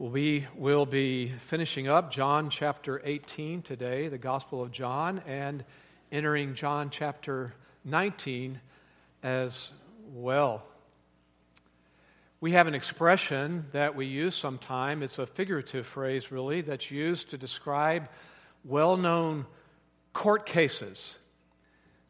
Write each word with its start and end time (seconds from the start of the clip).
We 0.00 0.46
will 0.54 0.86
be 0.86 1.32
finishing 1.40 1.88
up 1.88 2.12
John 2.12 2.50
chapter 2.50 3.02
18 3.04 3.62
today, 3.62 4.06
the 4.06 4.16
Gospel 4.16 4.62
of 4.62 4.70
John, 4.70 5.20
and 5.26 5.64
entering 6.12 6.54
John 6.54 6.90
chapter 6.90 7.52
19 7.84 8.60
as 9.24 9.70
well. 10.14 10.62
We 12.40 12.52
have 12.52 12.68
an 12.68 12.76
expression 12.76 13.66
that 13.72 13.96
we 13.96 14.06
use 14.06 14.36
sometime. 14.36 15.02
It's 15.02 15.18
a 15.18 15.26
figurative 15.26 15.84
phrase, 15.84 16.30
really, 16.30 16.60
that's 16.60 16.92
used 16.92 17.30
to 17.30 17.36
describe 17.36 18.08
well 18.64 18.96
known 18.96 19.46
court 20.12 20.46
cases. 20.46 21.18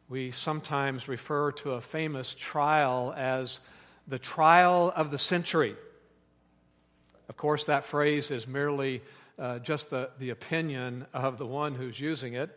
We 0.07 0.29
sometimes 0.29 1.07
refer 1.07 1.53
to 1.53 1.71
a 1.71 1.81
famous 1.81 2.35
trial 2.35 3.15
as 3.17 3.59
the 4.07 4.19
trial 4.19 4.93
of 4.95 5.09
the 5.09 5.17
century. 5.17 5.75
Of 7.29 7.37
course, 7.37 7.65
that 7.65 7.83
phrase 7.83 8.31
is 8.31 8.47
merely 8.47 9.03
uh, 9.37 9.59
just 9.59 9.91
the, 9.91 10.09
the 10.17 10.31
opinion 10.31 11.05
of 11.13 11.37
the 11.37 11.45
one 11.45 11.75
who's 11.75 11.99
using 11.99 12.33
it. 12.33 12.49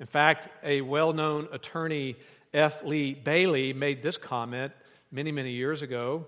In 0.00 0.06
fact, 0.06 0.48
a 0.64 0.80
well 0.80 1.12
known 1.12 1.48
attorney, 1.52 2.16
F. 2.52 2.82
Lee 2.84 3.14
Bailey, 3.14 3.72
made 3.72 4.02
this 4.02 4.18
comment 4.18 4.72
many, 5.12 5.30
many 5.30 5.52
years 5.52 5.82
ago 5.82 6.26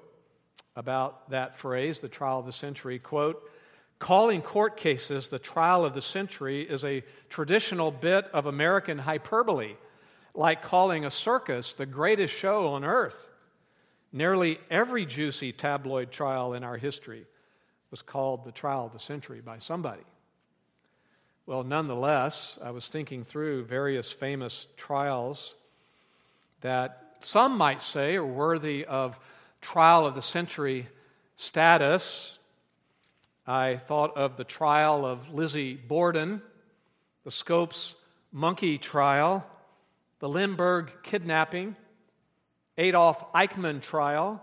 about 0.76 1.30
that 1.30 1.56
phrase, 1.56 1.98
the 1.98 2.08
trial 2.08 2.38
of 2.38 2.46
the 2.46 2.52
century. 2.52 3.00
Quote, 3.00 3.42
calling 3.98 4.40
court 4.40 4.76
cases 4.76 5.26
the 5.26 5.40
trial 5.40 5.84
of 5.84 5.94
the 5.94 6.00
century 6.00 6.62
is 6.62 6.84
a 6.84 7.02
traditional 7.28 7.90
bit 7.90 8.24
of 8.32 8.46
American 8.46 8.98
hyperbole, 8.98 9.74
like 10.32 10.62
calling 10.62 11.04
a 11.04 11.10
circus 11.10 11.74
the 11.74 11.86
greatest 11.86 12.32
show 12.32 12.68
on 12.68 12.84
earth. 12.84 13.26
Nearly 14.12 14.60
every 14.70 15.04
juicy 15.04 15.52
tabloid 15.52 16.12
trial 16.12 16.54
in 16.54 16.62
our 16.62 16.76
history 16.76 17.26
was 17.90 18.02
called 18.02 18.44
the 18.44 18.52
trial 18.52 18.86
of 18.86 18.92
the 18.92 18.98
century 18.98 19.40
by 19.40 19.58
somebody. 19.58 20.02
Well, 21.46 21.64
nonetheless, 21.64 22.58
I 22.62 22.72
was 22.72 22.88
thinking 22.88 23.24
through 23.24 23.64
various 23.64 24.10
famous 24.10 24.66
trials 24.76 25.54
that 26.60 27.16
some 27.20 27.56
might 27.56 27.80
say 27.80 28.16
are 28.16 28.26
worthy 28.26 28.84
of 28.84 29.18
trial 29.60 30.06
of 30.06 30.14
the 30.14 30.22
century 30.22 30.88
status. 31.36 32.38
I 33.46 33.76
thought 33.76 34.16
of 34.16 34.36
the 34.36 34.44
trial 34.44 35.06
of 35.06 35.32
Lizzie 35.32 35.74
Borden, 35.74 36.42
the 37.24 37.30
Scopes 37.30 37.94
monkey 38.30 38.76
trial, 38.76 39.46
the 40.18 40.28
Lindbergh 40.28 40.90
kidnapping, 41.02 41.76
Adolf 42.76 43.32
Eichmann 43.32 43.80
trial, 43.80 44.42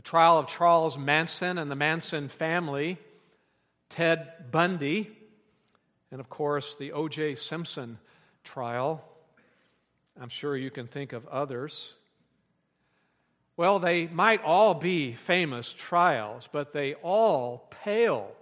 the 0.00 0.08
trial 0.08 0.38
of 0.38 0.46
Charles 0.46 0.96
Manson 0.96 1.58
and 1.58 1.70
the 1.70 1.76
Manson 1.76 2.30
family, 2.30 2.96
Ted 3.90 4.50
Bundy, 4.50 5.10
and 6.10 6.22
of 6.22 6.30
course 6.30 6.74
the 6.76 6.92
O.J. 6.92 7.34
Simpson 7.34 7.98
trial. 8.42 9.04
I'm 10.18 10.30
sure 10.30 10.56
you 10.56 10.70
can 10.70 10.86
think 10.86 11.12
of 11.12 11.28
others. 11.28 11.92
Well, 13.58 13.78
they 13.78 14.06
might 14.06 14.42
all 14.42 14.72
be 14.72 15.12
famous 15.12 15.70
trials, 15.70 16.48
but 16.50 16.72
they 16.72 16.94
all 16.94 17.68
pale 17.68 18.32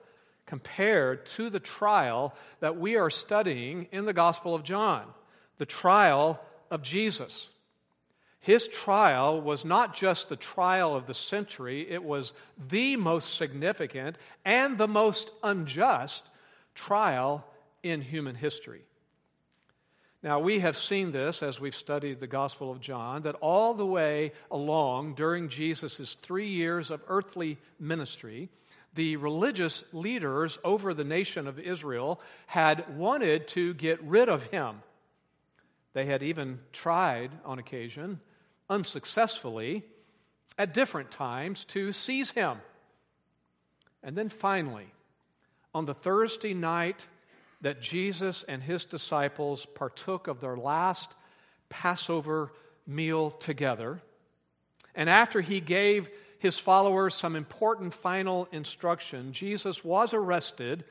compared 0.46 1.26
to 1.26 1.50
the 1.50 1.58
trial 1.58 2.36
that 2.60 2.78
we 2.78 2.94
are 2.94 3.10
studying 3.10 3.88
in 3.90 4.04
the 4.04 4.12
Gospel 4.12 4.54
of 4.54 4.62
John, 4.62 5.06
the 5.56 5.66
trial 5.66 6.40
of 6.70 6.82
Jesus. 6.82 7.50
His 8.40 8.68
trial 8.68 9.40
was 9.40 9.64
not 9.64 9.94
just 9.94 10.28
the 10.28 10.36
trial 10.36 10.94
of 10.94 11.06
the 11.06 11.14
century, 11.14 11.88
it 11.90 12.02
was 12.02 12.32
the 12.68 12.96
most 12.96 13.34
significant 13.34 14.16
and 14.44 14.78
the 14.78 14.88
most 14.88 15.30
unjust 15.42 16.24
trial 16.74 17.44
in 17.82 18.00
human 18.00 18.36
history. 18.36 18.82
Now, 20.22 20.40
we 20.40 20.58
have 20.60 20.76
seen 20.76 21.12
this 21.12 21.42
as 21.42 21.60
we've 21.60 21.76
studied 21.76 22.18
the 22.18 22.26
Gospel 22.26 22.72
of 22.72 22.80
John, 22.80 23.22
that 23.22 23.36
all 23.36 23.74
the 23.74 23.86
way 23.86 24.32
along 24.50 25.14
during 25.14 25.48
Jesus' 25.48 26.16
three 26.20 26.48
years 26.48 26.90
of 26.90 27.02
earthly 27.06 27.58
ministry, 27.78 28.48
the 28.94 29.16
religious 29.16 29.84
leaders 29.92 30.58
over 30.64 30.92
the 30.92 31.04
nation 31.04 31.46
of 31.46 31.58
Israel 31.58 32.20
had 32.46 32.96
wanted 32.96 33.46
to 33.48 33.74
get 33.74 34.02
rid 34.02 34.28
of 34.28 34.46
him. 34.46 34.82
They 35.92 36.06
had 36.06 36.22
even 36.22 36.60
tried 36.72 37.30
on 37.44 37.58
occasion 37.58 38.20
unsuccessfully 38.68 39.84
at 40.56 40.74
different 40.74 41.10
times 41.10 41.64
to 41.66 41.92
seize 41.92 42.30
him. 42.30 42.58
And 44.02 44.16
then 44.16 44.28
finally, 44.28 44.86
on 45.74 45.86
the 45.86 45.94
Thursday 45.94 46.54
night 46.54 47.06
that 47.60 47.80
Jesus 47.80 48.44
and 48.46 48.62
his 48.62 48.84
disciples 48.84 49.66
partook 49.74 50.28
of 50.28 50.40
their 50.40 50.56
last 50.56 51.14
Passover 51.68 52.52
meal 52.86 53.30
together, 53.30 54.00
and 54.94 55.10
after 55.10 55.40
he 55.40 55.60
gave 55.60 56.08
his 56.38 56.58
followers 56.58 57.14
some 57.14 57.36
important 57.36 57.92
final 57.92 58.48
instruction, 58.52 59.32
Jesus 59.32 59.84
was 59.84 60.14
arrested 60.14 60.84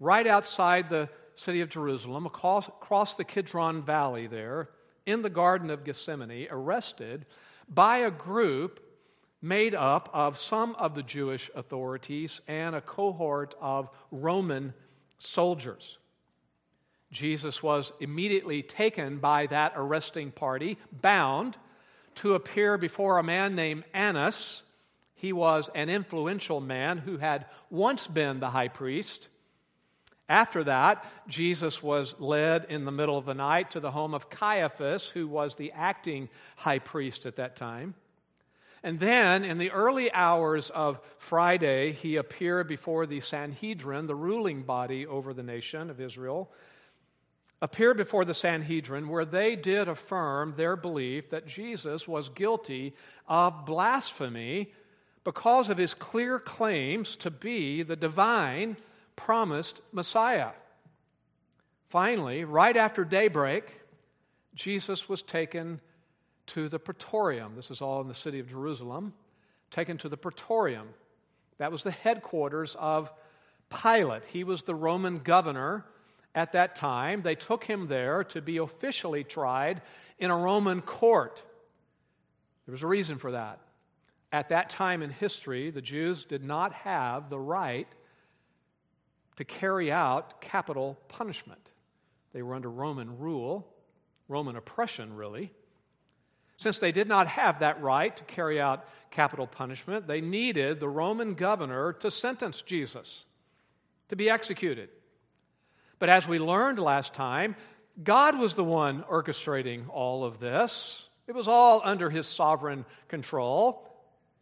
right 0.00 0.26
outside 0.26 0.88
the 0.88 1.08
city 1.34 1.60
of 1.60 1.68
Jerusalem, 1.68 2.26
across, 2.26 3.14
the 3.14 3.24
Kidron 3.24 3.82
Valley 3.82 4.26
there, 4.26 4.70
in 5.06 5.22
the 5.22 5.30
Garden 5.30 5.70
of 5.70 5.84
Gethsemane, 5.84 6.48
arrested 6.50 7.24
by 7.68 7.98
a 7.98 8.10
group 8.10 8.80
made 9.40 9.74
up 9.74 10.08
of 10.12 10.36
some 10.36 10.74
of 10.74 10.94
the 10.94 11.02
Jewish 11.02 11.50
authorities 11.54 12.40
and 12.48 12.74
a 12.74 12.80
cohort 12.80 13.54
of 13.60 13.88
Roman 14.10 14.74
soldiers. 15.18 15.98
Jesus 17.12 17.62
was 17.62 17.92
immediately 18.00 18.62
taken 18.62 19.18
by 19.18 19.46
that 19.46 19.72
arresting 19.76 20.32
party, 20.32 20.76
bound, 20.92 21.56
to 22.16 22.34
appear 22.34 22.76
before 22.76 23.18
a 23.18 23.22
man 23.22 23.54
named 23.54 23.84
Annas. 23.94 24.62
He 25.14 25.32
was 25.32 25.70
an 25.74 25.88
influential 25.88 26.60
man 26.60 26.98
who 26.98 27.18
had 27.18 27.46
once 27.70 28.06
been 28.06 28.40
the 28.40 28.50
high 28.50 28.68
priest 28.68 29.28
after 30.28 30.64
that, 30.64 31.04
Jesus 31.28 31.82
was 31.82 32.14
led 32.18 32.66
in 32.68 32.84
the 32.84 32.90
middle 32.90 33.16
of 33.16 33.26
the 33.26 33.34
night 33.34 33.70
to 33.72 33.80
the 33.80 33.92
home 33.92 34.12
of 34.12 34.28
Caiaphas, 34.28 35.06
who 35.06 35.28
was 35.28 35.54
the 35.54 35.70
acting 35.72 36.28
high 36.56 36.80
priest 36.80 37.26
at 37.26 37.36
that 37.36 37.54
time. 37.54 37.94
And 38.82 38.98
then, 39.00 39.44
in 39.44 39.58
the 39.58 39.70
early 39.70 40.12
hours 40.12 40.70
of 40.70 41.00
Friday, 41.18 41.92
he 41.92 42.16
appeared 42.16 42.68
before 42.68 43.06
the 43.06 43.20
Sanhedrin, 43.20 44.06
the 44.06 44.14
ruling 44.14 44.62
body 44.62 45.06
over 45.06 45.32
the 45.32 45.42
nation 45.42 45.90
of 45.90 46.00
Israel, 46.00 46.50
appeared 47.62 47.96
before 47.96 48.24
the 48.24 48.34
Sanhedrin, 48.34 49.08
where 49.08 49.24
they 49.24 49.56
did 49.56 49.88
affirm 49.88 50.52
their 50.52 50.76
belief 50.76 51.30
that 51.30 51.46
Jesus 51.46 52.06
was 52.06 52.28
guilty 52.28 52.94
of 53.28 53.64
blasphemy 53.64 54.72
because 55.24 55.70
of 55.70 55.78
his 55.78 55.94
clear 55.94 56.38
claims 56.38 57.16
to 57.16 57.30
be 57.30 57.82
the 57.82 57.96
divine 57.96 58.76
promised 59.16 59.80
Messiah. 59.92 60.50
Finally, 61.88 62.44
right 62.44 62.76
after 62.76 63.04
daybreak, 63.04 63.80
Jesus 64.54 65.08
was 65.08 65.22
taken 65.22 65.80
to 66.48 66.68
the 66.68 66.78
praetorium. 66.78 67.54
This 67.56 67.70
is 67.70 67.80
all 67.80 68.00
in 68.00 68.08
the 68.08 68.14
city 68.14 68.38
of 68.38 68.48
Jerusalem. 68.48 69.14
Taken 69.70 69.98
to 69.98 70.08
the 70.08 70.16
praetorium. 70.16 70.88
That 71.58 71.72
was 71.72 71.82
the 71.82 71.90
headquarters 71.90 72.76
of 72.78 73.12
Pilate. 73.70 74.24
He 74.26 74.44
was 74.44 74.62
the 74.62 74.74
Roman 74.74 75.18
governor 75.18 75.84
at 76.34 76.52
that 76.52 76.76
time. 76.76 77.22
They 77.22 77.34
took 77.34 77.64
him 77.64 77.88
there 77.88 78.22
to 78.24 78.40
be 78.40 78.58
officially 78.58 79.24
tried 79.24 79.82
in 80.18 80.30
a 80.30 80.36
Roman 80.36 80.82
court. 80.82 81.42
There 82.66 82.72
was 82.72 82.82
a 82.82 82.86
reason 82.86 83.18
for 83.18 83.32
that. 83.32 83.60
At 84.32 84.50
that 84.50 84.70
time 84.70 85.02
in 85.02 85.10
history, 85.10 85.70
the 85.70 85.80
Jews 85.80 86.24
did 86.24 86.44
not 86.44 86.72
have 86.74 87.30
the 87.30 87.38
right 87.38 87.88
to 89.36 89.44
carry 89.44 89.92
out 89.92 90.40
capital 90.40 90.98
punishment. 91.08 91.70
They 92.32 92.42
were 92.42 92.54
under 92.54 92.70
Roman 92.70 93.18
rule, 93.18 93.66
Roman 94.28 94.56
oppression, 94.56 95.14
really. 95.14 95.52
Since 96.56 96.78
they 96.78 96.92
did 96.92 97.06
not 97.06 97.26
have 97.28 97.60
that 97.60 97.82
right 97.82 98.16
to 98.16 98.24
carry 98.24 98.60
out 98.60 98.88
capital 99.10 99.46
punishment, 99.46 100.06
they 100.06 100.20
needed 100.20 100.80
the 100.80 100.88
Roman 100.88 101.34
governor 101.34 101.92
to 101.94 102.10
sentence 102.10 102.62
Jesus 102.62 103.24
to 104.08 104.16
be 104.16 104.30
executed. 104.30 104.88
But 105.98 106.08
as 106.08 106.28
we 106.28 106.38
learned 106.38 106.78
last 106.78 107.14
time, 107.14 107.56
God 108.02 108.38
was 108.38 108.54
the 108.54 108.64
one 108.64 109.02
orchestrating 109.04 109.88
all 109.88 110.24
of 110.24 110.38
this. 110.38 111.08
It 111.26 111.34
was 111.34 111.48
all 111.48 111.80
under 111.84 112.10
his 112.10 112.26
sovereign 112.26 112.84
control, 113.08 113.85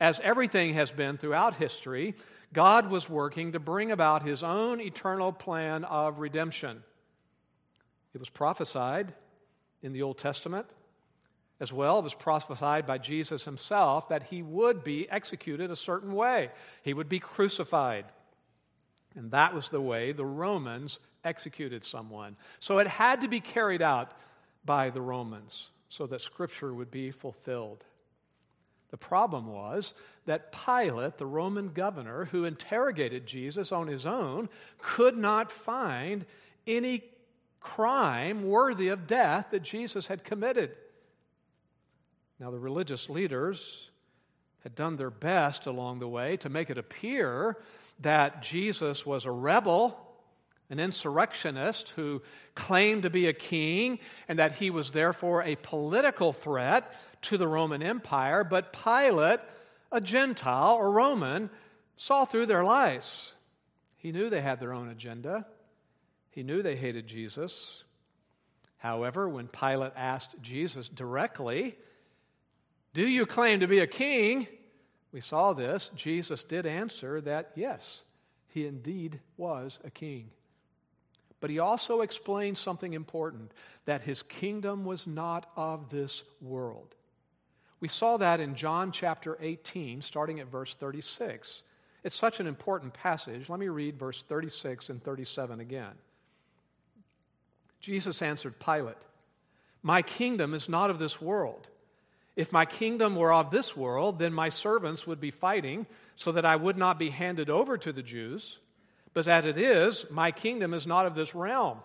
as 0.01 0.21
everything 0.21 0.75
has 0.75 0.91
been 0.91 1.17
throughout 1.17 1.55
history. 1.57 2.15
God 2.53 2.91
was 2.91 3.09
working 3.09 3.53
to 3.53 3.61
bring 3.61 3.91
about 3.91 4.27
his 4.27 4.43
own 4.43 4.81
eternal 4.81 5.33
plan 5.33 5.85
of 5.85 6.19
redemption. 6.19 6.83
It 8.15 8.19
was 8.19 8.31
prophesied 8.31 9.13
in 9.83 9.93
the 9.93 10.03
Old 10.03 10.19
Testament. 10.19 10.67
As 11.61 11.73
well, 11.73 11.99
it 11.99 12.05
was 12.05 12.15
prophesied 12.15 12.87
by 12.87 12.99
Jesus 12.99 13.45
himself 13.45 14.09
that 14.09 14.25
he 14.25 14.43
would 14.43 14.83
be 14.83 15.09
executed 15.09 15.71
a 15.71 15.77
certain 15.77 16.13
way. 16.13 16.51
He 16.83 16.95
would 16.95 17.09
be 17.09 17.21
crucified. 17.21 18.05
And 19.15 19.31
that 19.31 19.55
was 19.55 19.69
the 19.69 19.81
way 19.81 20.13
the 20.13 20.25
Romans 20.25 20.99
executed 21.25 21.85
someone. 21.85 22.37
So 22.59 22.79
it 22.79 22.89
had 22.89 23.21
to 23.21 23.29
be 23.29 23.41
carried 23.41 23.83
out 23.83 24.13
by 24.65 24.91
the 24.91 25.01
Romans 25.01 25.71
so 25.89 26.07
that 26.07 26.21
Scripture 26.21 26.75
would 26.75 26.91
be 26.91 27.13
fulfilled. 27.13 27.85
The 28.95 28.99
problem 28.99 29.49
was 29.49 29.93
that 30.27 30.53
Pilate, 30.53 31.19
the 31.19 31.27
Roman 31.27 31.71
governor 31.71 32.27
who 32.27 32.45
interrogated 32.45 33.27
Jesus 33.27 33.73
on 33.73 33.89
his 33.89 34.07
own, 34.07 34.49
could 34.79 35.19
not 35.19 35.51
find 35.51 36.25
any 36.65 37.03
crime 37.59 38.45
worthy 38.45 38.91
of 38.91 39.09
death 39.09 39.49
that 39.51 39.65
Jesus 39.65 40.07
had 40.07 40.23
committed. 40.23 40.77
Now, 42.39 42.53
the 42.53 42.59
religious 42.61 43.11
leaders 43.11 43.91
had 44.63 44.77
done 44.77 44.97
their 44.97 45.11
best 45.11 45.67
along 45.67 45.99
the 45.99 46.07
way 46.07 46.37
to 46.37 46.49
make 46.49 46.71
it 46.71 46.79
appear 46.79 47.59
that 47.99 48.43
Jesus 48.43 49.05
was 49.05 49.25
a 49.25 49.31
rebel, 49.33 49.99
an 50.71 50.79
insurrectionist 50.79 51.89
who 51.97 52.23
claimed 52.55 53.03
to 53.03 53.11
be 53.11 53.27
a 53.27 53.33
king, 53.33 53.99
and 54.29 54.39
that 54.39 54.53
he 54.53 54.71
was 54.71 54.93
therefore 54.93 55.43
a 55.43 55.57
political 55.57 56.33
threat 56.33 56.95
to 57.25 57.37
the 57.37 57.49
Roman 57.49 57.83
Empire. 57.83 58.45
But 58.45 58.73
Pilate, 58.73 59.41
a 59.93 60.01
Gentile 60.01 60.77
or 60.77 60.93
Roman, 60.93 61.51
saw 61.97 62.25
through 62.25 62.47
their 62.47 62.65
lies. 62.65 63.33
He 63.97 64.13
knew 64.13 64.29
they 64.29 64.41
had 64.41 64.61
their 64.61 64.73
own 64.73 64.89
agenda, 64.89 65.47
he 66.31 66.43
knew 66.43 66.63
they 66.63 66.77
hated 66.77 67.07
Jesus. 67.07 67.85
However, 68.79 69.27
when 69.27 69.49
Pilate 69.49 69.93
asked 69.97 70.35
Jesus 70.43 70.91
directly, 70.91 71.75
Do 72.93 73.07
you 73.07 73.25
claim 73.25 73.61
to 73.61 73.67
be 73.67 73.79
a 73.79 73.87
king? 73.87 74.47
We 75.11 75.23
saw 75.23 75.55
this. 75.55 75.91
Jesus 75.95 76.45
did 76.45 76.67
answer 76.67 77.23
that 77.23 77.53
yes, 77.55 78.03
he 78.49 78.67
indeed 78.67 79.21
was 79.39 79.79
a 79.85 79.91
king. 79.91 80.31
But 81.41 81.51
he 81.51 81.59
also 81.59 82.01
explained 82.01 82.59
something 82.59 82.93
important 82.93 83.53
that 83.85 84.03
his 84.03 84.23
kingdom 84.23 84.85
was 84.85 85.07
not 85.07 85.51
of 85.57 85.91
this 85.91 86.23
world. 86.43 86.95
We 87.85 87.89
saw 87.89 88.17
that 88.17 88.41
in 88.41 88.55
John 88.55 88.93
chapter 88.93 89.37
18, 89.39 90.01
starting 90.01 90.41
at 90.41 90.47
verse 90.47 90.75
36. 90.75 91.63
It's 92.03 92.17
such 92.17 92.41
an 92.41 92.47
important 92.47 92.95
passage. 92.95 93.51
Let 93.51 93.61
me 93.61 93.69
read 93.69 93.99
verse 93.99 94.23
36 94.23 94.89
and 94.89 95.05
37 95.05 95.61
again. 95.61 95.93
Jesus 97.81 98.23
answered 98.23 98.59
Pilate, 98.59 98.97
My 99.83 100.01
kingdom 100.01 100.55
is 100.55 100.67
not 100.67 100.89
of 100.89 100.99
this 100.99 101.21
world. 101.21 101.69
If 102.37 102.53
my 102.53 102.65
kingdom 102.65 103.17
were 103.17 103.35
of 103.35 103.51
this 103.51 103.77
world, 103.77 104.19
then 104.19 104.33
my 104.33 104.49
servants 104.49 105.07
would 105.07 105.21
be 105.21 105.31
fighting 105.31 105.87
so 106.17 106.33
that 106.33 106.47
I 106.47 106.57
would 106.57 106.79
not 106.79 106.99
be 106.99 107.11
handed 107.11 107.51
over 107.51 107.77
to 107.77 107.93
the 107.93 108.03
Jews. 108.03 108.61
But 109.13 109.29
as 109.29 109.45
it 109.45 109.59
is, 109.59 110.07
my 110.11 110.31
kingdom 110.31 110.73
is 110.73 110.87
not 110.87 111.05
of 111.05 111.15
this 111.15 111.35
realm. 111.35 111.81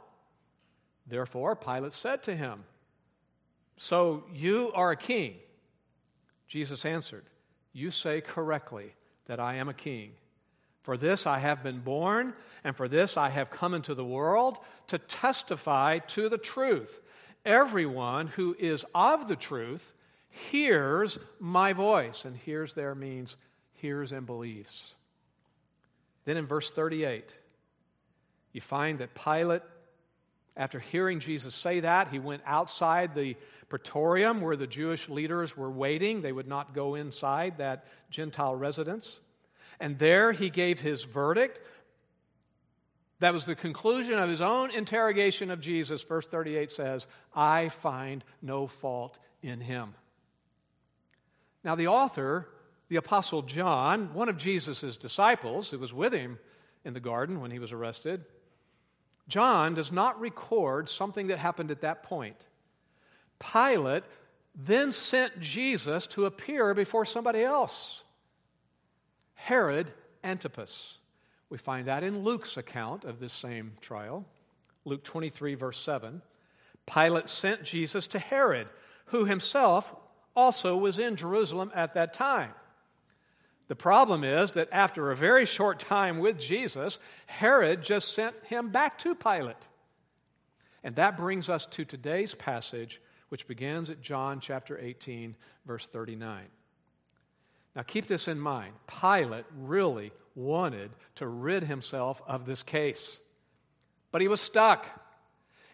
Therefore, 1.06 1.58
Pilate 1.58 1.92
said 1.92 2.24
to 2.24 2.38
him, 2.38 2.64
So 3.76 4.24
you 4.32 4.72
are 4.74 4.92
a 4.92 4.96
king? 4.96 5.36
Jesus 6.50 6.84
answered, 6.84 7.24
You 7.72 7.92
say 7.92 8.20
correctly 8.20 8.94
that 9.28 9.40
I 9.40 9.56
am 9.56 9.70
a 9.70 9.74
king. 9.74 10.12
For 10.82 10.98
this 10.98 11.28
I 11.28 11.40
have 11.40 11.62
been 11.62 11.80
born, 11.80 12.34
and 12.64 12.76
for 12.76 12.88
this 12.88 13.16
I 13.16 13.30
have 13.30 13.52
come 13.52 13.74
into 13.74 13.94
the 13.94 14.04
world 14.04 14.58
to 14.88 14.98
testify 14.98 16.00
to 16.00 16.28
the 16.28 16.38
truth. 16.38 17.00
Everyone 17.46 18.28
who 18.28 18.56
is 18.58 18.84
of 18.96 19.28
the 19.28 19.36
truth 19.36 19.94
hears 20.30 21.20
my 21.40 21.74
voice. 21.74 22.26
And 22.26 22.36
hears 22.36 22.74
there 22.74 22.96
means 22.96 23.38
hears 23.74 24.12
and 24.12 24.26
believes. 24.26 24.96
Then 26.26 26.38
in 26.38 26.48
verse 26.48 26.72
38, 26.72 27.34
you 28.52 28.62
find 28.62 29.00
that 29.00 29.14
Pilate, 29.14 29.62
after 30.58 30.80
hearing 30.80 31.20
Jesus 31.20 31.54
say 31.54 31.82
that, 31.82 32.10
he 32.10 32.20
went 32.20 32.42
outside 32.46 33.14
the 33.14 33.36
praetorium 33.70 34.42
where 34.42 34.56
the 34.56 34.68
Jewish 34.68 35.08
leaders 35.08 35.56
were 35.56 35.70
waiting. 35.70 36.22
They 36.22 36.32
would 36.32 36.48
not 36.48 36.74
go 36.74 36.96
inside 36.96 37.60
that 37.60 37.86
Gentile 38.10 38.56
residence. 38.56 39.20
And 39.80 39.98
there 39.98 40.32
he 40.32 40.50
gave 40.50 40.80
his 40.82 41.04
verdict. 41.04 41.60
That 43.20 43.34
was 43.34 43.46
the 43.46 43.56
conclusion 43.56 44.18
of 44.18 44.30
his 44.30 44.42
own 44.42 44.72
interrogation 44.72 45.52
of 45.52 45.62
Jesus. 45.62 46.04
Verse 46.04 46.26
38 46.26 46.72
says, 46.72 47.08
I 47.34 47.70
find 47.70 48.24
no 48.42 48.68
fault 48.68 49.20
in 49.42 49.62
him. 49.62 49.94
Now, 51.64 51.76
the 51.76 51.88
author, 51.88 52.48
the 52.88 52.96
Apostle 52.96 53.42
John, 53.42 54.14
one 54.14 54.30
of 54.30 54.38
Jesus' 54.38 54.98
disciples 54.98 55.70
who 55.70 55.80
was 55.80 55.94
with 55.94 56.14
him 56.14 56.40
in 56.86 56.94
the 56.94 57.00
garden 57.02 57.42
when 57.42 57.52
he 57.52 57.60
was 57.60 57.72
arrested, 57.72 58.26
John 59.28 59.76
does 59.76 59.92
not 59.92 60.20
record 60.20 60.90
something 60.90 61.28
that 61.28 61.38
happened 61.38 61.72
at 61.72 61.82
that 61.82 62.04
point. 62.04 62.46
Pilate 63.40 64.04
then 64.56 64.92
sent 64.92 65.40
Jesus 65.40 66.08
to 66.08 66.26
appear 66.26 66.74
before 66.74 67.06
somebody 67.06 67.44
else 67.44 68.04
Herod 69.36 69.92
Antipas. 70.24 70.98
We 71.50 71.58
find 71.58 71.88
that 71.88 72.04
in 72.04 72.24
Luke's 72.24 72.58
account 72.58 73.06
of 73.06 73.20
this 73.20 73.34
same 73.34 73.74
trial. 73.82 74.26
Luke 74.86 75.04
23, 75.04 75.56
verse 75.56 75.80
7. 75.80 76.22
Pilate 76.86 77.30
sent 77.30 77.64
Jesus 77.64 78.08
to 78.08 78.20
Herod, 78.20 78.68
who 79.06 79.26
himself 79.26 79.96
also 80.36 80.78
was 80.78 81.00
in 81.00 81.16
Jerusalem 81.16 81.72
at 81.74 81.94
that 81.94 82.14
time. 82.14 82.52
The 83.68 83.76
problem 83.76 84.24
is 84.24 84.54
that 84.54 84.70
after 84.72 85.12
a 85.12 85.16
very 85.16 85.46
short 85.46 85.80
time 85.80 86.20
with 86.20 86.40
Jesus, 86.40 86.98
Herod 87.28 87.84
just 87.84 88.14
sent 88.14 88.36
him 88.46 88.70
back 88.70 88.98
to 89.00 89.14
Pilate. 89.14 89.68
And 90.84 90.96
that 90.96 91.18
brings 91.18 91.50
us 91.50 91.66
to 91.68 91.86
today's 91.86 92.34
passage, 92.34 93.00
which 93.30 93.48
begins 93.48 93.90
at 93.90 94.02
John 94.02 94.40
chapter 94.40 94.78
18, 94.78 95.36
verse 95.66 95.88
39. 95.88 96.44
Now 97.76 97.84
keep 97.84 98.08
this 98.08 98.28
in 98.28 98.40
mind. 98.40 98.74
Pilate 98.88 99.46
really 99.58 100.12
wanted 100.36 100.92
to 101.16 101.28
rid 101.28 101.64
himself 101.64 102.22
of 102.28 102.46
this 102.46 102.64
case, 102.64 103.20
but 104.12 104.22
he 104.22 104.28
was 104.28 104.42
stuck. 104.42 104.88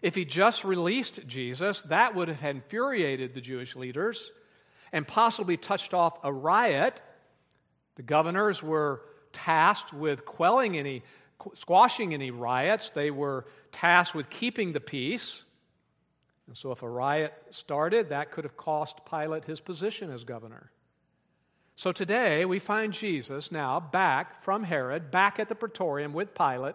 If 0.02 0.14
he 0.14 0.24
just 0.24 0.64
released 0.64 1.26
Jesus, 1.26 1.82
that 1.82 2.14
would 2.14 2.28
have 2.28 2.44
infuriated 2.44 3.34
the 3.34 3.40
Jewish 3.40 3.74
leaders 3.74 4.30
and 4.92 5.08
possibly 5.08 5.56
touched 5.56 5.94
off 5.94 6.18
a 6.22 6.32
riot. 6.32 7.00
The 7.96 8.02
governors 8.02 8.62
were 8.62 9.02
tasked 9.32 9.92
with 9.92 10.24
quelling 10.24 10.76
any, 10.76 11.02
squashing 11.54 12.12
any 12.14 12.30
riots. 12.30 12.90
They 12.90 13.10
were 13.10 13.46
tasked 13.72 14.14
with 14.14 14.30
keeping 14.30 14.72
the 14.72 14.80
peace. 14.80 15.42
And 16.46 16.56
so, 16.56 16.70
if 16.70 16.82
a 16.82 16.88
riot 16.88 17.34
started, 17.50 18.10
that 18.10 18.30
could 18.30 18.44
have 18.44 18.56
cost 18.56 19.00
Pilate 19.08 19.44
his 19.44 19.60
position 19.60 20.10
as 20.10 20.24
governor. 20.24 20.70
So 21.74 21.92
today, 21.92 22.46
we 22.46 22.58
find 22.58 22.92
Jesus 22.92 23.52
now 23.52 23.80
back 23.80 24.40
from 24.42 24.62
Herod, 24.62 25.10
back 25.10 25.38
at 25.38 25.48
the 25.50 25.54
praetorium 25.54 26.14
with 26.14 26.34
Pilate. 26.34 26.74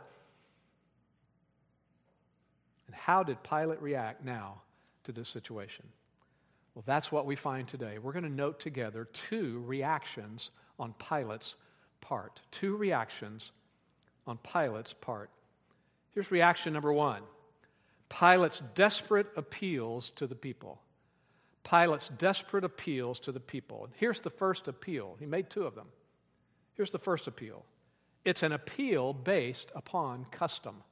And 2.86 2.96
how 2.96 3.24
did 3.24 3.42
Pilate 3.42 3.82
react 3.82 4.24
now 4.24 4.62
to 5.06 5.12
this 5.12 5.28
situation? 5.28 5.86
Well, 6.76 6.84
that's 6.86 7.12
what 7.12 7.26
we 7.26 7.36
find 7.36 7.68
today. 7.68 7.98
We're 7.98 8.12
going 8.12 8.24
to 8.24 8.30
note 8.30 8.60
together 8.60 9.06
two 9.06 9.64
reactions 9.66 10.52
on 10.78 10.94
Pilate's 11.00 11.56
part. 12.00 12.42
Two 12.52 12.76
reactions 12.76 13.52
on 14.28 14.38
Pilate's 14.38 14.94
part. 14.94 15.30
Here's 16.12 16.30
reaction 16.32 16.74
number 16.74 16.94
one 16.94 17.24
Pilate's 18.12 18.60
desperate 18.76 19.28
appeals 19.38 20.10
to 20.18 20.28
the 20.28 20.36
people. 20.36 20.82
Pilate's 21.64 22.10
desperate 22.10 22.66
appeals 22.66 23.20
to 23.22 23.32
the 23.32 23.40
people. 23.40 23.88
Here's 23.96 24.20
the 24.20 24.30
first 24.30 24.68
appeal. 24.68 25.16
He 25.20 25.26
made 25.26 25.50
two 25.50 25.66
of 25.66 25.76
them. 25.76 25.88
Here's 26.74 26.92
the 26.92 27.00
first 27.00 27.28
appeal 27.28 27.64
it's 28.26 28.44
an 28.44 28.52
appeal 28.52 29.14
based 29.14 29.72
upon 29.76 30.26
custom. 30.30 30.84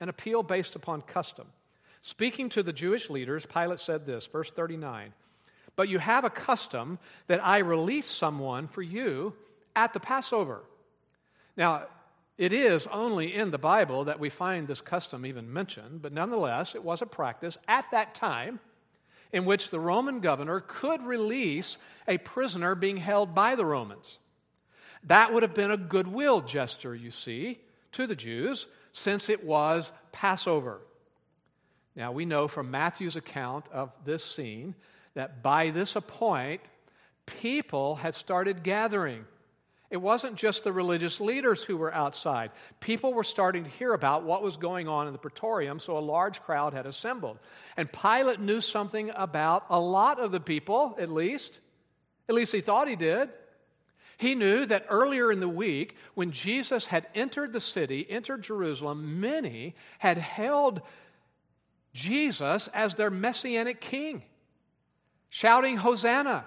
An 0.00 0.08
appeal 0.08 0.42
based 0.42 0.76
upon 0.76 1.02
custom. 1.02 1.46
Speaking 2.02 2.48
to 2.50 2.62
the 2.62 2.72
Jewish 2.72 3.10
leaders, 3.10 3.46
Pilate 3.46 3.80
said 3.80 4.06
this, 4.06 4.26
verse 4.26 4.50
39 4.50 5.12
But 5.74 5.88
you 5.88 5.98
have 5.98 6.24
a 6.24 6.30
custom 6.30 6.98
that 7.26 7.44
I 7.44 7.58
release 7.58 8.06
someone 8.06 8.68
for 8.68 8.82
you 8.82 9.34
at 9.74 9.92
the 9.92 10.00
Passover. 10.00 10.62
Now, 11.56 11.86
it 12.38 12.52
is 12.52 12.86
only 12.88 13.34
in 13.34 13.50
the 13.50 13.58
Bible 13.58 14.04
that 14.04 14.20
we 14.20 14.28
find 14.28 14.66
this 14.66 14.80
custom 14.80 15.24
even 15.24 15.52
mentioned, 15.52 16.02
but 16.02 16.12
nonetheless, 16.12 16.74
it 16.74 16.84
was 16.84 17.00
a 17.00 17.06
practice 17.06 17.56
at 17.66 17.90
that 17.92 18.14
time 18.14 18.60
in 19.32 19.44
which 19.44 19.70
the 19.70 19.80
Roman 19.80 20.20
governor 20.20 20.60
could 20.60 21.02
release 21.02 21.78
a 22.06 22.18
prisoner 22.18 22.74
being 22.74 22.98
held 22.98 23.34
by 23.34 23.54
the 23.54 23.64
Romans. 23.64 24.18
That 25.04 25.32
would 25.32 25.42
have 25.42 25.54
been 25.54 25.70
a 25.70 25.76
goodwill 25.76 26.40
gesture, 26.40 26.94
you 26.94 27.10
see, 27.10 27.58
to 27.92 28.06
the 28.06 28.16
Jews, 28.16 28.66
since 28.92 29.28
it 29.28 29.44
was 29.44 29.92
Passover. 30.12 30.80
Now, 31.94 32.12
we 32.12 32.26
know 32.26 32.48
from 32.48 32.70
Matthew's 32.70 33.16
account 33.16 33.68
of 33.72 33.96
this 34.04 34.22
scene 34.22 34.74
that 35.14 35.42
by 35.42 35.70
this 35.70 35.96
point, 36.06 36.60
people 37.24 37.96
had 37.96 38.14
started 38.14 38.62
gathering 38.62 39.24
It 39.88 39.98
wasn't 39.98 40.36
just 40.36 40.64
the 40.64 40.72
religious 40.72 41.20
leaders 41.20 41.62
who 41.62 41.76
were 41.76 41.94
outside. 41.94 42.50
People 42.80 43.14
were 43.14 43.24
starting 43.24 43.64
to 43.64 43.70
hear 43.70 43.92
about 43.92 44.24
what 44.24 44.42
was 44.42 44.56
going 44.56 44.88
on 44.88 45.06
in 45.06 45.12
the 45.12 45.18
praetorium, 45.18 45.78
so 45.78 45.96
a 45.96 46.00
large 46.00 46.42
crowd 46.42 46.72
had 46.72 46.86
assembled. 46.86 47.38
And 47.76 47.92
Pilate 47.92 48.40
knew 48.40 48.60
something 48.60 49.10
about 49.14 49.64
a 49.70 49.80
lot 49.80 50.18
of 50.18 50.32
the 50.32 50.40
people, 50.40 50.96
at 50.98 51.08
least. 51.08 51.60
At 52.28 52.34
least 52.34 52.52
he 52.52 52.60
thought 52.60 52.88
he 52.88 52.96
did. 52.96 53.30
He 54.18 54.34
knew 54.34 54.66
that 54.66 54.86
earlier 54.88 55.30
in 55.30 55.40
the 55.40 55.48
week, 55.48 55.94
when 56.14 56.32
Jesus 56.32 56.86
had 56.86 57.06
entered 57.14 57.52
the 57.52 57.60
city, 57.60 58.06
entered 58.08 58.42
Jerusalem, 58.42 59.20
many 59.20 59.76
had 59.98 60.18
held 60.18 60.80
Jesus 61.92 62.68
as 62.74 62.94
their 62.94 63.10
messianic 63.10 63.80
king, 63.80 64.22
shouting, 65.28 65.76
Hosanna, 65.76 66.44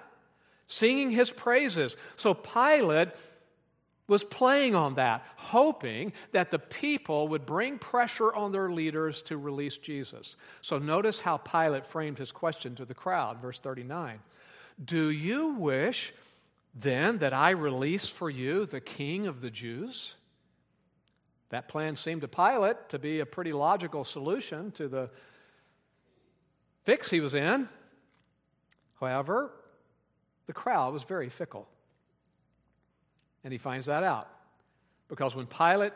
singing 0.66 1.10
his 1.10 1.30
praises. 1.30 1.96
So 2.16 2.34
Pilate 2.34 3.08
was 4.10 4.24
playing 4.24 4.74
on 4.74 4.94
that, 4.94 5.24
hoping 5.36 6.12
that 6.32 6.50
the 6.50 6.58
people 6.58 7.28
would 7.28 7.46
bring 7.46 7.78
pressure 7.78 8.34
on 8.34 8.50
their 8.50 8.68
leaders 8.68 9.22
to 9.22 9.38
release 9.38 9.76
Jesus. 9.76 10.34
So 10.62 10.78
notice 10.78 11.20
how 11.20 11.36
Pilate 11.36 11.86
framed 11.86 12.18
his 12.18 12.32
question 12.32 12.74
to 12.74 12.84
the 12.84 12.92
crowd, 12.92 13.40
verse 13.40 13.60
39. 13.60 14.18
Do 14.84 15.10
you 15.10 15.50
wish 15.50 16.12
then 16.74 17.18
that 17.18 17.32
I 17.32 17.50
release 17.50 18.08
for 18.08 18.28
you 18.28 18.66
the 18.66 18.80
king 18.80 19.28
of 19.28 19.40
the 19.40 19.50
Jews? 19.50 20.14
That 21.50 21.68
plan 21.68 21.94
seemed 21.94 22.22
to 22.22 22.28
Pilate 22.28 22.88
to 22.88 22.98
be 22.98 23.20
a 23.20 23.26
pretty 23.26 23.52
logical 23.52 24.02
solution 24.02 24.72
to 24.72 24.88
the 24.88 25.08
fix 26.84 27.10
he 27.10 27.20
was 27.20 27.36
in. 27.36 27.68
However, 28.98 29.52
the 30.48 30.52
crowd 30.52 30.92
was 30.92 31.04
very 31.04 31.28
fickle. 31.28 31.68
And 33.44 33.52
he 33.52 33.58
finds 33.58 33.86
that 33.86 34.02
out. 34.02 34.28
Because 35.08 35.34
when 35.34 35.46
Pilate 35.46 35.92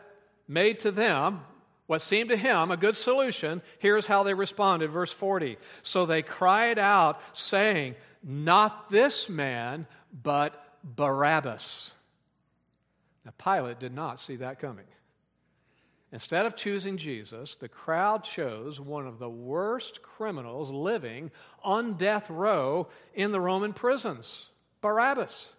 made 0.47 0.81
to 0.81 0.91
them 0.91 1.41
what 1.87 2.01
seemed 2.01 2.29
to 2.31 2.37
him 2.37 2.71
a 2.71 2.77
good 2.77 2.95
solution, 2.95 3.61
here's 3.79 4.05
how 4.05 4.23
they 4.23 4.33
responded. 4.33 4.89
Verse 4.89 5.11
40. 5.11 5.57
So 5.83 6.05
they 6.05 6.21
cried 6.21 6.79
out, 6.79 7.21
saying, 7.33 7.95
Not 8.23 8.89
this 8.89 9.29
man, 9.29 9.87
but 10.11 10.77
Barabbas. 10.83 11.93
Now, 13.23 13.33
Pilate 13.37 13.79
did 13.79 13.93
not 13.93 14.19
see 14.19 14.37
that 14.37 14.59
coming. 14.59 14.85
Instead 16.11 16.45
of 16.45 16.55
choosing 16.55 16.97
Jesus, 16.97 17.55
the 17.55 17.67
crowd 17.67 18.23
chose 18.23 18.79
one 18.79 19.07
of 19.07 19.19
the 19.19 19.29
worst 19.29 20.01
criminals 20.01 20.69
living 20.69 21.31
on 21.63 21.93
death 21.93 22.29
row 22.29 22.87
in 23.13 23.31
the 23.31 23.39
Roman 23.41 23.73
prisons 23.73 24.49
Barabbas. 24.81 25.51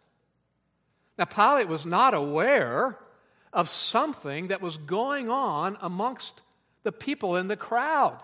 Now, 1.19 1.25
Pilate 1.25 1.69
was 1.69 1.87
not 1.87 2.15
aware 2.15 2.99
of 3.53 3.69
something 3.69 4.49
that 4.49 4.61
was 4.61 4.77
going 4.77 5.31
on 5.31 5.79
amongst 5.81 6.43
the 6.83 6.93
people 6.93 7.37
in 7.37 7.49
the 7.49 7.57
crowd. 7.57 8.21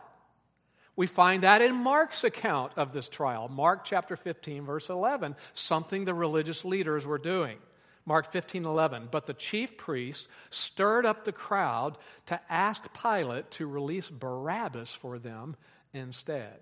We 0.94 1.06
find 1.06 1.42
that 1.42 1.62
in 1.62 1.74
Mark's 1.74 2.22
account 2.22 2.72
of 2.76 2.92
this 2.92 3.08
trial. 3.08 3.48
Mark 3.48 3.84
chapter 3.84 4.14
15, 4.14 4.64
verse 4.64 4.90
11, 4.90 5.36
something 5.54 6.04
the 6.04 6.12
religious 6.12 6.64
leaders 6.64 7.06
were 7.06 7.18
doing. 7.18 7.56
Mark 8.04 8.30
15, 8.30 8.66
11. 8.66 9.08
But 9.10 9.26
the 9.26 9.34
chief 9.34 9.78
priests 9.78 10.28
stirred 10.50 11.06
up 11.06 11.24
the 11.24 11.32
crowd 11.32 11.96
to 12.26 12.40
ask 12.50 12.82
Pilate 13.00 13.50
to 13.52 13.66
release 13.66 14.10
Barabbas 14.10 14.92
for 14.92 15.18
them 15.18 15.56
instead. 15.94 16.58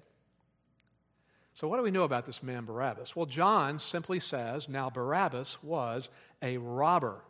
So, 1.60 1.68
what 1.68 1.76
do 1.76 1.82
we 1.82 1.90
know 1.90 2.04
about 2.04 2.24
this 2.24 2.42
man 2.42 2.64
Barabbas? 2.64 3.14
Well, 3.14 3.26
John 3.26 3.78
simply 3.80 4.18
says, 4.18 4.66
now 4.66 4.88
Barabbas 4.88 5.62
was 5.62 6.08
a 6.40 6.56
robber. 6.56 7.20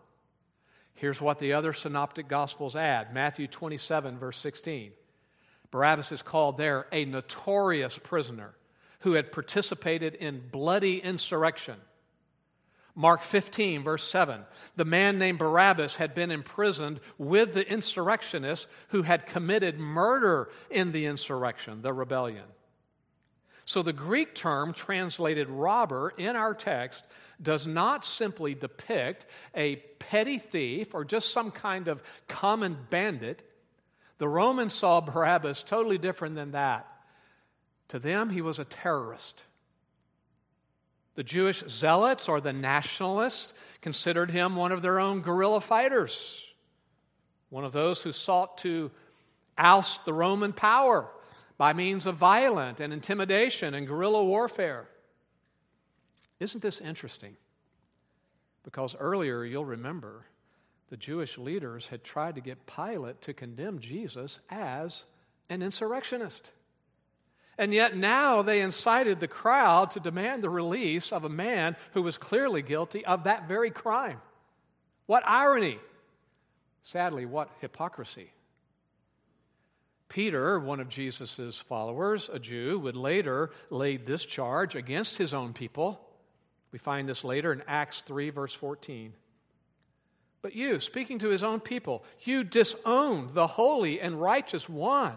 Here's 0.94 1.20
what 1.20 1.40
the 1.40 1.54
other 1.54 1.72
synoptic 1.72 2.28
gospels 2.28 2.76
add 2.76 3.12
Matthew 3.12 3.48
27, 3.48 4.20
verse 4.20 4.38
16. 4.38 4.92
Barabbas 5.72 6.12
is 6.12 6.22
called 6.22 6.58
there 6.58 6.86
a 6.92 7.06
notorious 7.06 7.98
prisoner 7.98 8.54
who 9.00 9.14
had 9.14 9.32
participated 9.32 10.14
in 10.14 10.48
bloody 10.52 10.98
insurrection. 10.98 11.78
Mark 12.94 13.24
15, 13.24 13.82
verse 13.82 14.04
7. 14.04 14.42
The 14.76 14.84
man 14.84 15.18
named 15.18 15.40
Barabbas 15.40 15.96
had 15.96 16.14
been 16.14 16.30
imprisoned 16.30 17.00
with 17.18 17.54
the 17.54 17.68
insurrectionists 17.68 18.68
who 18.90 19.02
had 19.02 19.26
committed 19.26 19.80
murder 19.80 20.50
in 20.70 20.92
the 20.92 21.06
insurrection, 21.06 21.82
the 21.82 21.92
rebellion. 21.92 22.44
So 23.70 23.82
the 23.82 23.92
Greek 23.92 24.34
term 24.34 24.72
translated 24.72 25.48
robber 25.48 26.12
in 26.18 26.34
our 26.34 26.54
text 26.54 27.06
does 27.40 27.68
not 27.68 28.04
simply 28.04 28.52
depict 28.52 29.26
a 29.54 29.76
petty 30.00 30.38
thief 30.38 30.92
or 30.92 31.04
just 31.04 31.32
some 31.32 31.52
kind 31.52 31.86
of 31.86 32.02
common 32.26 32.76
bandit. 32.90 33.48
The 34.18 34.26
Romans 34.26 34.74
saw 34.74 35.00
Barabbas 35.00 35.62
totally 35.62 35.98
different 35.98 36.34
than 36.34 36.50
that. 36.50 36.84
To 37.90 38.00
them, 38.00 38.30
he 38.30 38.40
was 38.40 38.58
a 38.58 38.64
terrorist. 38.64 39.44
The 41.14 41.22
Jewish 41.22 41.62
zealots 41.68 42.28
or 42.28 42.40
the 42.40 42.52
nationalists 42.52 43.54
considered 43.82 44.32
him 44.32 44.56
one 44.56 44.72
of 44.72 44.82
their 44.82 44.98
own 44.98 45.20
guerrilla 45.20 45.60
fighters, 45.60 46.44
one 47.50 47.62
of 47.62 47.70
those 47.70 48.00
who 48.00 48.10
sought 48.10 48.58
to 48.58 48.90
oust 49.56 50.04
the 50.04 50.12
Roman 50.12 50.52
power 50.52 51.08
by 51.60 51.74
means 51.74 52.06
of 52.06 52.14
violent 52.14 52.80
and 52.80 52.90
intimidation 52.90 53.74
and 53.74 53.86
guerrilla 53.86 54.24
warfare. 54.24 54.88
Isn't 56.38 56.62
this 56.62 56.80
interesting? 56.80 57.36
Because 58.62 58.96
earlier, 58.98 59.44
you'll 59.44 59.66
remember, 59.66 60.24
the 60.88 60.96
Jewish 60.96 61.36
leaders 61.36 61.88
had 61.88 62.02
tried 62.02 62.36
to 62.36 62.40
get 62.40 62.64
Pilate 62.64 63.20
to 63.20 63.34
condemn 63.34 63.78
Jesus 63.78 64.38
as 64.48 65.04
an 65.50 65.60
insurrectionist. 65.60 66.50
And 67.58 67.74
yet 67.74 67.94
now 67.94 68.40
they 68.40 68.62
incited 68.62 69.20
the 69.20 69.28
crowd 69.28 69.90
to 69.90 70.00
demand 70.00 70.42
the 70.42 70.48
release 70.48 71.12
of 71.12 71.24
a 71.24 71.28
man 71.28 71.76
who 71.92 72.00
was 72.00 72.16
clearly 72.16 72.62
guilty 72.62 73.04
of 73.04 73.24
that 73.24 73.48
very 73.48 73.70
crime. 73.70 74.22
What 75.04 75.24
irony! 75.28 75.78
Sadly, 76.80 77.26
what 77.26 77.50
hypocrisy. 77.60 78.32
Peter, 80.10 80.58
one 80.58 80.80
of 80.80 80.88
Jesus' 80.88 81.56
followers, 81.56 82.28
a 82.32 82.38
Jew, 82.40 82.80
would 82.80 82.96
later 82.96 83.50
lay 83.70 83.96
this 83.96 84.24
charge 84.24 84.74
against 84.74 85.16
his 85.16 85.32
own 85.32 85.52
people. 85.52 86.04
We 86.72 86.80
find 86.80 87.08
this 87.08 87.24
later 87.24 87.52
in 87.52 87.62
Acts 87.68 88.02
3, 88.02 88.30
verse 88.30 88.52
14. 88.52 89.14
But 90.42 90.56
you, 90.56 90.80
speaking 90.80 91.20
to 91.20 91.28
his 91.28 91.44
own 91.44 91.60
people, 91.60 92.04
you 92.22 92.42
disowned 92.42 93.34
the 93.34 93.46
holy 93.46 94.00
and 94.00 94.20
righteous 94.20 94.68
one 94.68 95.14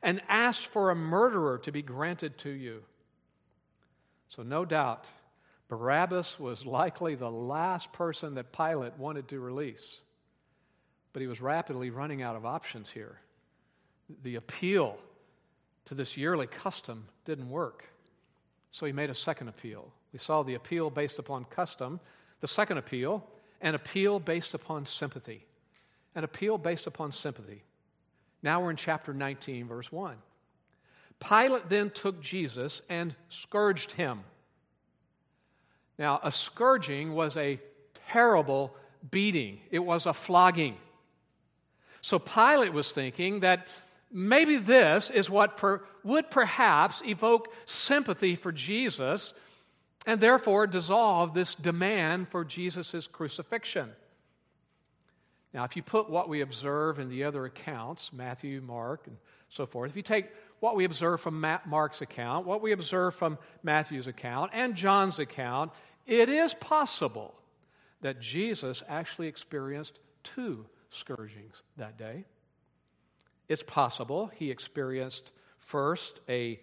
and 0.00 0.22
asked 0.28 0.66
for 0.66 0.90
a 0.90 0.96
murderer 0.96 1.58
to 1.58 1.72
be 1.72 1.82
granted 1.82 2.38
to 2.38 2.50
you. 2.50 2.84
So, 4.28 4.44
no 4.44 4.64
doubt, 4.64 5.06
Barabbas 5.68 6.38
was 6.38 6.64
likely 6.64 7.16
the 7.16 7.30
last 7.30 7.92
person 7.92 8.34
that 8.34 8.52
Pilate 8.52 8.96
wanted 8.96 9.26
to 9.28 9.40
release. 9.40 10.00
But 11.12 11.22
he 11.22 11.26
was 11.26 11.40
rapidly 11.40 11.90
running 11.90 12.22
out 12.22 12.36
of 12.36 12.46
options 12.46 12.90
here. 12.90 13.18
The 14.22 14.36
appeal 14.36 14.98
to 15.86 15.94
this 15.94 16.16
yearly 16.16 16.46
custom 16.46 17.06
didn't 17.24 17.50
work. 17.50 17.84
So 18.70 18.86
he 18.86 18.92
made 18.92 19.10
a 19.10 19.14
second 19.14 19.48
appeal. 19.48 19.92
We 20.12 20.18
saw 20.18 20.42
the 20.42 20.54
appeal 20.54 20.90
based 20.90 21.18
upon 21.18 21.44
custom. 21.44 22.00
The 22.40 22.48
second 22.48 22.78
appeal 22.78 23.24
an 23.60 23.74
appeal 23.74 24.20
based 24.20 24.54
upon 24.54 24.86
sympathy. 24.86 25.44
An 26.14 26.24
appeal 26.24 26.58
based 26.58 26.86
upon 26.86 27.12
sympathy. 27.12 27.62
Now 28.42 28.62
we're 28.62 28.70
in 28.70 28.76
chapter 28.76 29.14
19, 29.14 29.66
verse 29.66 29.90
1. 29.90 30.16
Pilate 31.18 31.68
then 31.68 31.90
took 31.90 32.20
Jesus 32.20 32.82
and 32.88 33.14
scourged 33.28 33.92
him. 33.92 34.20
Now, 35.98 36.20
a 36.22 36.30
scourging 36.30 37.14
was 37.14 37.36
a 37.36 37.58
terrible 38.08 38.74
beating, 39.10 39.60
it 39.70 39.78
was 39.78 40.06
a 40.06 40.12
flogging. 40.12 40.76
So 42.02 42.18
Pilate 42.18 42.72
was 42.72 42.92
thinking 42.92 43.40
that 43.40 43.66
maybe 44.12 44.56
this 44.56 45.10
is 45.10 45.28
what 45.28 45.56
per, 45.56 45.82
would 46.04 46.30
perhaps 46.30 47.02
evoke 47.04 47.52
sympathy 47.64 48.34
for 48.34 48.52
Jesus 48.52 49.34
and 50.06 50.20
therefore 50.20 50.66
dissolve 50.66 51.34
this 51.34 51.54
demand 51.54 52.28
for 52.28 52.44
Jesus' 52.44 53.06
crucifixion. 53.08 53.90
Now, 55.52 55.64
if 55.64 55.74
you 55.74 55.82
put 55.82 56.10
what 56.10 56.28
we 56.28 56.42
observe 56.42 56.98
in 56.98 57.08
the 57.08 57.24
other 57.24 57.44
accounts, 57.44 58.12
Matthew, 58.12 58.60
Mark, 58.60 59.06
and 59.06 59.16
so 59.48 59.66
forth, 59.66 59.90
if 59.90 59.96
you 59.96 60.02
take 60.02 60.26
what 60.60 60.76
we 60.76 60.84
observe 60.84 61.20
from 61.20 61.44
Mark's 61.66 62.02
account, 62.02 62.46
what 62.46 62.62
we 62.62 62.72
observe 62.72 63.14
from 63.14 63.38
Matthew's 63.62 64.06
account, 64.06 64.50
and 64.54 64.74
John's 64.74 65.18
account, 65.18 65.72
it 66.06 66.28
is 66.28 66.54
possible 66.54 67.34
that 68.02 68.20
Jesus 68.20 68.82
actually 68.88 69.28
experienced 69.28 69.98
two 70.22 70.66
scourgings 70.90 71.62
that 71.76 71.96
day. 71.98 72.24
It's 73.48 73.62
possible 73.62 74.30
he 74.34 74.50
experienced 74.50 75.30
first 75.58 76.20
a 76.28 76.60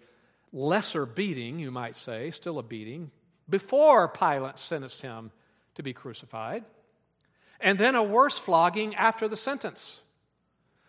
lesser 0.52 1.06
beating, 1.06 1.58
you 1.58 1.70
might 1.70 1.96
say, 1.96 2.30
still 2.30 2.58
a 2.58 2.62
beating, 2.62 3.10
before 3.48 4.08
Pilate 4.08 4.58
sentenced 4.58 5.02
him 5.02 5.30
to 5.74 5.82
be 5.82 5.92
crucified. 5.92 6.64
and 7.60 7.78
then 7.78 7.94
a 7.94 8.02
worse 8.02 8.38
flogging 8.38 8.94
after 8.94 9.26
the 9.26 9.36
sentence. 9.36 10.00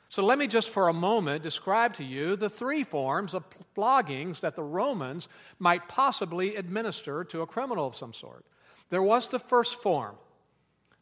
So 0.10 0.24
let 0.24 0.38
me 0.38 0.48
just 0.48 0.70
for 0.70 0.88
a 0.88 0.94
moment 0.94 1.42
describe 1.42 1.94
to 1.96 2.04
you 2.04 2.36
the 2.36 2.50
three 2.50 2.84
forms 2.84 3.34
of 3.34 3.46
floggings 3.74 4.42
that 4.42 4.56
the 4.56 4.64
Romans 4.64 5.28
might 5.58 5.88
possibly 5.88 6.56
administer 6.56 7.24
to 7.26 7.42
a 7.42 7.48
criminal 7.48 7.88
of 7.88 7.96
some 7.96 8.14
sort. 8.14 8.46
There 8.90 9.02
was 9.02 9.28
the 9.28 9.40
first 9.40 9.82
form. 9.82 10.16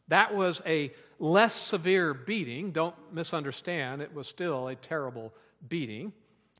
That 0.08 0.34
was 0.34 0.60
a 0.66 0.92
less 1.18 1.54
severe 1.54 2.14
beating. 2.14 2.72
Don't 2.72 2.94
misunderstand, 3.12 4.02
it 4.02 4.14
was 4.14 4.26
still 4.26 4.68
a 4.68 4.74
terrible 4.74 5.32
beating. 5.66 6.12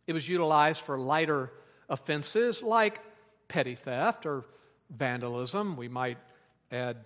It 0.06 0.12
was 0.12 0.28
utilized 0.28 0.80
for 0.80 0.98
lighter 0.98 1.52
offenses 1.88 2.62
like 2.62 3.00
petty 3.48 3.74
theft 3.74 4.26
or 4.26 4.44
vandalism. 4.90 5.76
We 5.76 5.88
might 5.88 6.18
add 6.70 6.98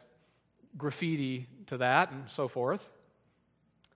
graffiti 0.76 1.49
to 1.66 1.78
that 1.78 2.11
and 2.11 2.30
so 2.30 2.49
forth. 2.49 2.88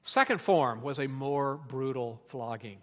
Second 0.03 0.41
form 0.41 0.83
was 0.83 0.99
a 0.99 1.07
more 1.07 1.57
brutal 1.57 2.21
flogging. 2.27 2.79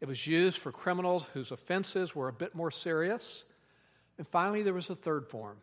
It 0.00 0.08
was 0.08 0.26
used 0.26 0.58
for 0.58 0.70
criminals 0.70 1.24
whose 1.32 1.50
offenses 1.50 2.14
were 2.14 2.28
a 2.28 2.32
bit 2.32 2.54
more 2.54 2.70
serious. 2.70 3.44
And 4.18 4.28
finally, 4.28 4.62
there 4.62 4.74
was 4.74 4.90
a 4.90 4.94
third 4.94 5.26
form. 5.26 5.56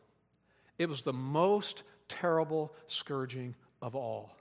It 0.79 0.89
was 0.89 1.03
the 1.03 1.13
most 1.13 1.83
terrible 2.11 2.73
scourging 2.87 3.55
of 3.81 3.95
all. 3.95 4.35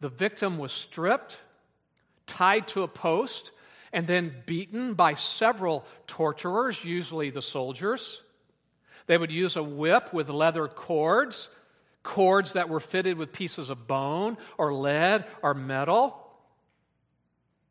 The 0.00 0.08
victim 0.08 0.58
was 0.58 0.72
stripped, 0.72 1.38
tied 2.26 2.68
to 2.68 2.82
a 2.82 2.88
post, 2.88 3.50
and 3.92 4.06
then 4.06 4.32
beaten 4.46 4.94
by 4.94 5.14
several 5.14 5.84
torturers, 6.06 6.84
usually 6.84 7.30
the 7.30 7.42
soldiers. 7.42 8.22
They 9.06 9.18
would 9.18 9.32
use 9.32 9.56
a 9.56 9.62
whip 9.62 10.12
with 10.12 10.28
leather 10.28 10.68
cords 10.68 11.48
cords 12.08 12.54
that 12.54 12.70
were 12.70 12.80
fitted 12.80 13.18
with 13.18 13.32
pieces 13.32 13.68
of 13.68 13.86
bone 13.86 14.38
or 14.56 14.72
lead 14.72 15.26
or 15.42 15.52
metal. 15.52 16.27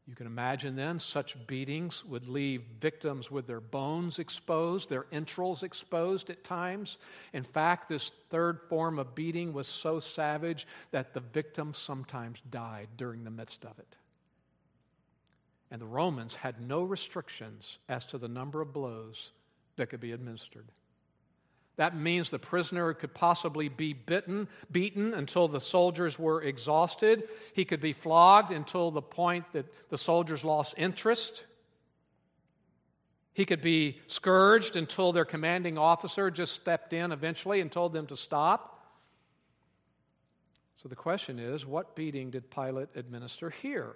You 0.07 0.15
can 0.15 0.25
imagine 0.25 0.77
then 0.77 0.99
such 0.99 1.35
beatings 1.47 2.05
would 2.05 2.29
leave 2.29 2.63
victims 2.79 3.29
with 3.29 3.45
their 3.45 3.59
bones 3.59 4.19
exposed, 4.19 4.89
their 4.89 5.05
entrails 5.11 5.63
exposed 5.63 6.29
at 6.29 6.45
times. 6.45 6.97
In 7.33 7.43
fact, 7.43 7.89
this 7.89 8.13
third 8.29 8.61
form 8.69 8.99
of 8.99 9.15
beating 9.15 9.51
was 9.51 9.67
so 9.67 9.99
savage 9.99 10.65
that 10.91 11.13
the 11.13 11.19
victim 11.19 11.73
sometimes 11.73 12.41
died 12.49 12.87
during 12.95 13.25
the 13.25 13.29
midst 13.29 13.65
of 13.65 13.77
it. 13.79 13.97
And 15.69 15.81
the 15.81 15.85
Romans 15.85 16.35
had 16.35 16.61
no 16.61 16.83
restrictions 16.83 17.77
as 17.89 18.05
to 18.07 18.17
the 18.17 18.29
number 18.29 18.61
of 18.61 18.71
blows 18.71 19.31
that 19.75 19.89
could 19.89 19.99
be 19.99 20.13
administered. 20.13 20.71
That 21.77 21.95
means 21.95 22.29
the 22.29 22.39
prisoner 22.39 22.93
could 22.93 23.13
possibly 23.13 23.69
be 23.69 23.93
bitten, 23.93 24.47
beaten 24.71 25.13
until 25.13 25.47
the 25.47 25.61
soldiers 25.61 26.17
were 26.19 26.41
exhausted. 26.41 27.29
He 27.53 27.65
could 27.65 27.79
be 27.79 27.93
flogged 27.93 28.51
until 28.51 28.89
the 28.91 29.01
point 29.01 29.45
that 29.53 29.67
the 29.89 29.97
soldiers 29.97 30.43
lost 30.43 30.73
interest. 30.77 31.45
He 33.33 33.45
could 33.45 33.61
be 33.61 33.99
scourged 34.07 34.75
until 34.75 35.11
their 35.11 35.23
commanding 35.23 35.77
officer 35.77 36.31
just 36.31 36.53
stepped 36.53 36.93
in 36.93 37.11
eventually 37.11 37.61
and 37.61 37.71
told 37.71 37.93
them 37.93 38.07
to 38.07 38.17
stop. 38.17 38.73
So 40.77 40.89
the 40.89 40.95
question 40.95 41.37
is 41.37 41.63
what 41.63 41.95
beating 41.95 42.31
did 42.31 42.49
Pilate 42.49 42.89
administer 42.95 43.51
here 43.51 43.95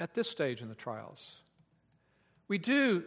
at 0.00 0.14
this 0.14 0.30
stage 0.30 0.62
in 0.62 0.70
the 0.70 0.74
trials? 0.74 1.22
We 2.48 2.56
do 2.56 3.04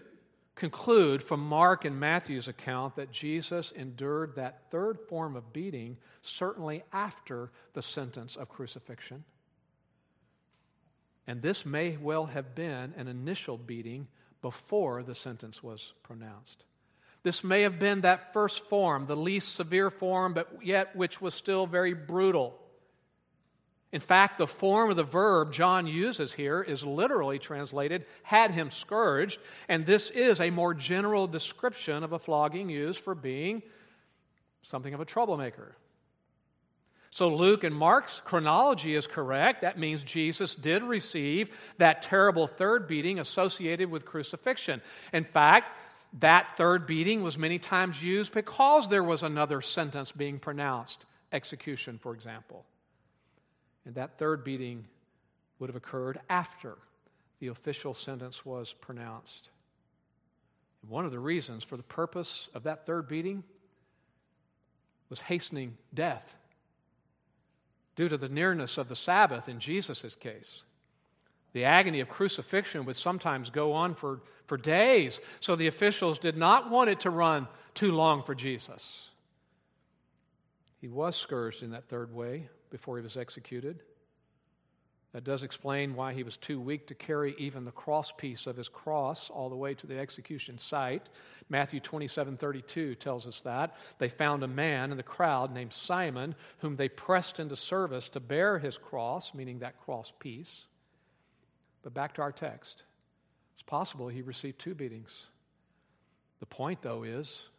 conclude 0.57 1.23
from 1.23 1.39
Mark 1.39 1.85
and 1.85 1.99
Matthew's 1.99 2.47
account 2.47 2.95
that 2.97 3.11
Jesus 3.11 3.71
endured 3.71 4.35
that 4.35 4.69
third 4.71 4.99
form 5.07 5.35
of 5.35 5.53
beating 5.53 5.97
certainly 6.21 6.83
after 6.91 7.51
the 7.73 7.81
sentence 7.81 8.35
of 8.35 8.49
crucifixion. 8.49 9.23
And 11.27 11.41
this 11.41 11.65
may 11.65 11.97
well 11.97 12.25
have 12.25 12.55
been 12.55 12.93
an 12.97 13.07
initial 13.07 13.57
beating 13.57 14.07
before 14.41 15.03
the 15.03 15.15
sentence 15.15 15.61
was 15.61 15.93
pronounced. 16.03 16.65
This 17.23 17.43
may 17.43 17.63
have 17.63 17.79
been 17.79 18.01
that 18.01 18.33
first 18.33 18.67
form, 18.67 19.05
the 19.05 19.15
least 19.15 19.55
severe 19.55 19.89
form, 19.89 20.33
but 20.33 20.63
yet 20.63 20.95
which 20.95 21.21
was 21.21 21.33
still 21.33 21.67
very 21.67 21.93
brutal. 21.93 22.57
In 23.97 24.01
fact, 24.01 24.37
the 24.37 24.45
form 24.45 24.91
of 24.91 24.95
the 24.95 25.03
verb 25.03 25.51
John 25.51 25.87
uses 25.87 26.31
here 26.31 26.61
is 26.61 26.83
literally 26.83 27.39
translated, 27.39 28.05
had 28.21 28.51
him 28.51 28.69
scourged, 28.69 29.41
and 29.67 29.87
this 29.87 30.11
is 30.11 30.39
a 30.39 30.51
more 30.51 30.75
general 30.75 31.25
description 31.25 32.03
of 32.03 32.13
a 32.13 32.19
flogging 32.19 32.69
used 32.69 32.99
for 32.99 33.15
being 33.15 33.63
something 34.61 34.93
of 34.93 34.99
a 34.99 35.05
troublemaker. 35.05 35.75
So, 37.09 37.29
Luke 37.35 37.63
and 37.63 37.75
Mark's 37.75 38.21
chronology 38.23 38.93
is 38.93 39.07
correct. 39.07 39.63
That 39.63 39.79
means 39.79 40.03
Jesus 40.03 40.53
did 40.53 40.83
receive 40.83 41.49
that 41.79 42.03
terrible 42.03 42.45
third 42.45 42.87
beating 42.87 43.17
associated 43.17 43.89
with 43.89 44.05
crucifixion. 44.05 44.79
In 45.11 45.23
fact, 45.23 45.71
that 46.19 46.55
third 46.55 46.85
beating 46.85 47.23
was 47.23 47.35
many 47.35 47.57
times 47.57 48.03
used 48.03 48.31
because 48.31 48.89
there 48.89 49.03
was 49.03 49.23
another 49.23 49.59
sentence 49.59 50.11
being 50.11 50.37
pronounced 50.37 51.07
execution, 51.31 51.97
for 51.97 52.13
example. 52.13 52.63
And 53.87 53.95
that 53.95 54.17
third 54.17 54.43
beating 54.43 54.85
would 55.59 55.69
have 55.69 55.77
occurred 55.77 56.19
after 56.29 56.77
the 57.39 57.47
official 57.47 57.93
sentence 57.93 58.45
was 58.45 58.73
pronounced. 58.73 59.49
And 60.81 60.91
one 60.91 61.05
of 61.05 61.11
the 61.11 61.19
reasons 61.19 61.63
for 61.63 61.77
the 61.77 61.83
purpose 61.83 62.49
of 62.53 62.63
that 62.63 62.85
third 62.85 63.07
beating 63.07 63.45
was 65.09 65.21
hastening 65.21 65.77
death 65.93 66.35
due 67.95 68.09
to 68.09 68.17
the 68.17 68.27
nearness 68.27 68.77
of 68.77 68.89
the 68.89 68.95
Sabbath 68.95 69.47
in 69.47 69.57
Jesus' 69.57 70.15
case. 70.15 70.63
The 71.53 71.63
agony 71.63 72.01
of 72.01 72.09
crucifixion 72.09 72.83
would 72.83 72.97
sometimes 72.97 73.49
go 73.49 73.71
on 73.71 73.95
for, 73.95 74.19
for 74.47 74.57
days, 74.57 75.21
so 75.39 75.55
the 75.55 75.67
officials 75.67 76.19
did 76.19 76.35
not 76.35 76.69
want 76.69 76.89
it 76.89 76.99
to 77.01 77.09
run 77.09 77.47
too 77.73 77.93
long 77.93 78.21
for 78.21 78.35
Jesus. 78.35 79.07
He 80.81 80.89
was 80.89 81.15
scourged 81.15 81.63
in 81.63 81.71
that 81.71 81.87
third 81.87 82.13
way, 82.13 82.49
before 82.69 82.97
he 82.97 83.03
was 83.03 83.17
executed. 83.17 83.81
That 85.13 85.23
does 85.23 85.41
explain 85.41 85.95
why 85.95 86.13
he 86.13 86.23
was 86.23 86.37
too 86.37 86.59
weak 86.59 86.87
to 86.87 86.93
carry 86.93 87.33
even 87.37 87.65
the 87.65 87.71
cross 87.71 88.11
piece 88.11 88.45
of 88.45 88.57
his 88.57 88.67
cross 88.67 89.29
all 89.29 89.49
the 89.49 89.55
way 89.55 89.73
to 89.73 89.87
the 89.87 89.97
execution 89.97 90.57
site. 90.57 91.07
Matthew 91.49 91.79
27 91.79 92.37
32 92.37 92.95
tells 92.95 93.25
us 93.25 93.41
that. 93.41 93.75
They 93.99 94.09
found 94.09 94.43
a 94.43 94.47
man 94.47 94.91
in 94.91 94.97
the 94.97 95.03
crowd 95.03 95.53
named 95.53 95.71
Simon, 95.71 96.35
whom 96.59 96.75
they 96.75 96.89
pressed 96.89 97.39
into 97.39 97.55
service 97.55 98.09
to 98.09 98.19
bear 98.19 98.59
his 98.59 98.77
cross, 98.77 99.33
meaning 99.33 99.59
that 99.59 99.79
cross 99.81 100.11
piece. 100.19 100.65
But 101.83 101.93
back 101.93 102.15
to 102.15 102.21
our 102.21 102.33
text. 102.33 102.83
It's 103.55 103.63
possible 103.63 104.09
he 104.09 104.21
received 104.21 104.59
two 104.59 104.75
beatings. 104.75 105.25
The 106.41 106.45
point, 106.45 106.81
though, 106.81 107.03
is 107.03 107.49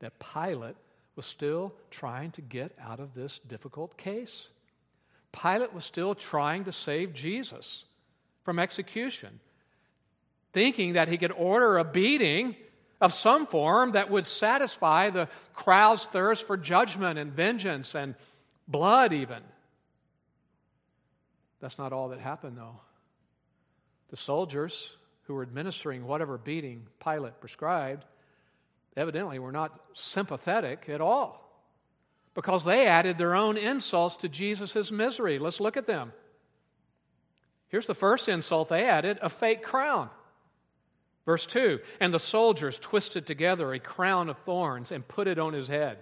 that 0.00 0.12
Pilate 0.20 0.76
was 1.16 1.26
still 1.26 1.74
trying 1.90 2.30
to 2.32 2.40
get 2.40 2.72
out 2.80 3.00
of 3.00 3.14
this 3.14 3.40
difficult 3.46 3.96
case. 3.96 4.48
Pilate 5.32 5.72
was 5.72 5.84
still 5.84 6.14
trying 6.14 6.64
to 6.64 6.72
save 6.72 7.12
Jesus 7.12 7.84
from 8.44 8.58
execution, 8.58 9.40
thinking 10.52 10.94
that 10.94 11.08
he 11.08 11.16
could 11.18 11.32
order 11.32 11.78
a 11.78 11.84
beating 11.84 12.56
of 13.00 13.12
some 13.12 13.46
form 13.46 13.92
that 13.92 14.10
would 14.10 14.26
satisfy 14.26 15.10
the 15.10 15.28
crowd's 15.54 16.04
thirst 16.04 16.46
for 16.46 16.56
judgment 16.56 17.18
and 17.18 17.32
vengeance 17.32 17.94
and 17.94 18.14
blood, 18.68 19.12
even. 19.12 19.42
That's 21.60 21.78
not 21.78 21.92
all 21.92 22.08
that 22.10 22.20
happened, 22.20 22.56
though. 22.56 22.80
The 24.10 24.16
soldiers 24.16 24.90
who 25.24 25.34
were 25.34 25.42
administering 25.42 26.06
whatever 26.06 26.36
beating 26.38 26.86
Pilate 27.02 27.40
prescribed 27.40 28.04
evidently 28.96 29.38
were 29.38 29.52
not 29.52 29.78
sympathetic 29.94 30.88
at 30.88 31.00
all 31.00 31.42
because 32.34 32.64
they 32.64 32.86
added 32.86 33.18
their 33.18 33.34
own 33.34 33.56
insults 33.56 34.16
to 34.18 34.28
Jesus' 34.28 34.90
misery. 34.90 35.38
Let's 35.38 35.60
look 35.60 35.76
at 35.76 35.86
them. 35.86 36.12
Here's 37.68 37.86
the 37.86 37.94
first 37.94 38.28
insult 38.28 38.68
they 38.68 38.86
added 38.86 39.18
a 39.22 39.28
fake 39.28 39.62
crown. 39.62 40.10
Verse 41.24 41.46
2 41.46 41.80
And 42.00 42.12
the 42.12 42.18
soldiers 42.18 42.78
twisted 42.78 43.26
together 43.26 43.72
a 43.72 43.78
crown 43.78 44.28
of 44.28 44.38
thorns 44.38 44.92
and 44.92 45.06
put 45.06 45.28
it 45.28 45.38
on 45.38 45.52
his 45.52 45.68
head. 45.68 45.98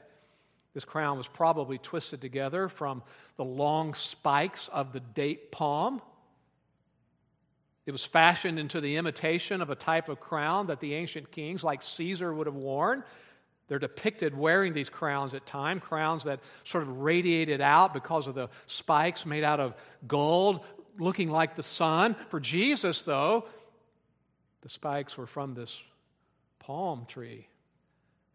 This 0.72 0.84
crown 0.84 1.18
was 1.18 1.28
probably 1.28 1.78
twisted 1.78 2.20
together 2.20 2.68
from 2.68 3.02
the 3.36 3.44
long 3.44 3.94
spikes 3.94 4.68
of 4.68 4.92
the 4.92 5.00
date 5.00 5.50
palm 5.50 6.00
it 7.90 7.92
was 7.92 8.06
fashioned 8.06 8.56
into 8.56 8.80
the 8.80 8.94
imitation 8.94 9.60
of 9.60 9.68
a 9.68 9.74
type 9.74 10.08
of 10.08 10.20
crown 10.20 10.68
that 10.68 10.78
the 10.78 10.94
ancient 10.94 11.32
kings, 11.32 11.64
like 11.64 11.82
Caesar, 11.82 12.32
would 12.32 12.46
have 12.46 12.54
worn. 12.54 13.02
They're 13.66 13.80
depicted 13.80 14.32
wearing 14.38 14.74
these 14.74 14.88
crowns 14.88 15.34
at 15.34 15.44
times, 15.44 15.82
crowns 15.82 16.22
that 16.22 16.38
sort 16.62 16.84
of 16.84 17.00
radiated 17.00 17.60
out 17.60 17.92
because 17.92 18.28
of 18.28 18.36
the 18.36 18.48
spikes 18.66 19.26
made 19.26 19.42
out 19.42 19.58
of 19.58 19.74
gold, 20.06 20.64
looking 21.00 21.30
like 21.30 21.56
the 21.56 21.64
sun. 21.64 22.14
For 22.28 22.38
Jesus, 22.38 23.02
though, 23.02 23.46
the 24.60 24.68
spikes 24.68 25.18
were 25.18 25.26
from 25.26 25.54
this 25.54 25.82
palm 26.60 27.06
tree, 27.08 27.48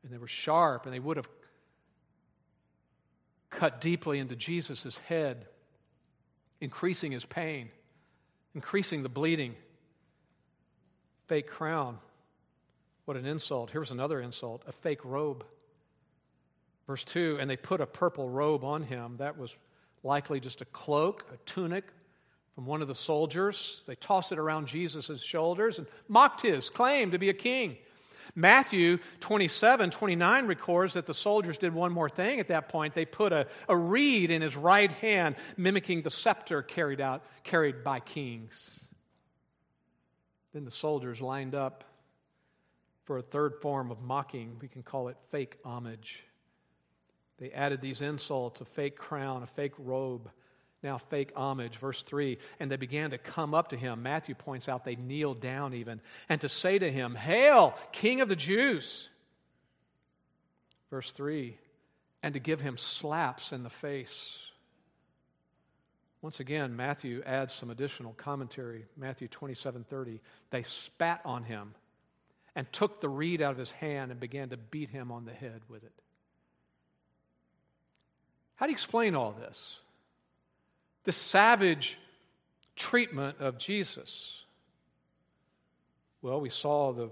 and 0.04 0.12
they 0.12 0.18
were 0.18 0.28
sharp, 0.28 0.84
and 0.84 0.94
they 0.94 1.00
would 1.00 1.16
have 1.16 1.30
cut 3.52 3.80
deeply 3.80 4.20
into 4.20 4.36
Jesus' 4.36 4.98
head, 4.98 5.48
increasing 6.60 7.14
his 7.14 7.24
pain, 7.24 7.70
increasing 8.56 9.04
the 9.04 9.10
bleeding. 9.10 9.56
Fake 11.28 11.48
crown. 11.48 12.00
What 13.04 13.18
an 13.18 13.26
insult. 13.26 13.70
Here's 13.70 13.92
another 13.92 14.20
insult 14.20 14.64
a 14.66 14.72
fake 14.72 15.06
robe. 15.06 15.46
Verse 16.88 17.04
2 17.04 17.38
And 17.40 17.50
they 17.50 17.58
put 17.58 17.82
a 17.82 17.86
purple 17.86 18.30
robe 18.30 18.64
on 18.64 18.84
him. 18.84 19.18
That 19.18 19.38
was 19.38 19.56
likely 20.04 20.40
just 20.40 20.62
a 20.62 20.66
cloak, 20.66 21.26
a 21.34 21.38
tunic 21.46 21.84
from 22.56 22.66
one 22.66 22.82
of 22.82 22.88
the 22.88 22.96
soldiers. 22.96 23.84
They 23.86 23.96
tossed 23.96 24.32
it 24.32 24.40
around 24.40 24.68
Jesus' 24.68 25.22
shoulders 25.22 25.78
and 25.78 25.88
mocked 26.08 26.42
his 26.42 26.70
claim 26.70 27.12
to 27.12 27.20
be 27.20 27.30
a 27.30 27.34
king. 27.34 27.78
Matthew 28.34 28.98
27, 29.20 29.90
29 29.90 30.48
records 30.48 30.94
that 30.94 31.06
the 31.06 31.14
soldiers 31.14 31.58
did 31.58 31.74
one 31.74 31.92
more 31.92 32.10
thing 32.10 32.40
at 32.40 32.48
that 32.48 32.70
point. 32.70 32.94
They 32.94 33.06
put 33.06 33.34
a, 33.34 33.48
a 33.70 33.78
reed 33.78 34.32
in 34.32 34.42
his 34.42 34.56
right 34.56 34.92
hand, 34.92 35.36
mimicking 35.58 36.02
the 36.02 36.10
scepter 36.10 36.62
carried 36.62 37.02
out, 37.02 37.24
carried 37.44 37.84
by 37.84 38.00
kings. 38.00 38.80
Then 40.54 40.66
the 40.66 40.72
soldiers 40.72 41.22
lined 41.22 41.54
up 41.54 41.84
for 43.04 43.18
a 43.18 43.22
third 43.22 43.56
form 43.62 43.92
of 43.92 44.02
mocking. 44.02 44.58
We 44.62 44.68
can 44.68 44.84
call 44.84 45.10
it 45.10 45.18
fake 45.30 45.58
homage. 45.64 46.24
They 47.38 47.52
added 47.52 47.82
these 47.82 48.02
insults 48.02 48.62
a 48.62 48.66
fake 48.66 48.98
crown, 48.98 49.44
a 49.44 49.48
fake 49.48 49.74
robe, 49.78 50.30
now 50.86 50.98
fake 50.98 51.34
homage. 51.36 51.76
Verse 51.76 52.02
3 52.04 52.38
And 52.60 52.72
they 52.72 52.78
began 52.78 53.10
to 53.10 53.18
come 53.18 53.54
up 53.54 53.70
to 53.70 53.78
him. 53.78 54.04
Matthew 54.04 54.36
points 54.36 54.70
out 54.70 54.86
they 54.86 54.96
kneeled 54.96 55.42
down 55.42 55.74
even, 55.74 56.00
and 56.30 56.40
to 56.42 56.48
say 56.48 56.80
to 56.80 56.90
him, 56.90 57.16
Hail, 57.16 57.76
King 57.92 58.22
of 58.22 58.30
the 58.30 58.36
Jews! 58.38 59.10
Verse 60.90 61.12
3 61.12 61.58
And 62.24 62.36
to 62.36 62.40
give 62.40 62.62
him 62.62 62.78
slaps 62.78 63.52
in 63.52 63.64
the 63.64 63.70
face. 63.70 64.40
Once 66.22 66.40
again, 66.40 66.76
Matthew 66.76 67.22
adds 67.26 67.54
some 67.54 67.70
additional 67.70 68.14
commentary. 68.14 68.86
Matthew 68.98 69.28
27 69.28 69.84
30. 69.84 70.22
They 70.50 70.64
spat 70.64 71.22
on 71.26 71.44
him 71.44 71.76
and 72.56 72.72
took 72.72 73.02
the 73.02 73.10
reed 73.10 73.42
out 73.42 73.52
of 73.52 73.58
his 73.58 73.72
hand 73.72 74.12
and 74.12 74.20
began 74.20 74.50
to 74.50 74.58
beat 74.58 74.90
him 74.90 75.12
on 75.12 75.26
the 75.26 75.34
head 75.34 75.62
with 75.68 75.84
it. 75.84 75.92
How 78.56 78.66
do 78.66 78.72
you 78.72 78.76
explain 78.76 79.16
all 79.16 79.34
this? 79.34 79.82
The 81.06 81.12
savage 81.12 81.98
treatment 82.76 83.40
of 83.40 83.58
Jesus. 83.58 84.44
Well, 86.22 86.42
we 86.42 86.50
saw 86.50 86.92
the 86.92 87.10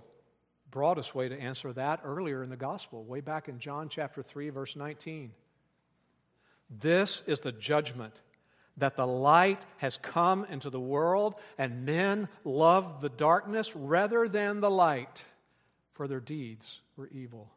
broadest 0.72 1.14
way 1.14 1.30
to 1.30 1.40
answer 1.40 1.72
that 1.74 2.02
earlier 2.04 2.44
in 2.44 2.50
the 2.50 2.58
gospel, 2.58 3.04
way 3.04 3.22
back 3.22 3.48
in 3.48 3.60
John 3.60 3.90
chapter 3.90 4.24
3, 4.24 4.50
verse 4.50 4.76
19. 4.76 5.32
This 6.70 7.22
is 7.28 7.42
the 7.42 7.52
judgment 7.52 8.14
that 8.78 8.96
the 8.96 9.06
light 9.06 9.62
has 9.78 9.98
come 9.98 10.46
into 10.50 10.72
the 10.72 10.80
world, 10.80 11.36
and 11.60 11.86
men 11.86 12.28
love 12.44 13.02
the 13.02 13.10
darkness 13.10 13.76
rather 13.76 14.28
than 14.28 14.62
the 14.62 14.72
light, 14.72 15.24
for 15.94 16.08
their 16.08 16.20
deeds 16.20 16.80
were 16.98 17.08
evil. 17.10 17.52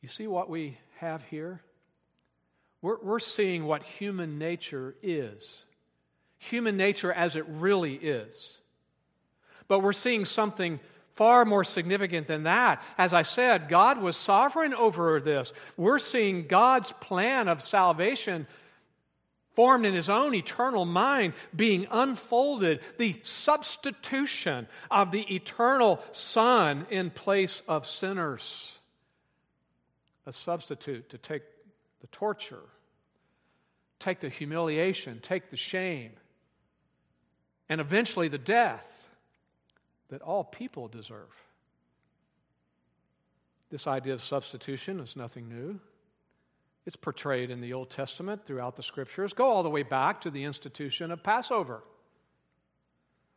You 0.00 0.08
see 0.08 0.28
what 0.28 0.48
we 0.48 0.78
have 0.98 1.22
here? 1.24 1.60
We're, 2.82 2.98
we're 3.02 3.18
seeing 3.18 3.66
what 3.66 3.82
human 3.82 4.38
nature 4.38 4.94
is, 5.02 5.64
human 6.38 6.76
nature 6.76 7.12
as 7.12 7.36
it 7.36 7.44
really 7.48 7.94
is. 7.94 8.56
But 9.68 9.80
we're 9.80 9.92
seeing 9.92 10.24
something 10.24 10.80
far 11.14 11.44
more 11.44 11.64
significant 11.64 12.26
than 12.26 12.44
that. 12.44 12.82
As 12.96 13.12
I 13.12 13.22
said, 13.22 13.68
God 13.68 14.00
was 14.00 14.16
sovereign 14.16 14.74
over 14.74 15.20
this. 15.20 15.52
We're 15.76 15.98
seeing 15.98 16.46
God's 16.46 16.92
plan 16.92 17.46
of 17.46 17.62
salvation 17.62 18.46
formed 19.54 19.84
in 19.84 19.92
his 19.92 20.08
own 20.08 20.34
eternal 20.34 20.86
mind 20.86 21.34
being 21.54 21.86
unfolded, 21.90 22.80
the 22.98 23.20
substitution 23.22 24.66
of 24.90 25.10
the 25.10 25.34
eternal 25.34 26.00
Son 26.12 26.86
in 26.88 27.10
place 27.10 27.60
of 27.68 27.86
sinners. 27.86 28.78
A 30.24 30.32
substitute 30.32 31.10
to 31.10 31.18
take 31.18 31.42
the 32.00 32.06
torture, 32.08 32.62
take 33.98 34.20
the 34.20 34.28
humiliation, 34.28 35.20
take 35.20 35.50
the 35.50 35.56
shame, 35.56 36.12
and 37.68 37.80
eventually 37.80 38.28
the 38.28 38.38
death 38.38 39.08
that 40.08 40.22
all 40.22 40.44
people 40.44 40.88
deserve. 40.88 41.30
This 43.70 43.86
idea 43.86 44.14
of 44.14 44.22
substitution 44.22 44.98
is 45.00 45.14
nothing 45.14 45.48
new. 45.48 45.78
It's 46.86 46.96
portrayed 46.96 47.50
in 47.50 47.60
the 47.60 47.72
Old 47.72 47.90
Testament 47.90 48.44
throughout 48.44 48.74
the 48.74 48.82
scriptures. 48.82 49.32
Go 49.32 49.46
all 49.46 49.62
the 49.62 49.70
way 49.70 49.84
back 49.84 50.22
to 50.22 50.30
the 50.30 50.44
institution 50.44 51.12
of 51.12 51.22
Passover. 51.22 51.84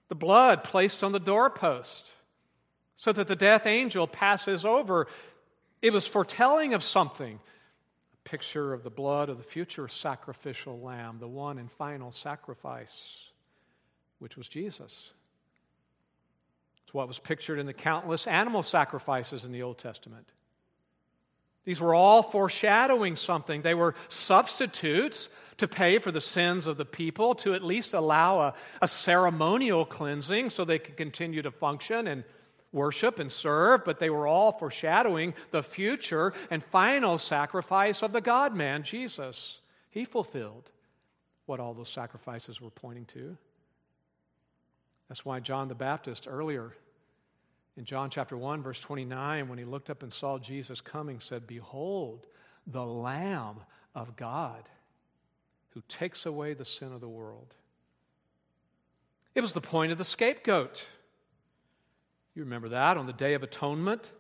The 0.07 0.15
blood 0.15 0.63
placed 0.63 1.03
on 1.03 1.11
the 1.11 1.19
doorpost 1.19 2.09
so 2.95 3.11
that 3.11 3.27
the 3.27 3.35
death 3.35 3.67
angel 3.67 4.07
passes 4.07 4.65
over. 4.65 5.07
It 5.81 5.93
was 5.93 6.07
foretelling 6.07 6.73
of 6.73 6.81
something 6.81 7.39
picture 8.23 8.73
of 8.73 8.83
the 8.83 8.89
blood 8.89 9.29
of 9.29 9.37
the 9.37 9.43
future 9.43 9.87
sacrificial 9.87 10.79
lamb, 10.79 11.17
the 11.19 11.27
one 11.27 11.57
and 11.57 11.71
final 11.71 12.11
sacrifice, 12.11 13.29
which 14.19 14.37
was 14.37 14.47
Jesus. 14.47 15.11
It's 16.83 16.93
what 16.93 17.07
was 17.07 17.19
pictured 17.19 17.59
in 17.59 17.65
the 17.65 17.73
countless 17.73 18.27
animal 18.27 18.63
sacrifices 18.63 19.43
in 19.43 19.51
the 19.51 19.63
Old 19.63 19.77
Testament. 19.77 20.27
These 21.65 21.79
were 21.79 21.95
all 21.95 22.23
foreshadowing 22.23 23.15
something. 23.15 23.61
They 23.61 23.73
were 23.73 23.95
substitutes 24.09 25.29
to 25.57 25.67
pay 25.67 25.97
for 25.97 26.11
the 26.11 26.19
sins 26.19 26.67
of 26.67 26.75
the 26.75 26.85
people, 26.85 27.35
to 27.35 27.53
at 27.53 27.63
least 27.63 27.93
allow 27.93 28.41
a, 28.41 28.53
a 28.81 28.87
ceremonial 28.87 29.85
cleansing 29.85 30.49
so 30.49 30.65
they 30.65 30.79
could 30.79 30.97
continue 30.97 31.41
to 31.41 31.51
function 31.51 32.07
and 32.07 32.25
worship 32.73 33.19
and 33.19 33.31
serve, 33.31 33.85
but 33.85 33.99
they 33.99 34.09
were 34.09 34.27
all 34.27 34.51
foreshadowing 34.51 35.33
the 35.51 35.63
future 35.63 36.33
and 36.49 36.63
final 36.63 37.17
sacrifice 37.17 38.01
of 38.01 38.11
the 38.11 38.21
God 38.21 38.55
man, 38.55 38.83
Jesus. 38.83 39.59
He 39.89 40.03
fulfilled 40.03 40.71
what 41.45 41.59
all 41.59 41.73
those 41.73 41.89
sacrifices 41.89 42.59
were 42.59 42.71
pointing 42.71 43.05
to. 43.05 43.37
That's 45.07 45.23
why 45.23 45.39
John 45.39 45.67
the 45.67 45.75
Baptist 45.75 46.27
earlier 46.29 46.73
in 47.75 47.85
John 47.85 48.09
chapter 48.09 48.37
1, 48.37 48.61
verse 48.61 48.79
29, 48.79 49.47
when 49.47 49.57
he 49.57 49.65
looked 49.65 49.89
up 49.89 50.03
and 50.03 50.13
saw 50.13 50.37
Jesus 50.37 50.79
coming, 50.79 51.19
said, 51.19 51.47
Behold, 51.47 52.27
the 52.67 52.85
Lamb 52.85 53.57
of 53.95 54.15
God 54.15 54.69
who 55.73 55.81
takes 55.87 56.25
away 56.25 56.53
the 56.53 56.65
sin 56.65 56.93
of 56.93 57.01
the 57.01 57.09
world. 57.09 57.53
It 59.33 59.41
was 59.41 59.53
the 59.53 59.61
point 59.61 59.91
of 59.91 59.97
the 59.97 60.05
scapegoat. 60.05 60.85
You 62.35 62.43
remember 62.43 62.69
that 62.69 62.97
on 62.97 63.05
the 63.05 63.13
Day 63.13 63.35
of 63.35 63.43
Atonement? 63.43 64.11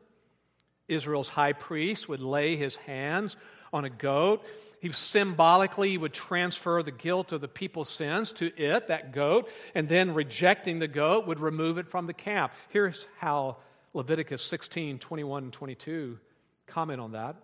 Israel's 0.87 1.29
high 1.29 1.53
priest 1.53 2.07
would 2.07 2.19
lay 2.19 2.55
his 2.55 2.75
hands 2.75 3.35
on 3.71 3.85
a 3.85 3.89
goat. 3.89 4.45
He 4.81 4.91
symbolically 4.91 5.97
would 5.97 6.13
transfer 6.13 6.83
the 6.83 6.91
guilt 6.91 7.31
of 7.31 7.41
the 7.41 7.47
people's 7.47 7.89
sins 7.89 8.31
to 8.33 8.55
it, 8.55 8.87
that 8.87 9.13
goat, 9.13 9.49
and 9.73 9.89
then 9.89 10.13
rejecting 10.13 10.79
the 10.79 10.87
goat 10.87 11.25
would 11.25 11.39
remove 11.39 11.77
it 11.77 11.87
from 11.87 12.05
the 12.05 12.13
camp. 12.13 12.53
Here's 12.69 13.07
how 13.17 13.57
Leviticus 13.93 14.41
16, 14.43 14.99
21, 14.99 15.43
and 15.45 15.53
22 15.53 16.19
comment 16.67 17.01
on 17.01 17.13
that. 17.13 17.35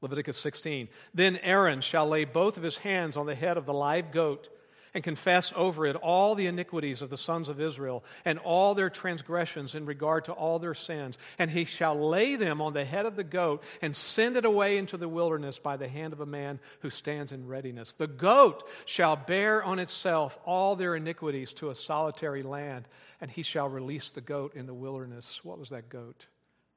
Leviticus 0.00 0.38
16. 0.38 0.88
Then 1.14 1.36
Aaron 1.42 1.80
shall 1.80 2.08
lay 2.08 2.24
both 2.24 2.56
of 2.56 2.62
his 2.64 2.78
hands 2.78 3.16
on 3.16 3.26
the 3.26 3.34
head 3.34 3.56
of 3.56 3.66
the 3.66 3.74
live 3.74 4.10
goat 4.10 4.48
and 4.94 5.02
confess 5.02 5.52
over 5.56 5.86
it 5.86 5.96
all 5.96 6.34
the 6.34 6.46
iniquities 6.46 7.00
of 7.00 7.10
the 7.10 7.16
sons 7.16 7.48
of 7.48 7.60
Israel 7.60 8.04
and 8.24 8.38
all 8.38 8.74
their 8.74 8.90
transgressions 8.90 9.74
in 9.74 9.86
regard 9.86 10.26
to 10.26 10.32
all 10.32 10.58
their 10.58 10.74
sins. 10.74 11.16
And 11.38 11.50
he 11.50 11.64
shall 11.64 11.98
lay 11.98 12.36
them 12.36 12.60
on 12.60 12.74
the 12.74 12.84
head 12.84 13.06
of 13.06 13.16
the 13.16 13.24
goat 13.24 13.62
and 13.80 13.96
send 13.96 14.36
it 14.36 14.44
away 14.44 14.76
into 14.76 14.96
the 14.96 15.08
wilderness 15.08 15.58
by 15.58 15.76
the 15.76 15.88
hand 15.88 16.12
of 16.12 16.20
a 16.20 16.26
man 16.26 16.60
who 16.80 16.90
stands 16.90 17.32
in 17.32 17.48
readiness. 17.48 17.92
The 17.92 18.06
goat 18.06 18.68
shall 18.84 19.16
bear 19.16 19.62
on 19.62 19.78
itself 19.78 20.38
all 20.44 20.76
their 20.76 20.94
iniquities 20.94 21.52
to 21.54 21.70
a 21.70 21.74
solitary 21.74 22.42
land, 22.42 22.86
and 23.20 23.30
he 23.30 23.42
shall 23.42 23.68
release 23.68 24.10
the 24.10 24.20
goat 24.20 24.54
in 24.54 24.66
the 24.66 24.74
wilderness. 24.74 25.40
What 25.42 25.58
was 25.58 25.70
that 25.70 25.88
goat? 25.88 26.26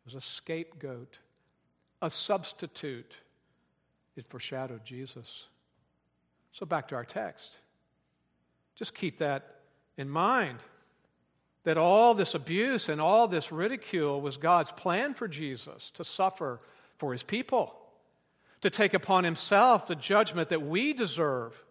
It 0.05 0.13
was 0.13 0.15
a 0.15 0.21
scapegoat, 0.21 1.19
a 2.01 2.09
substitute. 2.09 3.13
It 4.15 4.25
foreshadowed 4.29 4.85
Jesus. 4.85 5.47
So 6.53 6.65
back 6.65 6.87
to 6.89 6.95
our 6.95 7.03
text. 7.03 7.57
Just 8.75 8.93
keep 8.93 9.19
that 9.19 9.55
in 9.97 10.09
mind. 10.09 10.59
That 11.63 11.77
all 11.77 12.13
this 12.13 12.35
abuse 12.35 12.89
and 12.89 13.01
all 13.01 13.27
this 13.27 13.51
ridicule 13.51 14.21
was 14.21 14.37
God's 14.37 14.71
plan 14.71 15.13
for 15.13 15.27
Jesus 15.27 15.91
to 15.95 16.03
suffer 16.03 16.59
for 16.97 17.11
his 17.11 17.23
people, 17.23 17.75
to 18.61 18.69
take 18.69 18.93
upon 18.93 19.23
himself 19.23 19.87
the 19.87 19.95
judgment 19.95 20.49
that 20.49 20.61
we 20.61 20.93
deserve, 20.93 21.63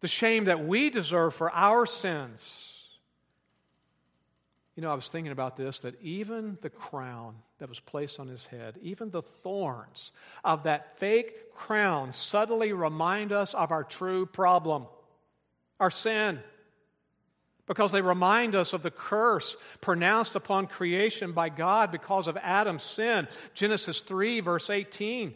the 0.00 0.08
shame 0.08 0.44
that 0.44 0.64
we 0.64 0.90
deserve 0.90 1.34
for 1.34 1.52
our 1.52 1.86
sins. 1.86 2.72
You 4.74 4.82
know, 4.82 4.90
I 4.90 4.94
was 4.94 5.08
thinking 5.08 5.32
about 5.32 5.56
this 5.56 5.80
that 5.80 6.00
even 6.02 6.58
the 6.62 6.70
crown 6.70 7.34
that 7.58 7.68
was 7.68 7.78
placed 7.78 8.18
on 8.18 8.26
his 8.26 8.46
head, 8.46 8.78
even 8.82 9.10
the 9.10 9.22
thorns 9.22 10.12
of 10.42 10.62
that 10.64 10.98
fake 10.98 11.54
crown 11.54 12.12
subtly 12.12 12.72
remind 12.72 13.32
us 13.32 13.54
of 13.54 13.70
our 13.70 13.84
true 13.84 14.24
problem, 14.26 14.86
our 15.82 15.90
sin. 15.90 16.38
Because 17.66 17.92
they 17.92 18.02
remind 18.02 18.54
us 18.54 18.72
of 18.72 18.82
the 18.82 18.90
curse 18.90 19.56
pronounced 19.80 20.36
upon 20.36 20.66
creation 20.66 21.32
by 21.32 21.48
God 21.48 21.90
because 21.90 22.28
of 22.28 22.36
Adam's 22.36 22.82
sin. 22.82 23.28
Genesis 23.54 24.00
3, 24.00 24.40
verse 24.40 24.70
18. 24.70 25.34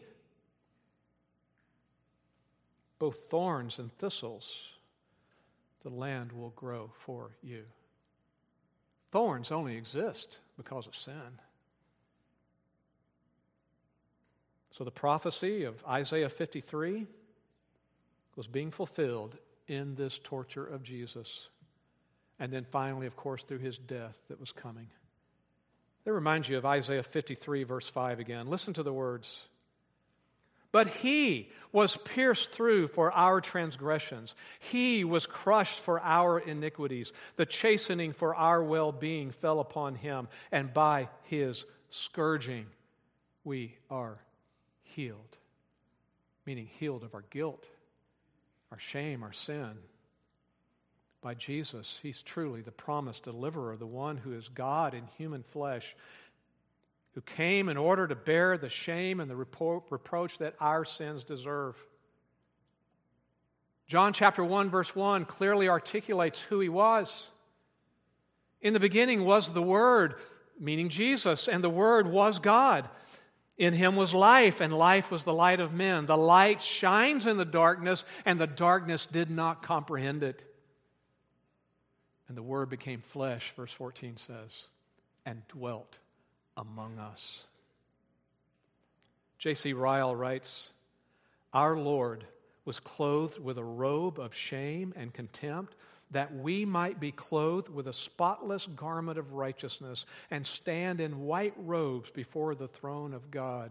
Both 2.98 3.26
thorns 3.26 3.78
and 3.78 3.92
thistles 3.98 4.52
the 5.82 5.90
land 5.90 6.32
will 6.32 6.50
grow 6.50 6.90
for 6.94 7.30
you. 7.42 7.62
Thorns 9.12 9.52
only 9.52 9.76
exist 9.76 10.38
because 10.56 10.86
of 10.86 10.96
sin. 10.96 11.38
So 14.72 14.84
the 14.84 14.90
prophecy 14.90 15.64
of 15.64 15.82
Isaiah 15.86 16.28
53 16.28 17.06
was 18.34 18.46
being 18.46 18.70
fulfilled 18.70 19.38
in 19.68 19.94
this 19.94 20.18
torture 20.22 20.66
of 20.66 20.82
Jesus. 20.82 21.48
And 22.38 22.52
then 22.52 22.66
finally, 22.70 23.06
of 23.06 23.16
course, 23.16 23.42
through 23.44 23.58
his 23.58 23.78
death 23.78 24.16
that 24.28 24.40
was 24.40 24.52
coming. 24.52 24.88
That 26.04 26.12
reminds 26.12 26.48
you 26.48 26.56
of 26.56 26.64
Isaiah 26.64 27.02
53, 27.02 27.64
verse 27.64 27.88
5 27.88 28.20
again. 28.20 28.46
Listen 28.48 28.74
to 28.74 28.82
the 28.82 28.92
words. 28.92 29.40
But 30.72 30.88
he 30.88 31.50
was 31.72 31.96
pierced 31.96 32.52
through 32.52 32.88
for 32.88 33.10
our 33.12 33.40
transgressions. 33.40 34.34
He 34.58 35.04
was 35.04 35.26
crushed 35.26 35.80
for 35.80 36.00
our 36.00 36.38
iniquities. 36.38 37.12
The 37.36 37.46
chastening 37.46 38.12
for 38.12 38.34
our 38.34 38.62
well 38.62 38.92
being 38.92 39.30
fell 39.30 39.58
upon 39.58 39.94
him, 39.94 40.28
and 40.52 40.74
by 40.74 41.08
his 41.24 41.64
scourging 41.90 42.66
we 43.42 43.76
are 43.90 44.18
healed. 44.82 45.38
Meaning, 46.44 46.66
healed 46.78 47.04
of 47.04 47.14
our 47.14 47.24
guilt, 47.30 47.68
our 48.70 48.78
shame, 48.78 49.22
our 49.22 49.32
sin. 49.32 49.72
By 51.20 51.34
Jesus, 51.34 51.98
he's 52.02 52.22
truly 52.22 52.62
the 52.62 52.72
promised 52.72 53.24
deliverer, 53.24 53.76
the 53.76 53.86
one 53.86 54.16
who 54.16 54.32
is 54.32 54.48
God 54.48 54.94
in 54.94 55.06
human 55.16 55.42
flesh 55.42 55.96
who 57.16 57.22
came 57.22 57.70
in 57.70 57.78
order 57.78 58.06
to 58.06 58.14
bear 58.14 58.58
the 58.58 58.68
shame 58.68 59.20
and 59.20 59.30
the 59.30 59.34
repro- 59.34 59.82
reproach 59.88 60.36
that 60.36 60.54
our 60.60 60.84
sins 60.84 61.24
deserve. 61.24 61.74
John 63.86 64.12
chapter 64.12 64.44
1, 64.44 64.68
verse 64.68 64.94
1 64.94 65.24
clearly 65.24 65.66
articulates 65.66 66.42
who 66.42 66.60
he 66.60 66.68
was. 66.68 67.28
In 68.60 68.74
the 68.74 68.80
beginning 68.80 69.24
was 69.24 69.52
the 69.52 69.62
Word, 69.62 70.16
meaning 70.60 70.90
Jesus, 70.90 71.48
and 71.48 71.64
the 71.64 71.70
Word 71.70 72.06
was 72.06 72.38
God. 72.38 72.86
In 73.58 73.72
him 73.72 73.96
was 73.96 74.12
life, 74.12 74.60
and 74.60 74.72
life 74.72 75.10
was 75.10 75.24
the 75.24 75.32
light 75.32 75.60
of 75.60 75.72
men. 75.72 76.06
The 76.06 76.16
light 76.16 76.60
shines 76.60 77.26
in 77.26 77.38
the 77.38 77.44
darkness, 77.44 78.04
and 78.24 78.38
the 78.38 78.46
darkness 78.46 79.06
did 79.06 79.30
not 79.30 79.62
comprehend 79.62 80.22
it. 80.22 80.44
And 82.28 82.36
the 82.36 82.42
Word 82.42 82.68
became 82.68 83.00
flesh, 83.00 83.52
verse 83.56 83.72
14 83.72 84.18
says, 84.18 84.64
and 85.24 85.46
dwelt 85.48 85.98
among 86.56 86.98
us. 86.98 87.44
J.C. 89.38 89.72
Ryle 89.72 90.14
writes 90.14 90.68
Our 91.52 91.76
Lord 91.76 92.24
was 92.64 92.80
clothed 92.80 93.38
with 93.38 93.58
a 93.58 93.64
robe 93.64 94.18
of 94.18 94.34
shame 94.34 94.92
and 94.96 95.14
contempt 95.14 95.74
that 96.12 96.34
we 96.34 96.64
might 96.64 97.00
be 97.00 97.10
clothed 97.10 97.68
with 97.68 97.86
a 97.86 97.92
spotless 97.92 98.66
garment 98.66 99.18
of 99.18 99.32
righteousness 99.32 100.06
and 100.30 100.46
stand 100.46 101.00
in 101.00 101.22
white 101.22 101.54
robes 101.56 102.10
before 102.10 102.54
the 102.54 102.68
throne 102.68 103.12
of 103.12 103.30
God. 103.30 103.70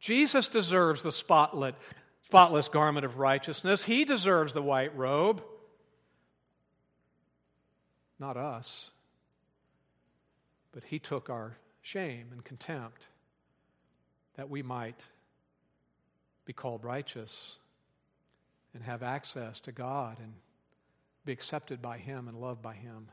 Jesus 0.00 0.48
deserves 0.48 1.02
the 1.02 1.12
spotless, 1.12 2.68
garment 2.68 3.06
of 3.06 3.18
righteousness. 3.18 3.84
He 3.84 4.04
deserves 4.04 4.52
the 4.52 4.62
white 4.62 4.94
robe, 4.96 5.42
not 8.18 8.36
us. 8.36 8.90
But 10.72 10.82
he 10.84 10.98
took 10.98 11.30
our 11.30 11.56
shame 11.80 12.26
and 12.32 12.44
contempt 12.44 13.06
that 14.36 14.50
we 14.50 14.62
might 14.62 15.00
be 16.44 16.52
called 16.52 16.82
righteous 16.82 17.56
and 18.74 18.82
have 18.82 19.02
access 19.02 19.60
to 19.60 19.72
God 19.72 20.18
and 20.18 20.32
be 21.24 21.32
accepted 21.32 21.80
by 21.80 21.98
Him 21.98 22.28
and 22.28 22.40
loved 22.40 22.62
by 22.62 22.74
Him. 22.74 23.08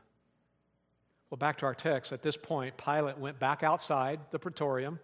Well, 1.30 1.38
back 1.38 1.58
to 1.58 1.66
our 1.66 1.74
text. 1.74 2.12
At 2.12 2.22
this 2.22 2.36
point, 2.36 2.76
Pilate 2.76 3.18
went 3.18 3.38
back 3.38 3.62
outside 3.62 4.20
the 4.30 4.38
praetorium 4.38 5.00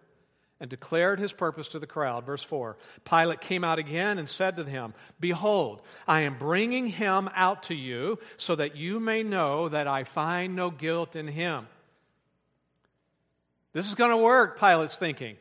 and 0.59 0.69
declared 0.69 1.19
his 1.19 1.31
purpose 1.31 1.69
to 1.69 1.79
the 1.79 1.87
crowd. 1.87 2.25
Verse 2.25 2.43
4 2.43 2.77
Pilate 3.05 3.41
came 3.41 3.63
out 3.63 3.79
again 3.79 4.17
and 4.17 4.27
said 4.27 4.57
to 4.57 4.63
him, 4.63 4.93
Behold, 5.19 5.81
I 6.07 6.21
am 6.21 6.37
bringing 6.37 6.87
him 6.87 7.29
out 7.33 7.63
to 7.63 7.75
you 7.75 8.19
so 8.37 8.55
that 8.55 8.75
you 8.75 8.99
may 8.99 9.23
know 9.23 9.69
that 9.69 9.87
I 9.87 10.03
find 10.03 10.55
no 10.55 10.69
guilt 10.69 11.15
in 11.15 11.27
him. 11.27 11.67
This 13.73 13.87
is 13.87 13.95
going 13.95 14.11
to 14.11 14.17
work, 14.17 14.59
Pilate's 14.59 14.97
thinking. 14.97 15.37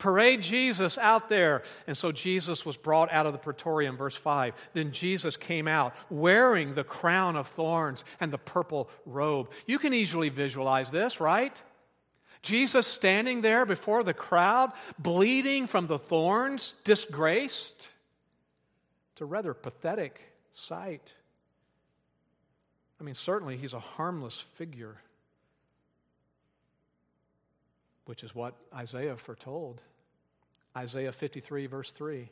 Parade 0.00 0.42
Jesus 0.42 0.98
out 0.98 1.28
there. 1.28 1.62
And 1.86 1.96
so 1.96 2.10
Jesus 2.10 2.66
was 2.66 2.76
brought 2.76 3.12
out 3.12 3.26
of 3.26 3.32
the 3.32 3.38
praetorium, 3.38 3.96
verse 3.96 4.16
5. 4.16 4.54
Then 4.72 4.90
Jesus 4.90 5.36
came 5.36 5.68
out 5.68 5.94
wearing 6.10 6.74
the 6.74 6.82
crown 6.82 7.36
of 7.36 7.46
thorns 7.46 8.02
and 8.18 8.32
the 8.32 8.38
purple 8.38 8.90
robe. 9.06 9.50
You 9.66 9.78
can 9.78 9.94
easily 9.94 10.28
visualize 10.28 10.90
this, 10.90 11.20
right? 11.20 11.60
Jesus 12.42 12.86
standing 12.86 13.42
there 13.42 13.64
before 13.64 14.02
the 14.02 14.14
crowd, 14.14 14.72
bleeding 14.98 15.68
from 15.68 15.86
the 15.86 15.98
thorns, 15.98 16.74
disgraced. 16.82 17.88
It's 19.12 19.20
a 19.20 19.26
rather 19.26 19.54
pathetic 19.54 20.20
sight. 20.52 21.12
I 23.00 23.04
mean, 23.04 23.14
certainly 23.14 23.56
he's 23.56 23.74
a 23.74 23.78
harmless 23.78 24.40
figure 24.40 24.96
which 28.10 28.24
is 28.24 28.34
what 28.34 28.56
Isaiah 28.74 29.16
foretold. 29.16 29.80
Isaiah 30.76 31.12
53, 31.12 31.66
verse 31.66 31.92
3. 31.92 32.30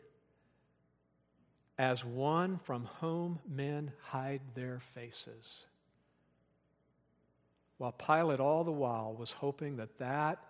As 1.78 2.04
one 2.04 2.58
from 2.58 2.88
whom 3.00 3.38
men 3.48 3.92
hide 4.02 4.40
their 4.54 4.80
faces. 4.80 5.66
While 7.78 7.92
Pilate, 7.92 8.40
all 8.40 8.64
the 8.64 8.72
while, 8.72 9.14
was 9.14 9.30
hoping 9.30 9.76
that 9.76 9.98
that 9.98 10.42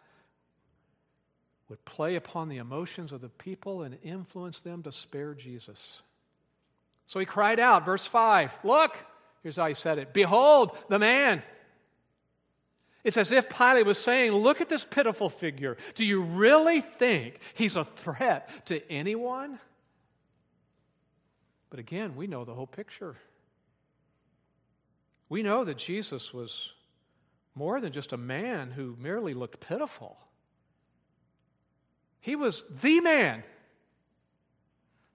would 1.68 1.84
play 1.84 2.16
upon 2.16 2.48
the 2.48 2.56
emotions 2.56 3.12
of 3.12 3.20
the 3.20 3.28
people 3.28 3.82
and 3.82 3.98
influence 4.02 4.60
them 4.60 4.82
to 4.82 4.92
spare 4.92 5.34
Jesus. 5.34 6.02
So 7.04 7.20
he 7.20 7.26
cried 7.26 7.60
out, 7.60 7.84
verse 7.84 8.06
5 8.06 8.58
Look, 8.64 8.96
here's 9.42 9.56
how 9.56 9.66
he 9.66 9.74
said 9.74 9.98
it 9.98 10.12
Behold, 10.12 10.76
the 10.88 10.98
man. 10.98 11.42
It's 13.04 13.16
as 13.16 13.32
if 13.32 13.48
Pilate 13.48 13.86
was 13.86 13.98
saying, 13.98 14.32
Look 14.32 14.60
at 14.60 14.68
this 14.68 14.84
pitiful 14.84 15.30
figure. 15.30 15.76
Do 15.94 16.04
you 16.04 16.22
really 16.22 16.80
think 16.80 17.40
he's 17.54 17.76
a 17.76 17.84
threat 17.84 18.66
to 18.66 18.90
anyone? 18.90 19.58
But 21.70 21.78
again, 21.78 22.16
we 22.16 22.26
know 22.26 22.44
the 22.44 22.54
whole 22.54 22.66
picture. 22.66 23.16
We 25.28 25.42
know 25.42 25.64
that 25.64 25.76
Jesus 25.76 26.32
was 26.32 26.72
more 27.54 27.80
than 27.80 27.92
just 27.92 28.12
a 28.12 28.16
man 28.16 28.70
who 28.70 28.96
merely 28.98 29.34
looked 29.34 29.60
pitiful. 29.60 30.16
He 32.20 32.36
was 32.36 32.64
the 32.82 33.00
man 33.00 33.42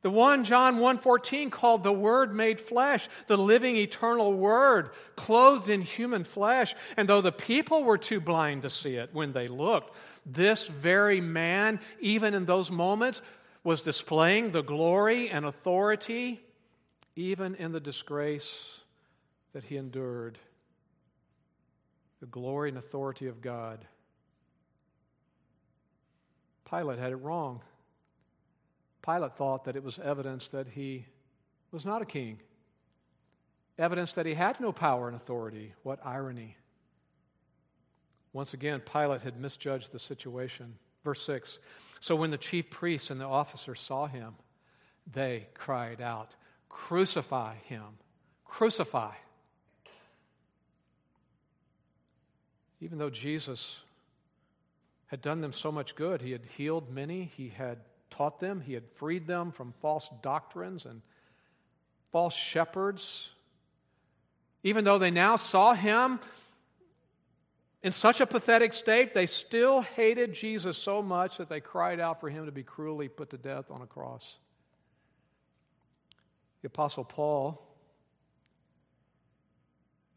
the 0.03 0.11
one 0.11 0.43
John 0.43 0.79
1:14 0.79 1.49
called 1.49 1.81
the 1.81 1.93
word 1.93 2.35
made 2.35 2.59
flesh, 2.59 3.09
the 3.27 3.37
living 3.37 3.77
eternal 3.77 4.33
word 4.33 4.91
clothed 5.15 5.69
in 5.69 5.81
human 5.81 6.25
flesh. 6.25 6.75
And 6.97 7.07
though 7.07 7.21
the 7.21 7.31
people 7.31 7.83
were 7.83 7.97
too 7.97 8.19
blind 8.19 8.61
to 8.61 8.69
see 8.69 8.95
it 8.95 9.09
when 9.13 9.31
they 9.31 9.47
looked, 9.47 9.95
this 10.25 10.67
very 10.67 11.21
man 11.21 11.79
even 12.01 12.33
in 12.33 12.45
those 12.45 12.69
moments 12.69 13.21
was 13.63 13.81
displaying 13.81 14.51
the 14.51 14.61
glory 14.61 15.29
and 15.29 15.45
authority 15.45 16.43
even 17.15 17.55
in 17.55 17.71
the 17.71 17.79
disgrace 17.79 18.77
that 19.53 19.63
he 19.63 19.77
endured. 19.77 20.37
The 22.19 22.25
glory 22.25 22.69
and 22.69 22.77
authority 22.77 23.27
of 23.27 23.41
God. 23.41 23.85
Pilate 26.69 26.99
had 26.99 27.11
it 27.11 27.17
wrong. 27.17 27.61
Pilate 29.03 29.33
thought 29.33 29.65
that 29.65 29.75
it 29.75 29.83
was 29.83 29.99
evidence 29.99 30.47
that 30.49 30.67
he 30.67 31.05
was 31.71 31.85
not 31.85 32.01
a 32.01 32.05
king, 32.05 32.39
evidence 33.77 34.13
that 34.13 34.25
he 34.25 34.33
had 34.33 34.59
no 34.59 34.71
power 34.71 35.07
and 35.07 35.15
authority. 35.15 35.73
What 35.83 35.99
irony. 36.05 36.55
Once 38.31 38.53
again, 38.53 38.79
Pilate 38.79 39.21
had 39.21 39.39
misjudged 39.39 39.91
the 39.91 39.99
situation. 39.99 40.75
Verse 41.03 41.21
6 41.23 41.59
So 41.99 42.15
when 42.15 42.31
the 42.31 42.37
chief 42.37 42.69
priests 42.69 43.09
and 43.09 43.19
the 43.19 43.25
officers 43.25 43.79
saw 43.79 44.07
him, 44.07 44.35
they 45.11 45.47
cried 45.53 46.01
out, 46.01 46.35
Crucify 46.69 47.55
him! 47.55 47.99
Crucify! 48.45 49.13
Even 52.79 52.97
though 52.97 53.09
Jesus 53.09 53.77
had 55.07 55.21
done 55.21 55.41
them 55.41 55.53
so 55.53 55.71
much 55.71 55.95
good, 55.95 56.21
he 56.21 56.31
had 56.31 56.45
healed 56.57 56.89
many, 56.89 57.25
he 57.35 57.49
had 57.49 57.77
taught 58.13 58.39
them, 58.39 58.62
he 58.62 58.73
had 58.73 58.88
freed 58.95 59.26
them 59.28 59.52
from 59.52 59.73
false 59.82 60.10
doctrines 60.21 60.86
and 60.86 61.02
false 62.12 62.36
shepherds. 62.36 63.30
Even 64.63 64.84
though 64.84 64.99
they 64.99 65.12
now 65.12 65.36
saw 65.36 65.73
him 65.73 66.19
in 67.82 67.91
such 67.91 68.21
a 68.21 68.26
pathetic 68.26 68.71
state, 68.71 69.13
they 69.13 69.26
still 69.26 69.82
hated 69.82 70.34
Jesus 70.34 70.78
so 70.78 71.02
much 71.02 71.38
that 71.38 71.49
they 71.49 71.60
cried 71.60 71.99
out 71.99 72.21
for 72.21 72.30
him 72.30 72.45
to 72.45 72.52
be 72.52 72.63
cruelly 72.63 73.10
put 73.10 73.32
to 73.32 73.38
death 73.38 73.71
on 73.71 73.82
a 73.82 73.88
cross. 73.88 74.38
The 76.62 76.67
Apostle 76.67 77.04
Paul, 77.04 77.62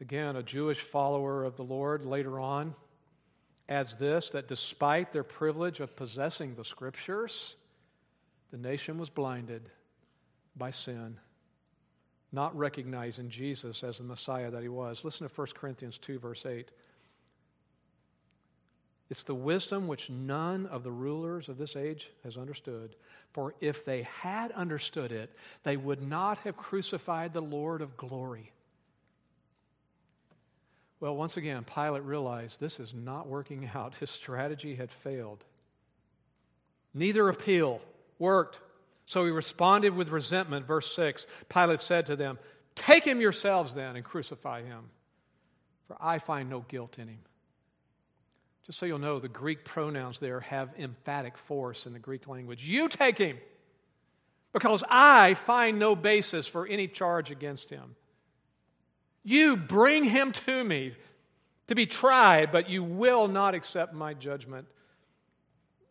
again, 0.01 0.37
a 0.37 0.43
Jewish 0.45 0.81
follower 0.81 1.45
of 1.45 1.57
the 1.57 1.65
Lord, 1.65 2.05
later 2.05 2.39
on 2.39 2.75
adds 3.69 3.97
this 3.97 4.31
that 4.31 4.47
despite 4.47 5.13
their 5.13 5.25
privilege 5.25 5.81
of 5.81 5.97
possessing 5.97 6.55
the 6.55 6.65
Scriptures, 6.65 7.57
the 8.57 8.69
nation 8.69 8.97
was 8.97 9.11
blinded 9.11 9.69
by 10.57 10.71
sin, 10.71 11.19
not 12.33 12.57
recognizing 12.57 13.29
Jesus 13.29 13.85
as 13.85 13.99
the 13.99 14.05
Messiah 14.05 14.51
that 14.51 14.63
he 14.63 14.69
was. 14.69 15.05
Listen 15.05 15.29
to 15.29 15.35
1 15.35 15.49
Corinthians 15.55 15.99
2, 15.99 16.19
verse 16.19 16.47
8. 16.47 16.71
It's 19.11 19.25
the 19.25 19.35
wisdom 19.35 19.89
which 19.89 20.09
none 20.09 20.65
of 20.67 20.85
the 20.85 20.91
rulers 20.91 21.51
of 21.51 21.59
this 21.59 21.77
age 21.77 22.09
has 22.25 22.39
understood. 22.39 22.97
For 23.33 23.55
if 23.61 23.85
they 23.85 24.03
had 24.03 24.53
understood 24.53 25.13
it, 25.13 25.31
they 25.63 25.77
would 25.77 26.03
not 26.03 26.39
have 26.39 26.57
crucified 26.57 27.35
the 27.35 27.43
Lord 27.43 27.83
of 27.83 27.99
glory. 27.99 28.53
Well, 30.99 31.15
once 31.15 31.37
again, 31.37 31.63
Pilate 31.65 32.05
realized 32.05 32.59
this 32.59 32.81
is 32.81 32.95
not 32.95 33.29
working 33.29 33.69
out. 33.75 33.97
His 33.97 34.09
strategy 34.09 34.77
had 34.77 34.91
failed. 34.91 35.45
Neither 36.95 37.29
appeal 37.29 37.83
worked. 38.19 38.59
So 39.07 39.25
he 39.25 39.31
responded 39.31 39.95
with 39.95 40.09
resentment. 40.09 40.67
Verse 40.67 40.93
6 40.95 41.27
Pilate 41.49 41.81
said 41.81 42.07
to 42.07 42.17
them, 42.17 42.39
Take 42.75 43.05
him 43.05 43.21
yourselves 43.21 43.75
then 43.75 43.97
and 43.97 44.05
crucify 44.05 44.63
him, 44.63 44.91
for 45.87 45.97
I 46.01 46.19
find 46.19 46.51
no 46.51 46.61
guilt 46.61 46.99
in 46.99 47.09
him. 47.09 47.21
Just 48.67 48.79
so 48.79 48.87
you'll 48.87 48.99
know, 48.99 49.21
the 49.21 49.29
Greek 49.29 49.65
pronouns 49.65 50.19
there 50.19 50.41
have 50.41 50.71
emphatic 50.77 51.39
force 51.39 51.87
in 51.87 51.93
the 51.93 52.01
Greek 52.01 52.27
language. 52.27 52.69
You 52.69 52.89
take 52.89 53.17
him, 53.17 53.39
because 54.53 54.83
I 54.91 55.35
find 55.35 55.79
no 55.79 55.95
basis 55.95 56.47
for 56.47 56.67
any 56.67 56.89
charge 56.89 57.31
against 57.31 57.71
him. 57.71 57.95
You 59.23 59.57
bring 59.57 60.05
him 60.05 60.33
to 60.33 60.65
me 60.65 60.95
to 61.69 61.75
be 61.75 61.87
tried, 61.87 62.53
but 62.53 62.69
you 62.69 62.83
will 62.83 63.29
not 63.29 63.55
accept 63.55 63.95
my 63.95 64.15
judgment. 64.15 64.67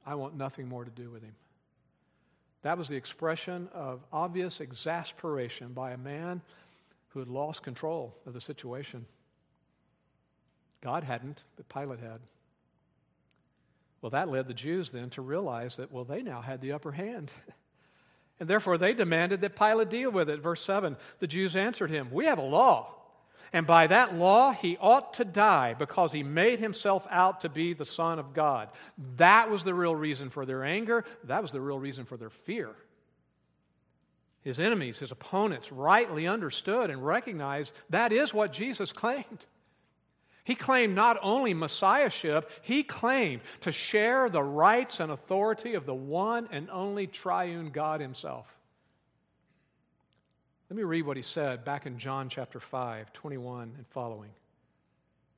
I 0.05 0.15
want 0.15 0.35
nothing 0.35 0.67
more 0.67 0.83
to 0.83 0.91
do 0.91 1.09
with 1.09 1.23
him. 1.23 1.35
That 2.65 2.79
was 2.79 2.87
the 2.87 2.95
expression 2.95 3.69
of 3.75 4.03
obvious 4.11 4.59
exasperation 4.59 5.73
by 5.73 5.91
a 5.91 5.99
man 5.99 6.41
who 7.09 7.19
had 7.19 7.27
lost 7.27 7.61
control 7.61 8.17
of 8.25 8.33
the 8.33 8.41
situation. 8.41 9.05
God 10.81 11.03
hadn't, 11.03 11.43
but 11.57 11.69
Pilate 11.69 11.99
had. 11.99 12.21
Well, 14.01 14.09
that 14.09 14.29
led 14.29 14.47
the 14.47 14.55
Jews 14.55 14.91
then 14.91 15.11
to 15.11 15.21
realize 15.21 15.77
that, 15.77 15.91
well, 15.91 16.05
they 16.05 16.23
now 16.23 16.41
had 16.41 16.59
the 16.59 16.71
upper 16.71 16.91
hand. 16.91 17.31
And 18.37 18.49
therefore, 18.49 18.77
they 18.77 18.93
demanded 18.93 19.39
that 19.41 19.55
Pilate 19.55 19.89
deal 19.89 20.11
with 20.11 20.29
it. 20.29 20.41
Verse 20.41 20.61
7 20.61 20.97
the 21.19 21.27
Jews 21.27 21.55
answered 21.55 21.89
him, 21.89 22.09
We 22.11 22.25
have 22.25 22.37
a 22.37 22.43
law. 22.43 22.93
And 23.53 23.65
by 23.65 23.87
that 23.87 24.15
law, 24.15 24.51
he 24.51 24.77
ought 24.79 25.13
to 25.15 25.25
die 25.25 25.73
because 25.73 26.11
he 26.11 26.23
made 26.23 26.59
himself 26.59 27.07
out 27.09 27.41
to 27.41 27.49
be 27.49 27.73
the 27.73 27.85
Son 27.85 28.19
of 28.19 28.33
God. 28.33 28.69
That 29.17 29.49
was 29.49 29.63
the 29.63 29.73
real 29.73 29.95
reason 29.95 30.29
for 30.29 30.45
their 30.45 30.63
anger. 30.63 31.05
That 31.23 31.41
was 31.41 31.51
the 31.51 31.61
real 31.61 31.79
reason 31.79 32.05
for 32.05 32.17
their 32.17 32.29
fear. 32.29 32.69
His 34.41 34.59
enemies, 34.59 34.99
his 34.99 35.11
opponents, 35.11 35.71
rightly 35.71 36.27
understood 36.27 36.89
and 36.89 37.03
recognized 37.03 37.73
that 37.89 38.11
is 38.11 38.33
what 38.33 38.53
Jesus 38.53 38.91
claimed. 38.91 39.45
He 40.43 40.53
claimed 40.53 40.93
not 40.93 41.17
only 41.23 41.55
messiahship, 41.55 42.51
he 42.61 42.83
claimed 42.83 43.41
to 43.61 43.71
share 43.71 44.29
the 44.29 44.43
rights 44.43 44.99
and 44.99 45.11
authority 45.11 45.73
of 45.73 45.87
the 45.87 45.95
one 45.95 46.47
and 46.51 46.69
only 46.69 47.07
triune 47.07 47.71
God 47.71 47.99
himself. 47.99 48.55
Let 50.69 50.77
me 50.77 50.83
read 50.83 51.05
what 51.05 51.17
he 51.17 51.23
said 51.23 51.63
back 51.63 51.85
in 51.85 51.99
John 51.99 52.27
chapter 52.27 52.59
5, 52.59 53.13
21 53.13 53.73
and 53.77 53.87
following. 53.87 54.31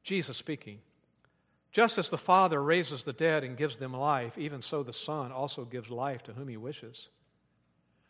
Jesus 0.03 0.37
speaking. 0.37 0.79
Just 1.71 1.97
as 1.97 2.09
the 2.09 2.17
Father 2.17 2.63
raises 2.63 3.03
the 3.03 3.13
dead 3.13 3.43
and 3.43 3.57
gives 3.57 3.77
them 3.77 3.93
life, 3.93 4.37
even 4.37 4.61
so 4.61 4.83
the 4.83 4.93
Son 4.93 5.31
also 5.31 5.65
gives 5.65 5.89
life 5.89 6.23
to 6.23 6.33
whom 6.33 6.47
he 6.47 6.55
wishes. 6.57 7.09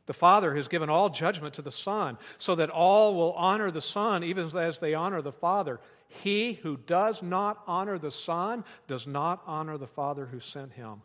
The 0.06 0.14
Father 0.14 0.56
has 0.56 0.68
given 0.68 0.90
all 0.90 1.10
judgment 1.10 1.56
to 1.56 1.62
the 1.62 1.72
Son, 1.72 2.18
so 2.38 2.56
that 2.56 2.70
all 2.70 3.16
will 3.16 3.34
honor 3.34 3.72
the 3.72 3.82
Son 3.82 4.24
even 4.24 4.56
as 4.56 4.80
they 4.80 4.94
honor 4.94 5.22
the 5.22 5.34
Father. 5.34 5.82
He 6.08 6.54
who 6.54 6.78
does 6.78 7.22
not 7.22 7.62
honor 7.68 7.98
the 7.98 8.12
Son 8.12 8.64
does 8.88 9.06
not 9.06 9.42
honor 9.46 9.78
the 9.78 9.88
Father 9.88 10.28
who 10.28 10.40
sent 10.40 10.74
him. 10.74 11.02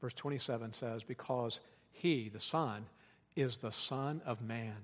Verse 0.00 0.14
27 0.14 0.72
says, 0.74 1.04
Because 1.04 1.60
he, 1.90 2.28
the 2.28 2.40
Son, 2.40 2.86
is 3.34 3.56
the 3.58 3.72
Son 3.72 4.20
of 4.26 4.42
Man. 4.42 4.76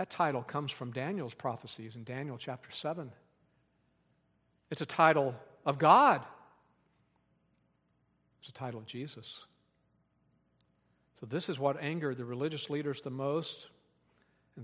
That 0.00 0.08
title 0.08 0.42
comes 0.42 0.72
from 0.72 0.92
Daniel's 0.92 1.34
prophecies 1.34 1.94
in 1.94 2.04
Daniel 2.04 2.38
chapter 2.38 2.70
7. 2.70 3.12
It's 4.70 4.80
a 4.80 4.86
title 4.86 5.34
of 5.66 5.78
God, 5.78 6.24
it's 8.40 8.48
a 8.48 8.52
title 8.54 8.80
of 8.80 8.86
Jesus. 8.86 9.44
So, 11.20 11.26
this 11.26 11.50
is 11.50 11.58
what 11.58 11.82
angered 11.82 12.16
the 12.16 12.24
religious 12.24 12.70
leaders 12.70 13.02
the 13.02 13.10
most. 13.10 13.68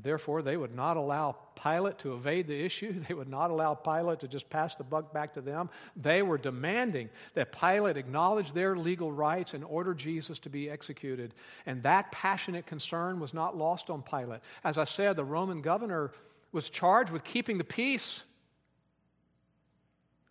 Therefore, 0.02 0.42
they 0.42 0.56
would 0.56 0.74
not 0.74 0.96
allow 0.96 1.36
Pilate 1.62 1.98
to 1.98 2.14
evade 2.14 2.46
the 2.46 2.64
issue. 2.64 2.92
They 3.08 3.14
would 3.14 3.28
not 3.28 3.50
allow 3.50 3.74
Pilate 3.74 4.20
to 4.20 4.28
just 4.28 4.50
pass 4.50 4.74
the 4.74 4.84
buck 4.84 5.12
back 5.12 5.34
to 5.34 5.40
them. 5.40 5.70
They 5.96 6.22
were 6.22 6.38
demanding 6.38 7.08
that 7.34 7.52
Pilate 7.52 7.96
acknowledge 7.96 8.52
their 8.52 8.76
legal 8.76 9.10
rights 9.12 9.54
and 9.54 9.64
order 9.64 9.94
Jesus 9.94 10.38
to 10.40 10.50
be 10.50 10.68
executed. 10.68 11.34
And 11.64 11.82
that 11.84 12.12
passionate 12.12 12.66
concern 12.66 13.20
was 13.20 13.32
not 13.32 13.56
lost 13.56 13.90
on 13.90 14.02
Pilate. 14.02 14.40
As 14.64 14.76
I 14.76 14.84
said, 14.84 15.16
the 15.16 15.24
Roman 15.24 15.62
governor 15.62 16.12
was 16.52 16.68
charged 16.68 17.10
with 17.10 17.24
keeping 17.24 17.58
the 17.58 17.64
peace. 17.64 18.22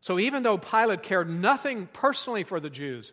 So 0.02 0.20
even 0.20 0.44
though 0.44 0.58
Pilate 0.58 1.02
cared 1.02 1.30
nothing 1.30 1.88
personally 1.88 2.44
for 2.44 2.60
the 2.60 2.70
Jews, 2.70 3.12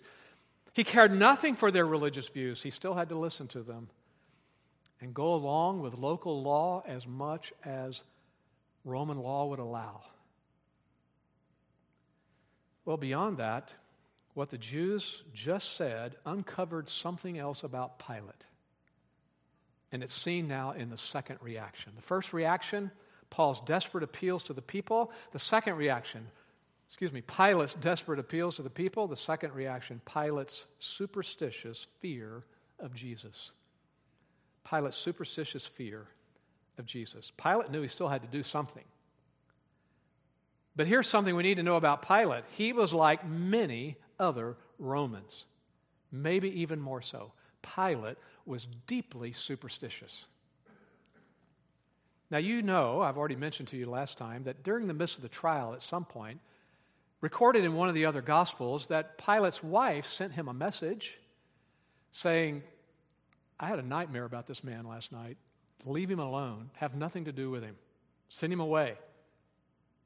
he 0.74 0.84
cared 0.84 1.12
nothing 1.12 1.56
for 1.56 1.70
their 1.70 1.86
religious 1.86 2.28
views. 2.28 2.62
He 2.62 2.70
still 2.70 2.94
had 2.94 3.08
to 3.10 3.14
listen 3.14 3.48
to 3.48 3.62
them 3.62 3.88
and 5.02 5.12
go 5.12 5.34
along 5.34 5.80
with 5.80 5.94
local 5.94 6.42
law 6.42 6.82
as 6.86 7.06
much 7.06 7.52
as 7.64 8.04
Roman 8.84 9.18
law 9.18 9.46
would 9.46 9.58
allow. 9.58 10.00
Well, 12.84 12.96
beyond 12.96 13.38
that, 13.38 13.74
what 14.34 14.50
the 14.50 14.58
Jews 14.58 15.24
just 15.34 15.76
said 15.76 16.14
uncovered 16.24 16.88
something 16.88 17.36
else 17.36 17.64
about 17.64 17.98
Pilate. 17.98 18.46
And 19.90 20.02
it's 20.04 20.14
seen 20.14 20.46
now 20.48 20.70
in 20.70 20.88
the 20.88 20.96
second 20.96 21.38
reaction. 21.42 21.92
The 21.96 22.02
first 22.02 22.32
reaction, 22.32 22.90
Paul's 23.28 23.60
desperate 23.60 24.04
appeals 24.04 24.44
to 24.44 24.52
the 24.52 24.62
people. 24.62 25.12
The 25.32 25.38
second 25.38 25.76
reaction, 25.76 26.26
excuse 26.88 27.12
me, 27.12 27.22
Pilate's 27.22 27.74
desperate 27.74 28.20
appeals 28.20 28.56
to 28.56 28.62
the 28.62 28.70
people. 28.70 29.08
The 29.08 29.16
second 29.16 29.52
reaction, 29.52 30.00
Pilate's 30.06 30.66
superstitious 30.78 31.88
fear 32.00 32.44
of 32.78 32.94
Jesus. 32.94 33.50
Pilate's 34.68 34.96
superstitious 34.96 35.66
fear 35.66 36.06
of 36.78 36.86
Jesus. 36.86 37.32
Pilate 37.36 37.70
knew 37.70 37.82
he 37.82 37.88
still 37.88 38.08
had 38.08 38.22
to 38.22 38.28
do 38.28 38.42
something. 38.42 38.84
But 40.74 40.86
here's 40.86 41.08
something 41.08 41.36
we 41.36 41.42
need 41.42 41.56
to 41.56 41.62
know 41.62 41.76
about 41.76 42.06
Pilate. 42.06 42.44
He 42.56 42.72
was 42.72 42.92
like 42.92 43.26
many 43.28 43.96
other 44.18 44.56
Romans, 44.78 45.44
maybe 46.10 46.60
even 46.60 46.80
more 46.80 47.02
so. 47.02 47.32
Pilate 47.74 48.16
was 48.46 48.66
deeply 48.86 49.32
superstitious. 49.32 50.24
Now, 52.30 52.38
you 52.38 52.62
know, 52.62 53.02
I've 53.02 53.18
already 53.18 53.36
mentioned 53.36 53.68
to 53.68 53.76
you 53.76 53.90
last 53.90 54.16
time, 54.16 54.44
that 54.44 54.62
during 54.62 54.86
the 54.86 54.94
midst 54.94 55.16
of 55.16 55.22
the 55.22 55.28
trial, 55.28 55.74
at 55.74 55.82
some 55.82 56.06
point, 56.06 56.40
recorded 57.20 57.64
in 57.64 57.74
one 57.74 57.90
of 57.90 57.94
the 57.94 58.06
other 58.06 58.22
Gospels 58.22 58.86
that 58.86 59.18
Pilate's 59.18 59.62
wife 59.62 60.06
sent 60.06 60.32
him 60.32 60.48
a 60.48 60.54
message 60.54 61.18
saying, 62.10 62.62
I 63.62 63.66
had 63.66 63.78
a 63.78 63.82
nightmare 63.82 64.24
about 64.24 64.48
this 64.48 64.64
man 64.64 64.86
last 64.86 65.12
night. 65.12 65.38
Leave 65.86 66.10
him 66.10 66.18
alone, 66.18 66.70
have 66.74 66.94
nothing 66.94 67.24
to 67.24 67.32
do 67.32 67.50
with 67.50 67.62
him, 67.62 67.76
send 68.28 68.52
him 68.52 68.60
away. 68.60 68.94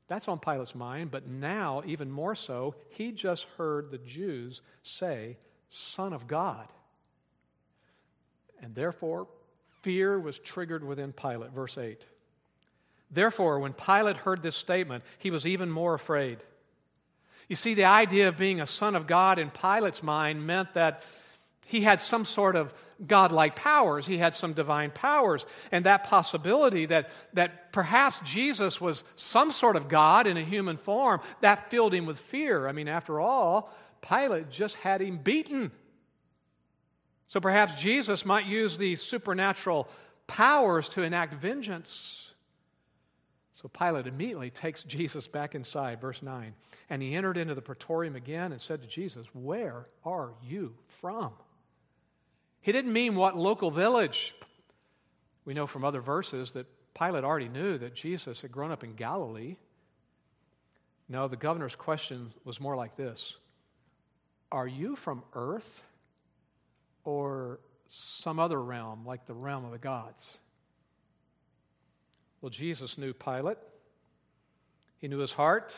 That's 0.09 0.29
on 0.29 0.39
Pilate's 0.39 0.75
mind, 0.75 1.11
but 1.11 1.27
now, 1.27 1.83
even 1.85 2.11
more 2.11 2.35
so, 2.35 2.77
he 2.91 3.11
just 3.11 3.47
heard 3.57 3.91
the 3.91 3.99
Jews 3.99 4.61
say, 4.83 5.37
Son 5.69 6.13
of 6.13 6.29
God. 6.29 6.69
And 8.63 8.75
therefore, 8.75 9.27
fear 9.83 10.19
was 10.19 10.39
triggered 10.39 10.85
within 10.85 11.13
Pilate. 11.13 11.51
Verse 11.51 11.77
8. 11.77 12.05
Therefore, 13.11 13.59
when 13.59 13.73
Pilate 13.73 14.19
heard 14.19 14.43
this 14.43 14.57
statement, 14.57 15.03
he 15.19 15.31
was 15.31 15.45
even 15.45 15.71
more 15.71 15.95
afraid. 15.95 16.39
You 17.49 17.57
see, 17.57 17.75
the 17.75 17.85
idea 17.85 18.29
of 18.29 18.37
being 18.37 18.61
a 18.61 18.67
son 18.67 18.97
of 18.97 19.07
God 19.07 19.39
in 19.39 19.51
Pilate's 19.51 20.03
mind 20.03 20.47
meant 20.47 20.75
that 20.75 21.03
he 21.67 21.81
had 21.81 22.01
some 22.01 22.25
sort 22.25 22.55
of 22.55 22.73
godlike 23.05 23.57
powers. 23.57 24.07
He 24.07 24.19
had 24.19 24.35
some 24.35 24.53
divine 24.53 24.93
powers. 24.93 25.45
And 25.73 25.85
that 25.85 26.05
possibility 26.05 26.87
that, 26.87 27.11
that 27.35 27.73
perhaps 27.73 28.21
Jesus 28.21 28.81
was 28.81 29.03
some 29.17 29.51
sort 29.51 29.75
of 29.75 29.89
God 29.89 30.29
in 30.29 30.37
a 30.37 30.45
human 30.45 30.77
form, 30.77 31.21
that 31.41 31.69
filled 31.69 31.93
him 31.93 32.07
with 32.07 32.19
fear. 32.19 32.69
I 32.69 32.73
mean, 32.73 32.89
after 32.89 33.21
all, 33.21 33.75
Pilate 34.01 34.49
just 34.49 34.77
had 34.77 35.01
him 35.01 35.19
beaten. 35.19 35.73
So 37.27 37.41
perhaps 37.41 37.75
Jesus 37.75 38.25
might 38.25 38.47
use 38.47 38.79
these 38.79 39.03
supernatural 39.03 39.89
powers 40.29 40.89
to 40.91 41.03
enact 41.03 41.35
vengeance. 41.35 42.31
So 43.61 43.69
Pilate 43.69 44.07
immediately 44.07 44.51
takes 44.51 44.85
Jesus 44.85 45.27
back 45.27 45.57
inside, 45.57 46.01
verse 46.01 46.23
9. 46.23 46.55
And 46.89 47.03
he 47.03 47.17
entered 47.17 47.37
into 47.37 47.57
the 47.57 47.62
praetorium 47.62 48.14
again 48.14 48.53
and 48.53 48.61
said 48.61 48.83
to 48.83 48.87
Jesus, 48.87 49.27
Where 49.33 49.89
are 50.05 50.31
you 50.45 50.75
from? 51.01 51.33
He 52.67 52.73
didn't 52.73 52.93
mean 52.93 53.14
what 53.14 53.37
local 53.37 53.71
village. 53.71 54.35
We 55.45 55.55
know 55.55 55.69
from 55.69 55.85
other 55.85 56.01
verses 56.01 56.51
that 56.51 56.67
Pilate 56.99 57.23
already 57.23 57.49
knew 57.49 57.79
that 57.79 57.95
Jesus 57.95 58.41
had 58.41 58.51
grown 58.51 58.73
up 58.73 58.83
in 58.83 58.97
Galilee. 58.97 59.55
No, 61.09 61.29
the 61.29 61.37
governor's 61.37 61.77
question 61.77 62.35
was 62.43 62.59
more 62.59 62.75
like 62.75 62.97
this 62.97 63.37
Are 64.51 64.67
you 64.67 64.97
from 64.97 65.23
earth 65.33 65.85
or 67.05 67.61
some 67.89 68.41
other 68.41 68.61
realm, 68.61 69.07
like 69.07 69.27
the 69.27 69.35
realm 69.35 69.64
of 69.64 69.71
the 69.71 69.79
gods? 69.79 70.37
Well, 72.41 72.51
Jesus 72.51 72.99
knew 72.99 73.12
Pilate, 73.12 73.59
he 74.99 75.07
knew 75.07 75.19
his 75.19 75.31
heart. 75.31 75.73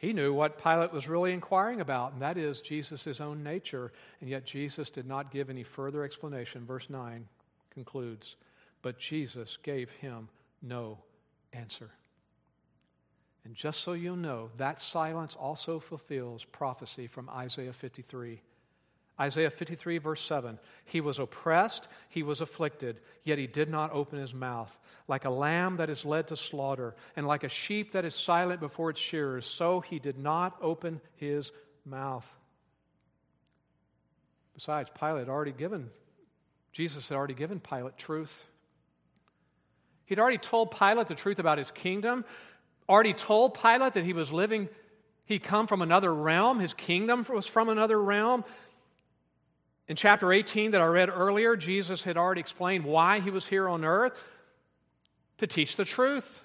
He 0.00 0.14
knew 0.14 0.32
what 0.32 0.56
Pilate 0.56 0.94
was 0.94 1.08
really 1.08 1.34
inquiring 1.34 1.82
about, 1.82 2.14
and 2.14 2.22
that 2.22 2.38
is 2.38 2.62
Jesus' 2.62 3.20
own 3.20 3.42
nature. 3.42 3.92
And 4.22 4.30
yet 4.30 4.46
Jesus 4.46 4.88
did 4.88 5.06
not 5.06 5.30
give 5.30 5.50
any 5.50 5.62
further 5.62 6.04
explanation. 6.04 6.64
Verse 6.64 6.88
9 6.88 7.28
concludes 7.68 8.36
But 8.80 8.98
Jesus 8.98 9.58
gave 9.62 9.90
him 9.90 10.30
no 10.62 11.00
answer. 11.52 11.90
And 13.44 13.54
just 13.54 13.80
so 13.80 13.92
you 13.92 14.16
know, 14.16 14.48
that 14.56 14.80
silence 14.80 15.36
also 15.36 15.78
fulfills 15.78 16.46
prophecy 16.46 17.06
from 17.06 17.28
Isaiah 17.28 17.74
53. 17.74 18.40
Isaiah 19.20 19.50
53, 19.50 19.98
verse 19.98 20.22
7 20.22 20.58
He 20.86 21.00
was 21.00 21.18
oppressed, 21.18 21.88
he 22.08 22.22
was 22.22 22.40
afflicted, 22.40 23.00
yet 23.22 23.38
he 23.38 23.46
did 23.46 23.68
not 23.68 23.92
open 23.92 24.18
his 24.18 24.32
mouth. 24.32 24.78
Like 25.08 25.26
a 25.26 25.30
lamb 25.30 25.76
that 25.76 25.90
is 25.90 26.04
led 26.04 26.28
to 26.28 26.36
slaughter, 26.36 26.94
and 27.16 27.26
like 27.26 27.44
a 27.44 27.48
sheep 27.48 27.92
that 27.92 28.04
is 28.04 28.14
silent 28.14 28.60
before 28.60 28.90
its 28.90 29.00
shearers, 29.00 29.46
so 29.46 29.80
he 29.80 29.98
did 29.98 30.18
not 30.18 30.56
open 30.62 31.00
his 31.16 31.52
mouth. 31.84 32.26
Besides, 34.54 34.90
Pilate 34.98 35.20
had 35.20 35.28
already 35.28 35.52
given, 35.52 35.90
Jesus 36.72 37.08
had 37.08 37.16
already 37.16 37.34
given 37.34 37.60
Pilate 37.60 37.98
truth. 37.98 38.44
He'd 40.06 40.18
already 40.18 40.38
told 40.38 40.76
Pilate 40.76 41.06
the 41.06 41.14
truth 41.14 41.38
about 41.38 41.58
his 41.58 41.70
kingdom, 41.70 42.24
already 42.88 43.12
told 43.12 43.54
Pilate 43.54 43.94
that 43.94 44.04
he 44.04 44.12
was 44.12 44.32
living, 44.32 44.68
he'd 45.26 45.42
come 45.42 45.66
from 45.66 45.82
another 45.82 46.12
realm, 46.12 46.58
his 46.58 46.72
kingdom 46.72 47.24
was 47.28 47.46
from 47.46 47.68
another 47.68 48.02
realm. 48.02 48.44
In 49.90 49.96
chapter 49.96 50.32
18 50.32 50.70
that 50.70 50.80
I 50.80 50.86
read 50.86 51.08
earlier, 51.08 51.56
Jesus 51.56 52.04
had 52.04 52.16
already 52.16 52.40
explained 52.40 52.84
why 52.84 53.18
he 53.18 53.32
was 53.32 53.46
here 53.46 53.68
on 53.68 53.84
earth 53.84 54.22
to 55.38 55.48
teach 55.48 55.74
the 55.74 55.84
truth, 55.84 56.42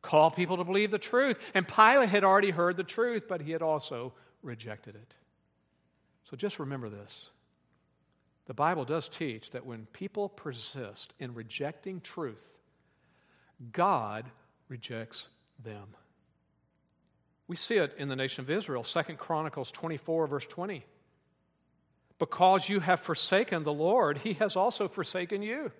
call 0.00 0.30
people 0.30 0.56
to 0.58 0.62
believe 0.62 0.92
the 0.92 0.98
truth. 1.00 1.40
And 1.54 1.66
Pilate 1.66 2.08
had 2.08 2.22
already 2.22 2.50
heard 2.50 2.76
the 2.76 2.84
truth, 2.84 3.24
but 3.28 3.40
he 3.40 3.50
had 3.50 3.62
also 3.62 4.12
rejected 4.44 4.94
it. 4.94 5.16
So 6.30 6.36
just 6.36 6.60
remember 6.60 6.88
this. 6.88 7.30
The 8.46 8.54
Bible 8.54 8.84
does 8.84 9.08
teach 9.08 9.50
that 9.50 9.66
when 9.66 9.86
people 9.86 10.28
persist 10.28 11.14
in 11.18 11.34
rejecting 11.34 12.00
truth, 12.00 12.58
God 13.72 14.24
rejects 14.68 15.26
them. 15.64 15.96
We 17.48 17.56
see 17.56 17.78
it 17.78 17.96
in 17.98 18.06
the 18.06 18.14
nation 18.14 18.44
of 18.44 18.50
Israel, 18.50 18.84
Second 18.84 19.18
Chronicles 19.18 19.72
24, 19.72 20.28
verse 20.28 20.46
20. 20.46 20.84
Because 22.18 22.68
you 22.68 22.80
have 22.80 23.00
forsaken 23.00 23.62
the 23.62 23.72
Lord, 23.72 24.18
he 24.18 24.34
has 24.34 24.56
also 24.56 24.88
forsaken 24.88 25.42
you. 25.42 25.70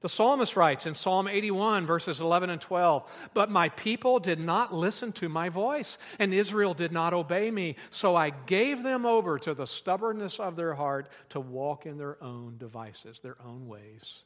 The 0.00 0.08
psalmist 0.08 0.54
writes 0.54 0.86
in 0.86 0.94
Psalm 0.94 1.26
81, 1.26 1.84
verses 1.84 2.20
11 2.20 2.50
and 2.50 2.60
12 2.60 3.30
But 3.34 3.50
my 3.50 3.68
people 3.70 4.20
did 4.20 4.38
not 4.38 4.72
listen 4.72 5.10
to 5.14 5.28
my 5.28 5.48
voice, 5.48 5.98
and 6.20 6.32
Israel 6.32 6.72
did 6.72 6.92
not 6.92 7.12
obey 7.12 7.50
me. 7.50 7.74
So 7.90 8.14
I 8.14 8.30
gave 8.30 8.84
them 8.84 9.04
over 9.04 9.40
to 9.40 9.54
the 9.54 9.66
stubbornness 9.66 10.38
of 10.38 10.54
their 10.54 10.74
heart 10.74 11.08
to 11.30 11.40
walk 11.40 11.84
in 11.84 11.98
their 11.98 12.22
own 12.22 12.58
devices, 12.58 13.18
their 13.20 13.36
own 13.44 13.66
ways, 13.66 14.20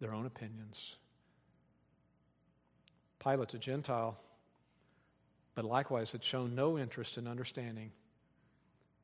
their 0.00 0.12
own 0.12 0.26
opinions. 0.26 0.96
Pilate's 3.20 3.54
a 3.54 3.58
Gentile, 3.58 4.18
but 5.54 5.64
likewise 5.64 6.10
had 6.10 6.24
shown 6.24 6.56
no 6.56 6.76
interest 6.76 7.16
in 7.16 7.28
understanding 7.28 7.92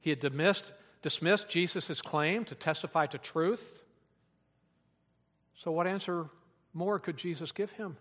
he 0.03 0.11
had 0.11 0.21
dismissed, 0.21 0.73
dismissed 1.01 1.49
Jesus' 1.49 2.03
claim 2.03 2.45
to 2.45 2.55
testify 2.55 3.07
to 3.07 3.19
truth. 3.19 3.83
So, 5.55 5.71
what 5.71 5.87
answer 5.87 6.29
more 6.75 6.99
could 6.99 7.17
Jesus 7.17 7.53
give 7.53 7.71
him? 7.71 7.97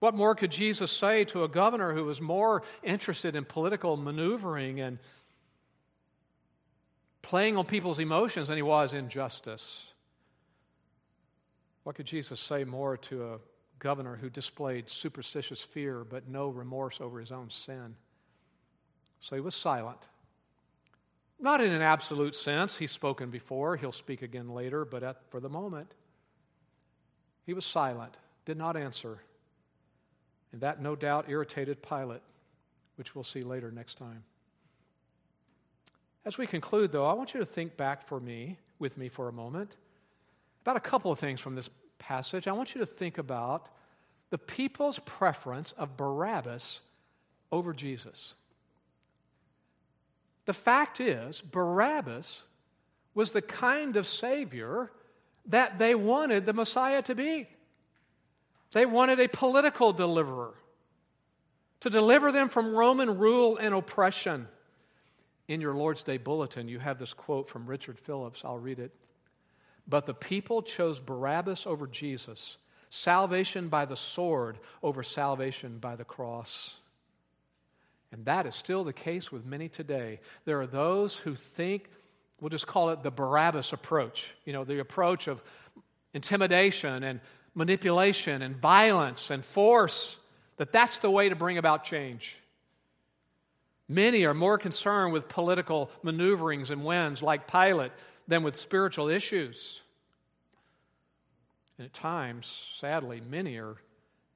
What 0.00 0.14
more 0.16 0.34
could 0.34 0.50
Jesus 0.50 0.90
say 0.90 1.24
to 1.26 1.44
a 1.44 1.48
governor 1.48 1.94
who 1.94 2.04
was 2.04 2.20
more 2.20 2.64
interested 2.82 3.36
in 3.36 3.44
political 3.44 3.96
maneuvering 3.96 4.80
and 4.80 4.98
playing 7.22 7.56
on 7.56 7.64
people's 7.64 8.00
emotions 8.00 8.48
than 8.48 8.56
he 8.56 8.62
was 8.62 8.94
in 8.94 9.08
justice? 9.08 9.86
What 11.84 11.94
could 11.94 12.06
Jesus 12.06 12.40
say 12.40 12.64
more 12.64 12.96
to 12.96 13.34
a 13.34 13.38
governor 13.78 14.16
who 14.16 14.28
displayed 14.28 14.88
superstitious 14.88 15.60
fear 15.60 16.02
but 16.02 16.28
no 16.28 16.48
remorse 16.48 17.00
over 17.00 17.20
his 17.20 17.30
own 17.30 17.48
sin? 17.50 17.94
So 19.22 19.36
he 19.36 19.40
was 19.40 19.54
silent. 19.54 20.08
Not 21.40 21.60
in 21.60 21.72
an 21.72 21.82
absolute 21.82 22.34
sense. 22.36 22.76
He's 22.76 22.92
spoken 22.92 23.30
before, 23.30 23.76
he'll 23.76 23.90
speak 23.90 24.22
again 24.22 24.50
later, 24.50 24.84
but 24.84 25.02
at, 25.02 25.22
for 25.30 25.40
the 25.40 25.48
moment, 25.48 25.94
he 27.46 27.54
was 27.54 27.64
silent, 27.64 28.16
did 28.44 28.56
not 28.56 28.76
answer. 28.76 29.18
And 30.52 30.60
that 30.60 30.82
no 30.82 30.94
doubt 30.94 31.26
irritated 31.28 31.82
Pilate, 31.82 32.22
which 32.96 33.14
we'll 33.14 33.24
see 33.24 33.42
later 33.42 33.70
next 33.72 33.96
time. 33.96 34.22
As 36.24 36.38
we 36.38 36.46
conclude, 36.46 36.92
though, 36.92 37.06
I 37.06 37.14
want 37.14 37.34
you 37.34 37.40
to 37.40 37.46
think 37.46 37.76
back 37.76 38.06
for 38.06 38.20
me, 38.20 38.58
with 38.78 38.96
me 38.96 39.08
for 39.08 39.28
a 39.28 39.32
moment, 39.32 39.76
about 40.62 40.76
a 40.76 40.80
couple 40.80 41.10
of 41.10 41.18
things 41.18 41.40
from 41.40 41.56
this 41.56 41.70
passage. 41.98 42.46
I 42.46 42.52
want 42.52 42.74
you 42.74 42.80
to 42.80 42.86
think 42.86 43.18
about 43.18 43.70
the 44.30 44.38
people's 44.38 45.00
preference 45.00 45.72
of 45.72 45.96
Barabbas 45.96 46.80
over 47.50 47.72
Jesus. 47.72 48.34
The 50.44 50.52
fact 50.52 51.00
is, 51.00 51.40
Barabbas 51.40 52.42
was 53.14 53.32
the 53.32 53.42
kind 53.42 53.96
of 53.96 54.06
Savior 54.06 54.90
that 55.46 55.78
they 55.78 55.94
wanted 55.94 56.46
the 56.46 56.52
Messiah 56.52 57.02
to 57.02 57.14
be. 57.14 57.48
They 58.72 58.86
wanted 58.86 59.20
a 59.20 59.28
political 59.28 59.92
deliverer 59.92 60.54
to 61.80 61.90
deliver 61.90 62.32
them 62.32 62.48
from 62.48 62.74
Roman 62.74 63.18
rule 63.18 63.56
and 63.56 63.74
oppression. 63.74 64.48
In 65.48 65.60
your 65.60 65.74
Lord's 65.74 66.02
Day 66.02 66.16
bulletin, 66.16 66.68
you 66.68 66.78
have 66.78 66.98
this 66.98 67.12
quote 67.12 67.48
from 67.48 67.66
Richard 67.66 67.98
Phillips. 67.98 68.44
I'll 68.44 68.58
read 68.58 68.78
it. 68.78 68.92
But 69.86 70.06
the 70.06 70.14
people 70.14 70.62
chose 70.62 71.00
Barabbas 71.00 71.66
over 71.66 71.86
Jesus, 71.86 72.56
salvation 72.88 73.68
by 73.68 73.84
the 73.84 73.96
sword 73.96 74.58
over 74.82 75.02
salvation 75.02 75.78
by 75.78 75.96
the 75.96 76.04
cross. 76.04 76.76
And 78.12 78.26
that 78.26 78.46
is 78.46 78.54
still 78.54 78.84
the 78.84 78.92
case 78.92 79.32
with 79.32 79.46
many 79.46 79.68
today. 79.68 80.20
There 80.44 80.60
are 80.60 80.66
those 80.66 81.16
who 81.16 81.34
think, 81.34 81.88
we'll 82.40 82.50
just 82.50 82.66
call 82.66 82.90
it 82.90 83.02
the 83.02 83.10
Barabbas 83.10 83.72
approach, 83.72 84.34
you 84.44 84.52
know, 84.52 84.64
the 84.64 84.80
approach 84.80 85.28
of 85.28 85.42
intimidation 86.12 87.02
and 87.02 87.20
manipulation 87.54 88.42
and 88.42 88.56
violence 88.56 89.30
and 89.30 89.44
force, 89.44 90.16
that 90.58 90.72
that's 90.72 90.98
the 90.98 91.10
way 91.10 91.30
to 91.30 91.34
bring 91.34 91.56
about 91.56 91.84
change. 91.84 92.38
Many 93.88 94.24
are 94.26 94.34
more 94.34 94.58
concerned 94.58 95.12
with 95.12 95.28
political 95.28 95.90
maneuverings 96.02 96.70
and 96.70 96.84
wins, 96.84 97.22
like 97.22 97.50
Pilate, 97.50 97.92
than 98.28 98.42
with 98.42 98.56
spiritual 98.56 99.08
issues. 99.08 99.80
And 101.78 101.86
at 101.86 101.94
times, 101.94 102.54
sadly, 102.78 103.22
many 103.26 103.56
are 103.56 103.76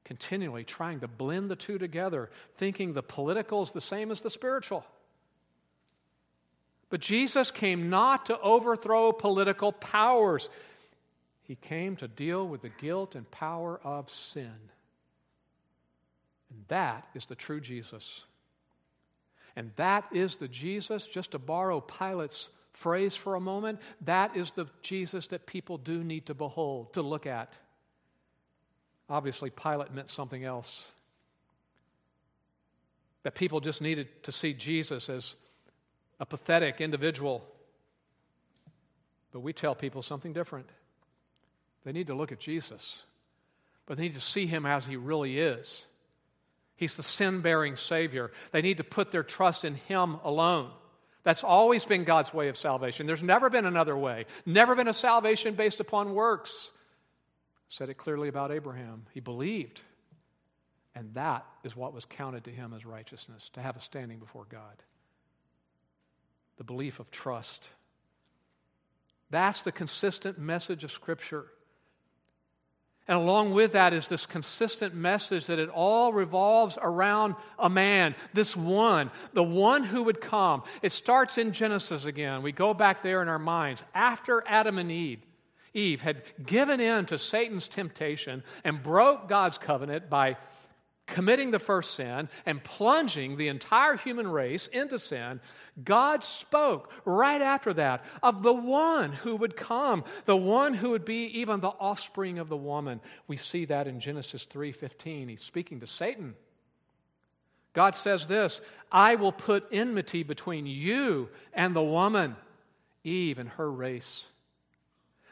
continually 0.06 0.62
trying 0.62 1.00
to 1.00 1.08
blend 1.08 1.50
the 1.50 1.56
two 1.56 1.78
together, 1.78 2.30
thinking 2.54 2.92
the 2.92 3.02
political 3.02 3.60
is 3.62 3.72
the 3.72 3.80
same 3.80 4.12
as 4.12 4.20
the 4.20 4.30
spiritual. 4.30 4.86
But 6.88 7.00
Jesus 7.00 7.50
came 7.50 7.90
not 7.90 8.26
to 8.26 8.40
overthrow 8.40 9.10
political 9.10 9.72
powers, 9.72 10.48
He 11.42 11.56
came 11.56 11.96
to 11.96 12.06
deal 12.06 12.46
with 12.46 12.62
the 12.62 12.68
guilt 12.68 13.16
and 13.16 13.28
power 13.32 13.80
of 13.82 14.08
sin. 14.08 14.54
And 16.50 16.64
that 16.68 17.08
is 17.14 17.26
the 17.26 17.34
true 17.34 17.60
Jesus. 17.60 18.24
And 19.56 19.72
that 19.74 20.04
is 20.12 20.36
the 20.36 20.48
Jesus, 20.48 21.08
just 21.08 21.32
to 21.32 21.40
borrow 21.40 21.80
Pilate's 21.80 22.48
phrase 22.72 23.16
for 23.16 23.34
a 23.34 23.40
moment, 23.40 23.80
that 24.02 24.36
is 24.36 24.52
the 24.52 24.66
Jesus 24.82 25.26
that 25.28 25.46
people 25.46 25.78
do 25.78 26.04
need 26.04 26.26
to 26.26 26.34
behold, 26.34 26.92
to 26.92 27.02
look 27.02 27.26
at. 27.26 27.52
Obviously, 29.08 29.50
Pilate 29.50 29.92
meant 29.92 30.10
something 30.10 30.44
else. 30.44 30.86
That 33.22 33.34
people 33.34 33.60
just 33.60 33.80
needed 33.80 34.22
to 34.24 34.32
see 34.32 34.52
Jesus 34.52 35.08
as 35.08 35.36
a 36.20 36.26
pathetic 36.26 36.80
individual. 36.80 37.44
But 39.32 39.40
we 39.40 39.52
tell 39.52 39.74
people 39.74 40.02
something 40.02 40.32
different. 40.32 40.68
They 41.84 41.92
need 41.92 42.08
to 42.08 42.14
look 42.14 42.32
at 42.32 42.40
Jesus, 42.40 43.00
but 43.86 43.96
they 43.96 44.04
need 44.04 44.14
to 44.14 44.20
see 44.20 44.46
him 44.46 44.66
as 44.66 44.86
he 44.86 44.96
really 44.96 45.38
is. 45.38 45.84
He's 46.76 46.96
the 46.96 47.02
sin 47.02 47.40
bearing 47.40 47.76
Savior. 47.76 48.32
They 48.50 48.60
need 48.60 48.78
to 48.78 48.84
put 48.84 49.12
their 49.12 49.22
trust 49.22 49.64
in 49.64 49.74
him 49.74 50.18
alone. 50.24 50.70
That's 51.22 51.42
always 51.42 51.84
been 51.84 52.04
God's 52.04 52.34
way 52.34 52.48
of 52.48 52.56
salvation. 52.56 53.06
There's 53.06 53.22
never 53.22 53.50
been 53.50 53.66
another 53.66 53.96
way, 53.96 54.26
never 54.44 54.74
been 54.74 54.88
a 54.88 54.92
salvation 54.92 55.54
based 55.54 55.80
upon 55.80 56.14
works. 56.14 56.70
Said 57.68 57.88
it 57.88 57.94
clearly 57.94 58.28
about 58.28 58.52
Abraham. 58.52 59.06
He 59.12 59.20
believed, 59.20 59.80
and 60.94 61.12
that 61.14 61.44
is 61.64 61.76
what 61.76 61.92
was 61.92 62.04
counted 62.04 62.44
to 62.44 62.50
him 62.50 62.72
as 62.72 62.86
righteousness, 62.86 63.50
to 63.54 63.60
have 63.60 63.76
a 63.76 63.80
standing 63.80 64.18
before 64.18 64.46
God. 64.48 64.82
The 66.58 66.64
belief 66.64 67.00
of 67.00 67.10
trust. 67.10 67.68
That's 69.30 69.62
the 69.62 69.72
consistent 69.72 70.38
message 70.38 70.84
of 70.84 70.92
Scripture. 70.92 71.46
And 73.08 73.18
along 73.18 73.52
with 73.52 73.72
that 73.72 73.92
is 73.92 74.08
this 74.08 74.26
consistent 74.26 74.94
message 74.94 75.46
that 75.46 75.58
it 75.60 75.68
all 75.68 76.12
revolves 76.12 76.76
around 76.80 77.36
a 77.58 77.70
man, 77.70 78.16
this 78.32 78.56
one, 78.56 79.10
the 79.32 79.44
one 79.44 79.84
who 79.84 80.04
would 80.04 80.20
come. 80.20 80.64
It 80.82 80.90
starts 80.90 81.38
in 81.38 81.52
Genesis 81.52 82.04
again. 82.04 82.42
We 82.42 82.52
go 82.52 82.74
back 82.74 83.02
there 83.02 83.22
in 83.22 83.28
our 83.28 83.38
minds. 83.38 83.84
After 83.94 84.42
Adam 84.46 84.78
and 84.78 84.90
Eve, 84.90 85.20
Eve 85.76 86.02
had 86.02 86.22
given 86.44 86.80
in 86.80 87.06
to 87.06 87.18
Satan's 87.18 87.68
temptation 87.68 88.42
and 88.64 88.82
broke 88.82 89.28
God's 89.28 89.58
covenant 89.58 90.08
by 90.08 90.36
committing 91.06 91.52
the 91.52 91.58
first 91.58 91.94
sin 91.94 92.28
and 92.44 92.62
plunging 92.64 93.36
the 93.36 93.48
entire 93.48 93.96
human 93.96 94.26
race 94.26 94.66
into 94.66 94.98
sin, 94.98 95.40
God 95.82 96.24
spoke 96.24 96.90
right 97.04 97.40
after 97.40 97.72
that 97.74 98.04
of 98.22 98.42
the 98.42 98.52
one 98.52 99.12
who 99.12 99.36
would 99.36 99.56
come, 99.56 100.04
the 100.24 100.36
one 100.36 100.74
who 100.74 100.90
would 100.90 101.04
be 101.04 101.26
even 101.38 101.60
the 101.60 101.68
offspring 101.68 102.38
of 102.38 102.48
the 102.48 102.56
woman. 102.56 103.00
We 103.28 103.36
see 103.36 103.66
that 103.66 103.86
in 103.86 104.00
Genesis 104.00 104.46
3:15. 104.46 105.28
He's 105.28 105.42
speaking 105.42 105.80
to 105.80 105.86
Satan. 105.86 106.34
God 107.72 107.94
says 107.94 108.26
this, 108.26 108.62
I 108.90 109.16
will 109.16 109.32
put 109.32 109.68
enmity 109.70 110.22
between 110.22 110.64
you 110.66 111.28
and 111.52 111.76
the 111.76 111.82
woman, 111.82 112.36
Eve 113.04 113.38
and 113.38 113.50
her 113.50 113.70
race. 113.70 114.28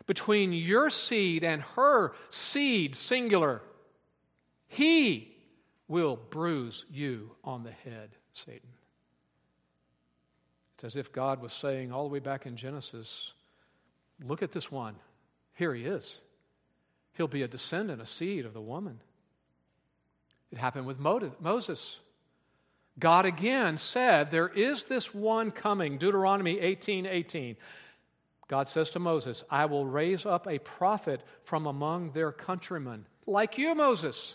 Between 0.07 0.53
your 0.53 0.91
seed 0.91 1.45
and 1.45 1.63
her 1.77 2.13
seed, 2.29 2.95
singular. 2.95 3.63
He 4.67 5.35
will 5.89 6.17
bruise 6.31 6.85
you 6.91 7.31
on 7.43 7.63
the 7.63 7.71
head, 7.71 8.11
Satan. 8.33 8.69
It's 10.75 10.85
as 10.85 10.97
if 10.97 11.13
God 11.13 11.41
was 11.41 11.53
saying 11.53 11.93
all 11.93 12.03
the 12.07 12.13
way 12.13 12.19
back 12.19 12.47
in 12.47 12.57
Genesis 12.57 13.33
look 14.23 14.43
at 14.43 14.53
this 14.53 14.71
one. 14.71 14.97
Here 15.55 15.75
he 15.75 15.85
is. 15.85 16.19
He'll 17.13 17.29
be 17.29 17.43
a 17.43 17.49
descendant, 17.49 18.03
a 18.03 18.07
seed 18.07 18.45
of 18.45 18.55
the 18.55 18.61
woman. 18.61 19.01
It 20.51 20.59
happened 20.59 20.87
with 20.87 20.99
Moses. 20.99 21.99
God 22.99 23.27
again 23.27 23.79
said, 23.79 24.31
There 24.31 24.49
is 24.49 24.85
this 24.85 25.15
one 25.15 25.51
coming, 25.51 25.99
Deuteronomy 25.99 26.61
18 26.61 27.07
18. 27.07 27.57
God 28.49 28.69
says 28.69 28.91
to 28.91 28.99
Moses, 28.99 29.43
I 29.51 29.65
will 29.67 29.87
raise 29.87 30.27
up 30.27 30.47
a 30.47 30.59
prophet 30.59 31.23
from 31.45 31.67
among 31.67 32.11
their 32.11 32.31
countrymen, 32.31 33.07
like 33.27 33.57
you, 33.59 33.75
Moses. 33.75 34.35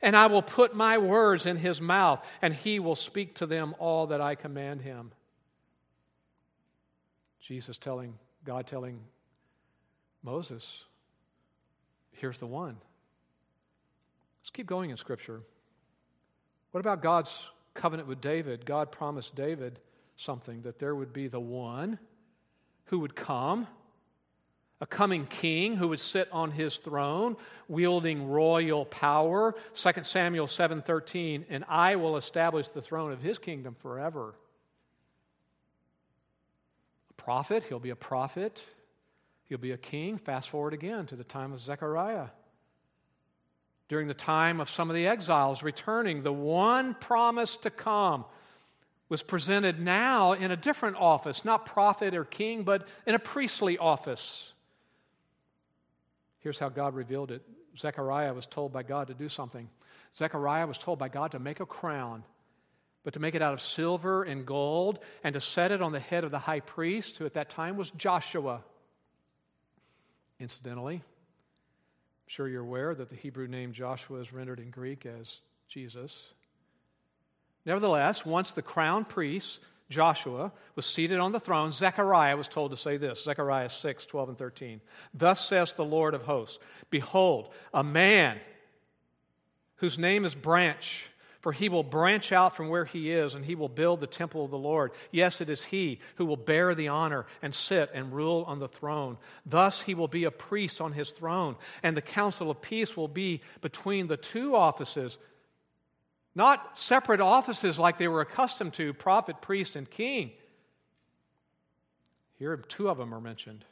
And 0.00 0.16
I 0.16 0.26
will 0.26 0.42
put 0.42 0.74
my 0.74 0.98
words 0.98 1.46
in 1.46 1.56
his 1.56 1.80
mouth, 1.80 2.24
and 2.40 2.54
he 2.54 2.78
will 2.78 2.96
speak 2.96 3.36
to 3.36 3.46
them 3.46 3.74
all 3.78 4.08
that 4.08 4.20
I 4.20 4.34
command 4.34 4.82
him. 4.82 5.12
Jesus 7.40 7.76
telling, 7.76 8.14
God 8.44 8.66
telling 8.66 9.00
Moses, 10.22 10.84
here's 12.12 12.38
the 12.38 12.46
one. 12.46 12.76
Let's 14.40 14.50
keep 14.50 14.66
going 14.66 14.90
in 14.90 14.96
Scripture. 14.96 15.42
What 16.70 16.80
about 16.80 17.02
God's 17.02 17.32
covenant 17.74 18.08
with 18.08 18.20
David? 18.20 18.64
God 18.64 18.90
promised 18.90 19.34
David 19.34 19.78
something 20.16 20.62
that 20.62 20.78
there 20.78 20.94
would 20.94 21.12
be 21.12 21.26
the 21.26 21.40
one 21.40 21.98
who 22.92 22.98
would 22.98 23.16
come. 23.16 23.66
A 24.78 24.86
coming 24.86 25.24
king 25.24 25.76
who 25.76 25.88
would 25.88 26.00
sit 26.00 26.28
on 26.30 26.50
his 26.50 26.76
throne 26.76 27.38
wielding 27.66 28.28
royal 28.28 28.84
power. 28.84 29.54
2 29.72 29.90
samuel 30.02 30.46
7.13 30.46 31.46
and 31.48 31.64
i 31.68 31.96
will 31.96 32.18
establish 32.18 32.68
the 32.68 32.82
throne 32.82 33.10
of 33.10 33.22
his 33.22 33.38
kingdom 33.38 33.76
forever. 33.78 34.34
A 37.08 37.14
prophet 37.14 37.64
he'll 37.64 37.80
be 37.80 37.88
a 37.88 37.96
prophet. 37.96 38.62
He'll 39.44 39.56
be 39.56 39.72
a 39.72 39.78
king. 39.78 40.18
Fast 40.18 40.50
forward 40.50 40.74
again 40.74 41.06
to 41.06 41.16
the 41.16 41.24
time 41.24 41.54
of 41.54 41.60
zechariah. 41.60 42.28
During 43.88 44.06
the 44.06 44.12
time 44.12 44.60
of 44.60 44.68
some 44.68 44.90
of 44.90 44.96
the 44.96 45.06
exiles 45.06 45.62
returning 45.62 46.20
the 46.20 46.32
one 46.32 46.92
promise 46.92 47.56
to 47.58 47.70
come 47.70 48.26
was 49.12 49.22
presented 49.22 49.78
now 49.78 50.32
in 50.32 50.50
a 50.50 50.56
different 50.56 50.96
office 50.96 51.44
not 51.44 51.66
prophet 51.66 52.14
or 52.14 52.24
king 52.24 52.64
but 52.64 52.88
in 53.06 53.14
a 53.14 53.18
priestly 53.18 53.78
office 53.78 54.52
Here's 56.42 56.58
how 56.58 56.68
God 56.68 56.94
revealed 56.94 57.30
it 57.30 57.42
Zechariah 57.78 58.34
was 58.34 58.46
told 58.46 58.72
by 58.72 58.82
God 58.82 59.06
to 59.08 59.14
do 59.14 59.28
something. 59.28 59.70
Zechariah 60.14 60.66
was 60.66 60.76
told 60.76 60.98
by 60.98 61.08
God 61.08 61.30
to 61.30 61.38
make 61.38 61.60
a 61.60 61.66
crown, 61.66 62.22
but 63.02 63.14
to 63.14 63.20
make 63.20 63.34
it 63.34 63.40
out 63.40 63.54
of 63.54 63.62
silver 63.62 64.24
and 64.24 64.44
gold 64.44 64.98
and 65.24 65.32
to 65.32 65.40
set 65.40 65.72
it 65.72 65.80
on 65.80 65.92
the 65.92 66.00
head 66.00 66.24
of 66.24 66.30
the 66.30 66.38
high 66.38 66.60
priest, 66.60 67.16
who 67.16 67.24
at 67.24 67.34
that 67.34 67.48
time 67.48 67.76
was 67.76 67.90
Joshua. 67.92 68.62
Incidentally, 70.38 70.96
I'm 70.96 71.02
sure 72.26 72.48
you're 72.48 72.62
aware 72.62 72.94
that 72.94 73.08
the 73.08 73.16
Hebrew 73.16 73.48
name 73.48 73.72
Joshua 73.72 74.20
is 74.20 74.32
rendered 74.32 74.60
in 74.60 74.70
Greek 74.70 75.06
as 75.06 75.40
Jesus. 75.68 76.18
Nevertheless, 77.64 78.26
once 78.26 78.52
the 78.52 78.62
crown 78.62 79.04
priest, 79.04 79.60
Joshua 79.92 80.52
was 80.74 80.86
seated 80.86 81.20
on 81.20 81.32
the 81.32 81.38
throne, 81.38 81.70
Zechariah 81.70 82.36
was 82.36 82.48
told 82.48 82.72
to 82.72 82.76
say 82.76 82.96
this 82.96 83.22
Zechariah 83.22 83.68
6, 83.68 84.06
12, 84.06 84.28
and 84.30 84.38
13. 84.38 84.80
Thus 85.14 85.46
says 85.46 85.74
the 85.74 85.84
Lord 85.84 86.14
of 86.14 86.22
hosts 86.22 86.58
Behold, 86.90 87.50
a 87.72 87.84
man 87.84 88.38
whose 89.76 89.98
name 89.98 90.24
is 90.24 90.34
Branch, 90.34 91.08
for 91.40 91.52
he 91.52 91.68
will 91.68 91.82
branch 91.82 92.30
out 92.30 92.56
from 92.56 92.68
where 92.68 92.84
he 92.84 93.10
is, 93.10 93.34
and 93.34 93.44
he 93.44 93.56
will 93.56 93.68
build 93.68 94.00
the 94.00 94.06
temple 94.06 94.44
of 94.44 94.50
the 94.50 94.58
Lord. 94.58 94.92
Yes, 95.10 95.40
it 95.40 95.50
is 95.50 95.64
he 95.64 95.98
who 96.16 96.24
will 96.24 96.36
bear 96.36 96.74
the 96.74 96.88
honor 96.88 97.26
and 97.42 97.54
sit 97.54 97.90
and 97.92 98.12
rule 98.12 98.44
on 98.46 98.60
the 98.60 98.68
throne. 98.68 99.18
Thus 99.44 99.82
he 99.82 99.94
will 99.94 100.08
be 100.08 100.24
a 100.24 100.30
priest 100.30 100.80
on 100.80 100.92
his 100.92 101.10
throne, 101.10 101.56
and 101.82 101.96
the 101.96 102.02
counsel 102.02 102.50
of 102.50 102.62
peace 102.62 102.96
will 102.96 103.08
be 103.08 103.42
between 103.60 104.06
the 104.06 104.16
two 104.16 104.54
offices 104.54 105.18
not 106.34 106.78
separate 106.78 107.20
offices 107.20 107.78
like 107.78 107.98
they 107.98 108.08
were 108.08 108.20
accustomed 108.20 108.72
to 108.74 108.94
prophet, 108.94 109.40
priest, 109.42 109.76
and 109.76 109.90
king. 109.90 110.32
Here, 112.38 112.56
two 112.56 112.88
of 112.88 112.98
them 112.98 113.14
are 113.14 113.20
mentioned. 113.20 113.64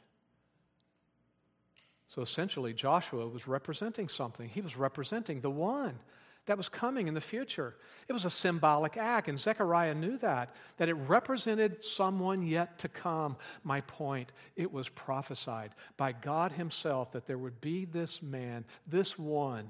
So 2.07 2.21
essentially, 2.21 2.73
Joshua 2.73 3.27
was 3.27 3.47
representing 3.47 4.09
something. 4.09 4.49
He 4.49 4.61
was 4.61 4.75
representing 4.75 5.41
the 5.41 5.49
one 5.49 5.97
that 6.45 6.57
was 6.57 6.69
coming 6.69 7.07
in 7.07 7.13
the 7.13 7.21
future. 7.21 7.75
It 8.07 8.13
was 8.13 8.25
a 8.25 8.29
symbolic 8.29 8.97
act, 8.97 9.27
and 9.27 9.39
Zechariah 9.39 9.93
knew 9.93 10.17
that, 10.17 10.55
that 10.77 10.89
it 10.89 10.93
represented 10.93 11.83
someone 11.83 12.43
yet 12.43 12.79
to 12.79 12.89
come. 12.89 13.37
My 13.63 13.81
point, 13.81 14.31
it 14.55 14.71
was 14.71 14.89
prophesied 14.89 15.71
by 15.97 16.11
God 16.11 16.51
Himself 16.51 17.11
that 17.11 17.25
there 17.25 17.37
would 17.37 17.61
be 17.61 17.85
this 17.85 18.21
man, 18.21 18.65
this 18.87 19.17
one 19.17 19.69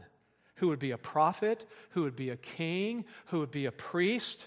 who 0.61 0.67
would 0.67 0.79
be 0.79 0.91
a 0.91 0.97
prophet, 0.97 1.65
who 1.89 2.03
would 2.03 2.15
be 2.15 2.29
a 2.29 2.37
king, 2.37 3.03
who 3.25 3.39
would 3.39 3.49
be 3.49 3.65
a 3.65 3.71
priest. 3.71 4.45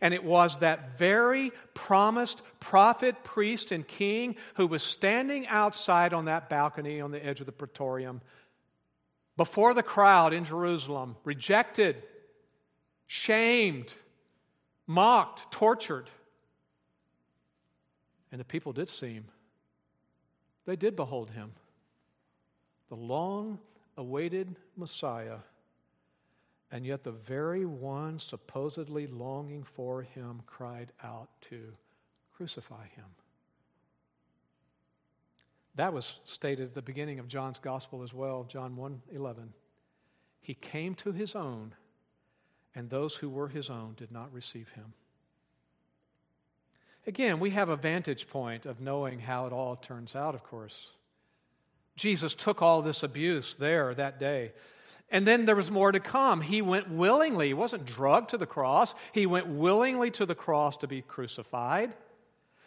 And 0.00 0.14
it 0.14 0.24
was 0.24 0.60
that 0.60 0.96
very 0.96 1.52
promised 1.74 2.40
prophet, 2.58 3.22
priest, 3.22 3.70
and 3.70 3.86
king 3.86 4.36
who 4.54 4.66
was 4.66 4.82
standing 4.82 5.46
outside 5.46 6.14
on 6.14 6.24
that 6.24 6.48
balcony 6.48 7.02
on 7.02 7.10
the 7.10 7.22
edge 7.22 7.40
of 7.40 7.46
the 7.46 7.52
praetorium 7.52 8.22
before 9.36 9.74
the 9.74 9.82
crowd 9.82 10.32
in 10.32 10.42
Jerusalem, 10.42 11.16
rejected, 11.22 12.02
shamed, 13.06 13.92
mocked, 14.86 15.52
tortured. 15.52 16.08
And 18.32 18.40
the 18.40 18.44
people 18.46 18.72
did 18.72 18.88
see 18.88 19.12
him. 19.12 19.26
They 20.64 20.76
did 20.76 20.96
behold 20.96 21.28
him. 21.28 21.52
The 22.88 22.96
long 22.96 23.58
awaited 23.96 24.56
Messiah 24.76 25.38
And 26.70 26.84
yet, 26.84 27.04
the 27.04 27.12
very 27.12 27.64
one 27.64 28.18
supposedly 28.18 29.06
longing 29.06 29.62
for 29.62 30.02
him 30.02 30.42
cried 30.46 30.92
out 31.04 31.28
to 31.42 31.72
crucify 32.32 32.86
him. 32.96 33.04
That 35.76 35.92
was 35.92 36.20
stated 36.24 36.68
at 36.68 36.74
the 36.74 36.82
beginning 36.82 37.18
of 37.18 37.28
John's 37.28 37.58
gospel 37.58 38.02
as 38.02 38.12
well, 38.12 38.44
John 38.44 38.76
1 38.76 39.02
11. 39.12 39.52
He 40.40 40.54
came 40.54 40.94
to 40.96 41.12
his 41.12 41.34
own, 41.34 41.74
and 42.74 42.90
those 42.90 43.16
who 43.16 43.30
were 43.30 43.48
his 43.48 43.70
own 43.70 43.94
did 43.96 44.10
not 44.10 44.32
receive 44.32 44.70
him. 44.70 44.94
Again, 47.06 47.38
we 47.38 47.50
have 47.50 47.68
a 47.68 47.76
vantage 47.76 48.28
point 48.28 48.66
of 48.66 48.80
knowing 48.80 49.20
how 49.20 49.46
it 49.46 49.52
all 49.52 49.76
turns 49.76 50.16
out, 50.16 50.34
of 50.34 50.42
course. 50.42 50.90
Jesus 51.96 52.34
took 52.34 52.62
all 52.62 52.82
this 52.82 53.02
abuse 53.02 53.54
there 53.58 53.94
that 53.94 54.18
day. 54.18 54.52
And 55.10 55.26
then 55.26 55.44
there 55.44 55.54
was 55.54 55.70
more 55.70 55.92
to 55.92 56.00
come. 56.00 56.40
He 56.40 56.62
went 56.62 56.90
willingly. 56.90 57.48
He 57.48 57.54
wasn't 57.54 57.84
drugged 57.84 58.30
to 58.30 58.38
the 58.38 58.46
cross. 58.46 58.94
He 59.12 59.26
went 59.26 59.46
willingly 59.46 60.10
to 60.12 60.26
the 60.26 60.34
cross 60.34 60.76
to 60.78 60.88
be 60.88 61.02
crucified 61.02 61.94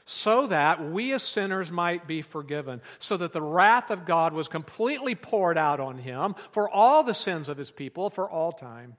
so 0.10 0.48
that 0.48 0.90
we 0.90 1.12
as 1.12 1.22
sinners 1.22 1.70
might 1.70 2.08
be 2.08 2.22
forgiven, 2.22 2.82
so 2.98 3.18
that 3.18 3.34
the 3.34 3.42
wrath 3.42 3.92
of 3.92 4.06
God 4.06 4.32
was 4.32 4.48
completely 4.48 5.16
poured 5.16 5.58
out 5.58 5.82
on 5.82 5.98
him 5.98 6.34
for 6.52 6.70
all 6.70 7.04
the 7.04 7.14
sins 7.14 7.50
of 7.50 7.58
his 7.58 7.72
people 7.72 8.10
for 8.10 8.30
all 8.30 8.54
time, 8.54 8.96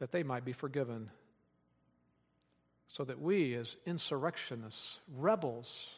that 0.00 0.10
they 0.10 0.24
might 0.24 0.44
be 0.44 0.52
forgiven, 0.52 1.12
so 2.88 3.04
that 3.04 3.20
we 3.20 3.54
as 3.54 3.76
insurrectionists, 3.86 4.98
rebels, 5.16 5.88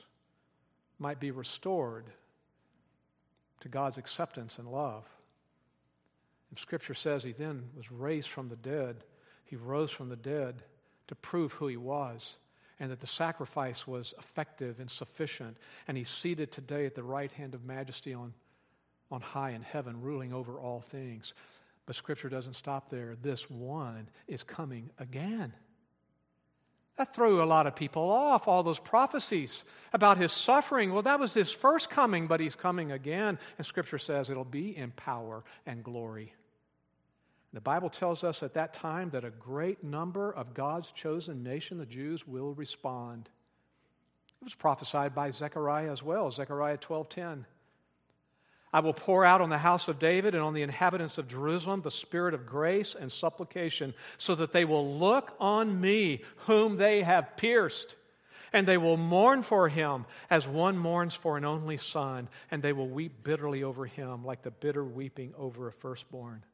might 0.99 1.19
be 1.19 1.31
restored 1.31 2.05
to 3.63 3.69
God's 3.69 3.99
acceptance 3.99 4.59
and 4.59 4.69
love. 4.69 5.05
And 6.51 6.59
Scripture 6.59 6.95
says 6.95 7.25
he 7.25 7.33
then 7.33 7.71
was 7.77 7.91
raised 7.91 8.29
from 8.29 8.49
the 8.49 8.57
dead. 8.57 9.05
He 9.45 9.57
rose 9.57 9.91
from 9.91 10.09
the 10.09 10.17
dead 10.17 10.63
to 11.09 11.15
prove 11.15 11.53
who 11.55 11.67
he 11.67 11.77
was 11.77 12.37
and 12.79 12.91
that 12.91 13.01
the 13.01 13.07
sacrifice 13.07 13.87
was 13.87 14.13
effective 14.19 14.81
and 14.81 14.91
sufficient. 14.91 15.57
And 15.87 15.97
he's 15.97 16.09
seated 16.09 16.51
today 16.51 16.85
at 16.85 16.95
the 16.95 17.03
right 17.03 17.31
hand 17.33 17.55
of 17.55 17.65
majesty 17.65 18.13
on, 18.13 18.35
on 19.11 19.21
high 19.21 19.51
in 19.51 19.63
heaven, 19.63 20.03
ruling 20.03 20.33
over 20.33 20.59
all 20.59 20.81
things. 20.81 21.33
But 21.87 21.97
Scripture 21.97 22.29
doesn't 22.29 22.55
stop 22.55 22.89
there. 22.89 23.17
This 23.23 23.49
one 23.49 24.09
is 24.27 24.43
coming 24.43 24.91
again. 24.99 25.53
That 27.03 27.17
threw 27.17 27.43
a 27.43 27.45
lot 27.45 27.67
of 27.67 27.75
people 27.75 28.13
off, 28.13 28.47
all 28.47 28.63
those 28.63 28.79
prophecies 28.79 29.65
about 29.93 30.19
his 30.19 30.31
suffering. 30.31 30.93
Well, 30.93 31.03
that 31.03 31.19
was 31.19 31.35
his 31.35 31.51
first 31.51 31.91
coming, 31.91 32.29
but 32.29 32.39
he's 32.39 32.55
coming 32.55 32.93
again. 32.93 33.41
And 33.59 33.67
Scripture 33.67 33.99
says 33.99 34.31
it'll 34.31 34.45
be 34.45 34.77
in 34.77 34.93
power 34.93 35.43
and 35.67 35.83
glory. 35.83 36.33
The 37.53 37.61
Bible 37.61 37.91
tells 37.91 38.23
us 38.23 38.45
at 38.45 38.55
that 38.55 38.73
time 38.73 39.11
that 39.11 39.25
a 39.25 39.31
great 39.31 39.83
number 39.83 40.31
of 40.31 40.55
God's 40.55 40.93
chosen 40.93 41.43
nation, 41.43 41.79
the 41.79 41.87
Jews, 41.87 42.25
will 42.25 42.55
respond. 42.55 43.29
It 44.41 44.45
was 44.45 44.55
prophesied 44.55 45.13
by 45.13 45.33
Zechariah 45.33 45.91
as 45.91 46.05
well, 46.05 46.31
Zechariah 46.31 46.79
12:10. 46.79 47.47
I 48.73 48.81
will 48.81 48.95
pour 48.95 49.25
out 49.25 49.41
on 49.41 49.51
the 49.51 49.59
house 49.59 49.89
of 49.89 49.99
David 49.99 50.35
and 50.35 50.43
on 50.43 50.55
the 50.55 50.63
inhabitants 50.63 51.19
of 51.19 51.29
Jerusalem 51.29 51.83
the 51.83 51.91
spirit 51.91 52.35
of 52.35 52.47
grace 52.47 52.95
and 52.99 53.13
supplication, 53.13 53.95
so 54.19 54.35
that 54.35 54.53
they 54.53 54.65
will 54.65 54.97
look 54.99 55.35
on 55.39 55.81
me, 55.81 56.23
whom 56.47 56.77
they 56.77 57.03
have 57.03 57.37
pierced, 57.37 57.95
and 58.53 58.67
they 58.67 58.79
will 58.79 58.97
mourn 58.97 59.43
for 59.43 59.69
him 59.69 60.07
as 60.31 60.49
one 60.49 60.79
mourns 60.79 61.15
for 61.15 61.37
an 61.37 61.45
only 61.45 61.77
son, 61.77 62.29
and 62.51 62.63
they 62.63 62.73
will 62.73 62.89
weep 62.89 63.23
bitterly 63.23 63.63
over 63.63 63.87
him 63.87 64.25
like 64.25 64.43
the 64.43 64.51
bitter 64.51 64.85
weeping 64.85 65.35
over 65.37 65.69
a 65.69 65.73
firstborn 65.73 66.45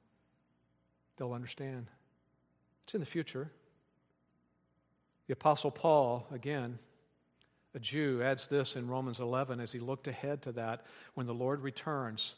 they'll 1.19 1.33
understand. 1.33 1.89
It's 2.85 2.95
in 2.95 3.01
the 3.01 3.07
future. 3.07 3.51
The 5.27 5.35
Apostle 5.35 5.71
Paul, 5.71 6.27
again, 6.33 6.79
a 7.75 7.79
Jew, 7.79 8.23
adds 8.23 8.47
this 8.49 8.77
in 8.77 8.89
Romans 8.89 9.21
11 9.21 9.61
as 9.61 9.73
he 9.73 9.79
looked 9.79 10.09
ahead 10.09 10.43
to 10.43 10.53
that 10.53 10.85
when 11.14 11.27
the 11.27 11.35
Lord 11.35 11.61
returns 11.61 12.35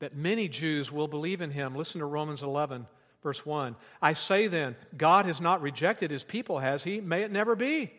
that 0.00 0.16
many 0.16 0.48
Jews 0.48 0.90
will 0.90 1.06
believe 1.06 1.40
in 1.40 1.52
him. 1.52 1.76
Listen 1.76 2.00
to 2.00 2.06
Romans 2.06 2.42
11, 2.42 2.86
verse 3.22 3.46
1. 3.46 3.76
I 4.02 4.14
say 4.14 4.48
then, 4.48 4.74
God 4.96 5.26
has 5.26 5.40
not 5.40 5.62
rejected 5.62 6.10
his 6.10 6.24
people, 6.24 6.58
has 6.58 6.82
he? 6.82 7.00
May 7.00 7.22
it 7.22 7.30
never 7.30 7.54
be. 7.54 7.92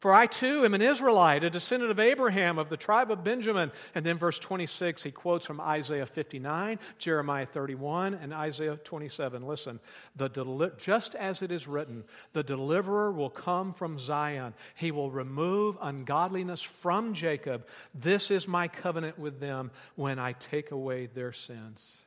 For 0.00 0.14
I 0.14 0.26
too 0.26 0.64
am 0.64 0.72
an 0.72 0.80
Israelite, 0.80 1.44
a 1.44 1.50
descendant 1.50 1.90
of 1.90 2.00
Abraham, 2.00 2.58
of 2.58 2.70
the 2.70 2.78
tribe 2.78 3.10
of 3.10 3.22
Benjamin. 3.22 3.70
And 3.94 4.04
then 4.04 4.16
verse 4.16 4.38
26, 4.38 5.02
he 5.02 5.10
quotes 5.10 5.44
from 5.44 5.60
Isaiah 5.60 6.06
59, 6.06 6.78
Jeremiah 6.96 7.44
31, 7.44 8.14
and 8.14 8.32
Isaiah 8.32 8.78
27. 8.82 9.46
Listen, 9.46 9.78
the 10.16 10.28
deli- 10.28 10.70
just 10.78 11.14
as 11.14 11.42
it 11.42 11.52
is 11.52 11.68
written, 11.68 12.04
the 12.32 12.42
deliverer 12.42 13.12
will 13.12 13.28
come 13.28 13.74
from 13.74 13.98
Zion. 13.98 14.54
He 14.74 14.90
will 14.90 15.10
remove 15.10 15.76
ungodliness 15.82 16.62
from 16.62 17.12
Jacob. 17.12 17.66
This 17.94 18.30
is 18.30 18.48
my 18.48 18.68
covenant 18.68 19.18
with 19.18 19.38
them 19.38 19.70
when 19.96 20.18
I 20.18 20.32
take 20.32 20.70
away 20.70 21.06
their 21.12 21.34
sins. 21.34 21.98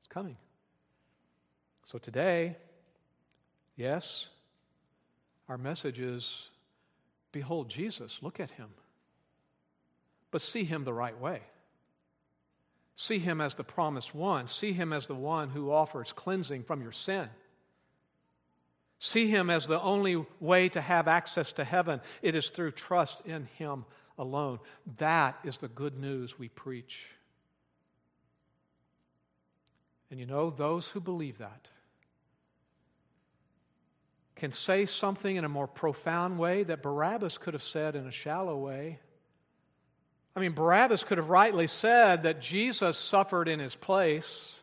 It's 0.00 0.08
coming. 0.08 0.36
So 1.84 1.98
today, 1.98 2.56
yes, 3.76 4.26
our 5.48 5.56
message 5.56 6.00
is 6.00 6.48
Behold 7.32 7.68
Jesus, 7.68 8.18
look 8.22 8.40
at 8.40 8.50
him. 8.52 8.68
But 10.30 10.42
see 10.42 10.64
him 10.64 10.84
the 10.84 10.92
right 10.92 11.18
way. 11.18 11.40
See 12.94 13.18
him 13.18 13.40
as 13.40 13.54
the 13.54 13.64
promised 13.64 14.14
one. 14.14 14.48
See 14.48 14.72
him 14.72 14.92
as 14.92 15.06
the 15.06 15.14
one 15.14 15.50
who 15.50 15.70
offers 15.70 16.12
cleansing 16.12 16.64
from 16.64 16.82
your 16.82 16.92
sin. 16.92 17.28
See 18.98 19.28
him 19.28 19.50
as 19.50 19.66
the 19.66 19.80
only 19.80 20.26
way 20.40 20.68
to 20.70 20.80
have 20.80 21.06
access 21.06 21.52
to 21.52 21.64
heaven. 21.64 22.00
It 22.22 22.34
is 22.34 22.50
through 22.50 22.72
trust 22.72 23.24
in 23.24 23.44
him 23.56 23.84
alone. 24.18 24.58
That 24.96 25.38
is 25.44 25.58
the 25.58 25.68
good 25.68 25.96
news 25.98 26.38
we 26.38 26.48
preach. 26.48 27.08
And 30.10 30.18
you 30.18 30.26
know, 30.26 30.50
those 30.50 30.88
who 30.88 31.00
believe 31.00 31.38
that, 31.38 31.68
can 34.38 34.52
say 34.52 34.86
something 34.86 35.36
in 35.36 35.44
a 35.44 35.48
more 35.48 35.66
profound 35.66 36.38
way 36.38 36.62
that 36.62 36.82
Barabbas 36.82 37.38
could 37.38 37.54
have 37.54 37.62
said 37.62 37.96
in 37.96 38.06
a 38.06 38.12
shallow 38.12 38.56
way. 38.56 39.00
I 40.36 40.40
mean, 40.40 40.52
Barabbas 40.52 41.02
could 41.02 41.18
have 41.18 41.28
rightly 41.28 41.66
said 41.66 42.22
that 42.22 42.40
Jesus 42.40 42.96
suffered 42.96 43.48
in 43.48 43.58
his 43.58 43.74
place. 43.74 44.56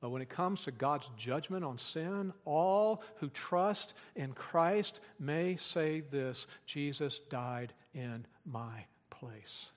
But 0.00 0.10
when 0.10 0.22
it 0.22 0.28
comes 0.28 0.62
to 0.62 0.72
God's 0.72 1.08
judgment 1.16 1.64
on 1.64 1.78
sin, 1.78 2.32
all 2.44 3.02
who 3.16 3.28
trust 3.30 3.94
in 4.16 4.32
Christ 4.32 4.98
may 5.20 5.54
say 5.54 6.00
this 6.00 6.48
Jesus 6.66 7.20
died 7.30 7.72
in 7.94 8.26
my 8.44 8.86
place. 9.08 9.70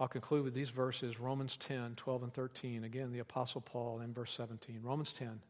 I'll 0.00 0.08
conclude 0.08 0.44
with 0.44 0.54
these 0.54 0.70
verses 0.70 1.18
Romans 1.18 1.56
10, 1.56 1.94
12, 1.96 2.22
and 2.22 2.32
13. 2.32 2.84
Again, 2.84 3.12
the 3.12 3.18
Apostle 3.18 3.60
Paul 3.60 4.00
in 4.00 4.12
verse 4.12 4.32
17. 4.32 4.80
Romans 4.82 5.12
10. 5.12 5.40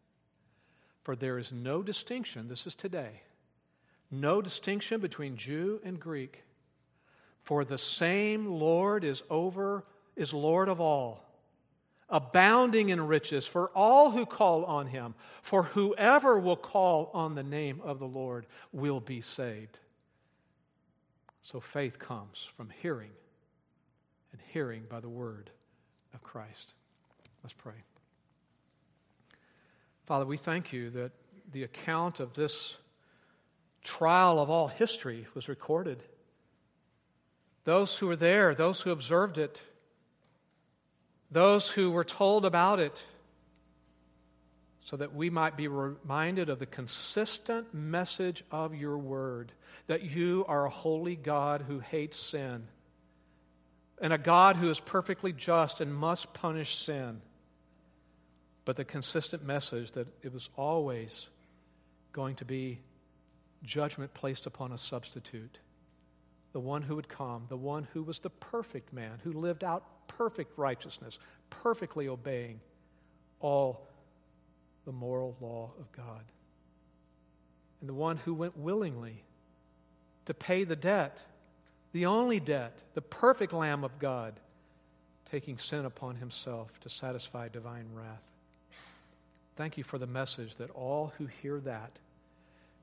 For 1.03 1.15
there 1.15 1.39
is 1.39 1.53
no 1.53 1.83
distinction, 1.83 2.49
this 2.49 2.67
is 2.67 2.75
today, 2.75 3.23
no 4.11 4.43
distinction 4.43 5.01
between 5.01 5.37
Jew 5.37 5.81
and 5.85 5.99
Greek. 6.01 6.45
For 7.45 7.65
the 7.65 7.79
same 7.79 8.47
Lord 8.47 9.05
is 9.05 9.23
over, 9.31 9.85
is 10.17 10.35
Lord 10.35 10.69
of 10.69 10.81
all, 10.81 11.25
abounding 12.11 12.91
in 12.91 13.07
riches 13.07 13.47
for 13.47 13.71
all 13.75 14.11
who 14.11 14.27
call 14.27 14.65
on 14.65 14.87
him. 14.87 15.15
For 15.41 15.63
whoever 15.63 16.39
will 16.39 16.57
call 16.57 17.11
on 17.15 17.35
the 17.35 17.43
name 17.43 17.81
of 17.83 17.99
the 17.99 18.09
Lord 18.09 18.47
will 18.73 19.01
be 19.01 19.21
saved. 19.21 19.79
So 21.41 21.61
faith 21.61 21.99
comes 21.99 22.49
from 22.57 22.71
hearing 22.83 23.13
and 24.33 24.41
hearing 24.53 24.85
by 24.89 25.01
the 25.01 25.09
word 25.09 25.51
of 26.15 26.23
Christ. 26.23 26.75
Let's 27.43 27.55
pray. 27.55 27.75
Father, 30.07 30.27
we 30.27 30.37
thank 30.37 30.73
you 30.73 30.91
that 30.91 31.13
the 31.53 31.65
account 31.65 32.21
of 32.21 32.35
this 32.35 32.77
trial 33.83 34.39
of 34.39 34.51
all 34.51 34.69
history 34.69 35.27
was 35.35 35.49
recorded. 35.49 36.03
Those 37.65 37.97
who 37.97 38.07
were 38.07 38.17
there, 38.17 38.55
those 38.55 38.81
who 38.81 38.91
observed 38.91 39.39
it, 39.39 39.61
those 41.31 41.69
who 41.69 41.91
were 41.91 42.05
told 42.05 42.47
about 42.47 42.81
it, 42.81 43.03
so 44.81 44.97
that 44.97 45.15
we 45.15 45.29
might 45.29 45.57
be 45.57 45.69
reminded 45.69 46.49
of 46.49 46.59
the 46.59 46.67
consistent 46.67 47.75
message 47.75 48.43
of 48.51 48.75
your 48.75 48.97
word 48.97 49.53
that 49.87 50.03
you 50.03 50.47
are 50.49 50.65
a 50.65 50.71
holy 50.71 51.15
God 51.15 51.65
who 51.69 51.81
hates 51.81 52.19
sin 52.19 52.67
and 54.01 54.13
a 54.13 54.19
God 54.19 54.57
who 54.57 54.71
is 54.71 54.81
perfectly 54.81 55.33
just 55.33 55.81
and 55.81 55.95
must 55.95 56.33
punish 56.35 56.77
sin. 56.77 57.21
But 58.65 58.77
the 58.77 58.85
consistent 58.85 59.45
message 59.45 59.93
that 59.93 60.07
it 60.23 60.33
was 60.33 60.49
always 60.57 61.29
going 62.13 62.37
to 62.37 62.45
be 62.45 62.81
judgment 63.63 64.15
placed 64.15 64.47
upon 64.47 64.73
a 64.73 64.79
substitute, 64.79 65.59
the 66.53 66.61
one 66.61 66.83
who 66.83 66.97
would 66.97 67.09
come, 67.09 67.45
the 67.49 67.57
one 67.57 67.87
who 67.93 68.03
was 68.03 68.21
the 68.21 68.31
perfect 68.31 68.93
man, 68.93 69.21
who 69.25 69.33
lived 69.33 69.65
out 69.65 69.85
perfect 70.07 70.59
righteousness, 70.59 71.19
perfectly 71.51 72.09
obeying 72.09 72.61
all 73.41 73.87
the 74.85 74.93
moral 74.93 75.37
law 75.41 75.71
of 75.79 75.91
God. 75.93 76.25
And 77.81 77.89
the 77.89 77.95
one 77.95 78.17
who 78.17 78.35
went 78.35 78.57
willingly 78.57 79.23
to 80.27 80.35
pay 80.35 80.65
the 80.65 80.77
debt, 80.77 81.21
the 81.93 82.07
only 82.07 82.41
debt, 82.41 82.77
the 82.95 83.03
perfect 83.03 83.53
Lamb 83.53 83.85
of 83.85 83.99
God, 83.99 84.35
taking 85.31 85.59
sin 85.59 85.85
upon 85.85 86.17
himself 86.17 86.79
to 86.81 86.91
satisfy 86.91 87.49
divine 87.49 87.87
wrath. 87.95 88.23
Thank 89.57 89.77
you 89.77 89.85
for 89.85 89.99
the 89.99 90.07
message 90.07 90.57
that 90.57 90.71
all 90.71 91.13
who 91.19 91.27
hear 91.27 91.61
that, 91.61 91.91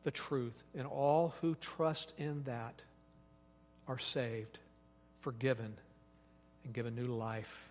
the 0.03 0.11
truth, 0.11 0.63
and 0.77 0.85
all 0.85 1.33
who 1.41 1.55
trust 1.55 2.13
in 2.17 2.43
that 2.43 2.81
are 3.87 3.99
saved, 3.99 4.59
forgiven, 5.21 5.73
and 6.63 6.73
given 6.73 6.95
new 6.95 7.07
life 7.07 7.69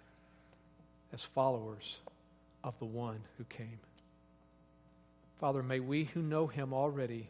as 1.13 1.23
followers 1.23 1.99
of 2.63 2.79
the 2.79 2.85
one 2.85 3.21
who 3.39 3.45
came. 3.45 3.79
Father, 5.39 5.63
may 5.63 5.81
we 5.81 6.05
who 6.05 6.23
know 6.23 6.47
him 6.47 6.73
already 6.73 7.29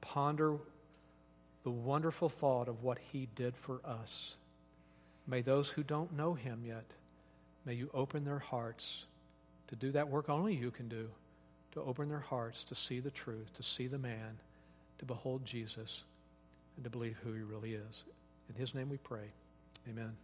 ponder 0.00 0.56
the 1.62 1.70
wonderful 1.70 2.28
thought 2.28 2.68
of 2.68 2.82
what 2.82 2.98
he 3.12 3.28
did 3.34 3.56
for 3.56 3.80
us. 3.84 4.34
May 5.26 5.42
those 5.42 5.68
who 5.68 5.82
don't 5.82 6.16
know 6.16 6.34
him 6.34 6.62
yet, 6.66 6.86
may 7.64 7.74
you 7.74 7.90
open 7.92 8.24
their 8.24 8.38
hearts 8.38 9.04
to 9.68 9.76
do 9.76 9.92
that 9.92 10.08
work 10.08 10.28
only 10.28 10.54
you 10.54 10.70
can 10.70 10.88
do, 10.88 11.08
to 11.72 11.80
open 11.82 12.08
their 12.08 12.18
hearts 12.18 12.64
to 12.64 12.74
see 12.74 12.98
the 12.98 13.10
truth, 13.10 13.52
to 13.54 13.62
see 13.62 13.86
the 13.86 13.98
man, 13.98 14.38
to 14.98 15.04
behold 15.04 15.44
Jesus, 15.44 16.02
and 16.76 16.84
to 16.84 16.90
believe 16.90 17.18
who 17.22 17.32
he 17.32 17.40
really 17.40 17.74
is. 17.74 18.02
In 18.48 18.54
his 18.56 18.74
name 18.74 18.88
we 18.88 18.96
pray. 18.96 19.30
Amen. 19.88 20.16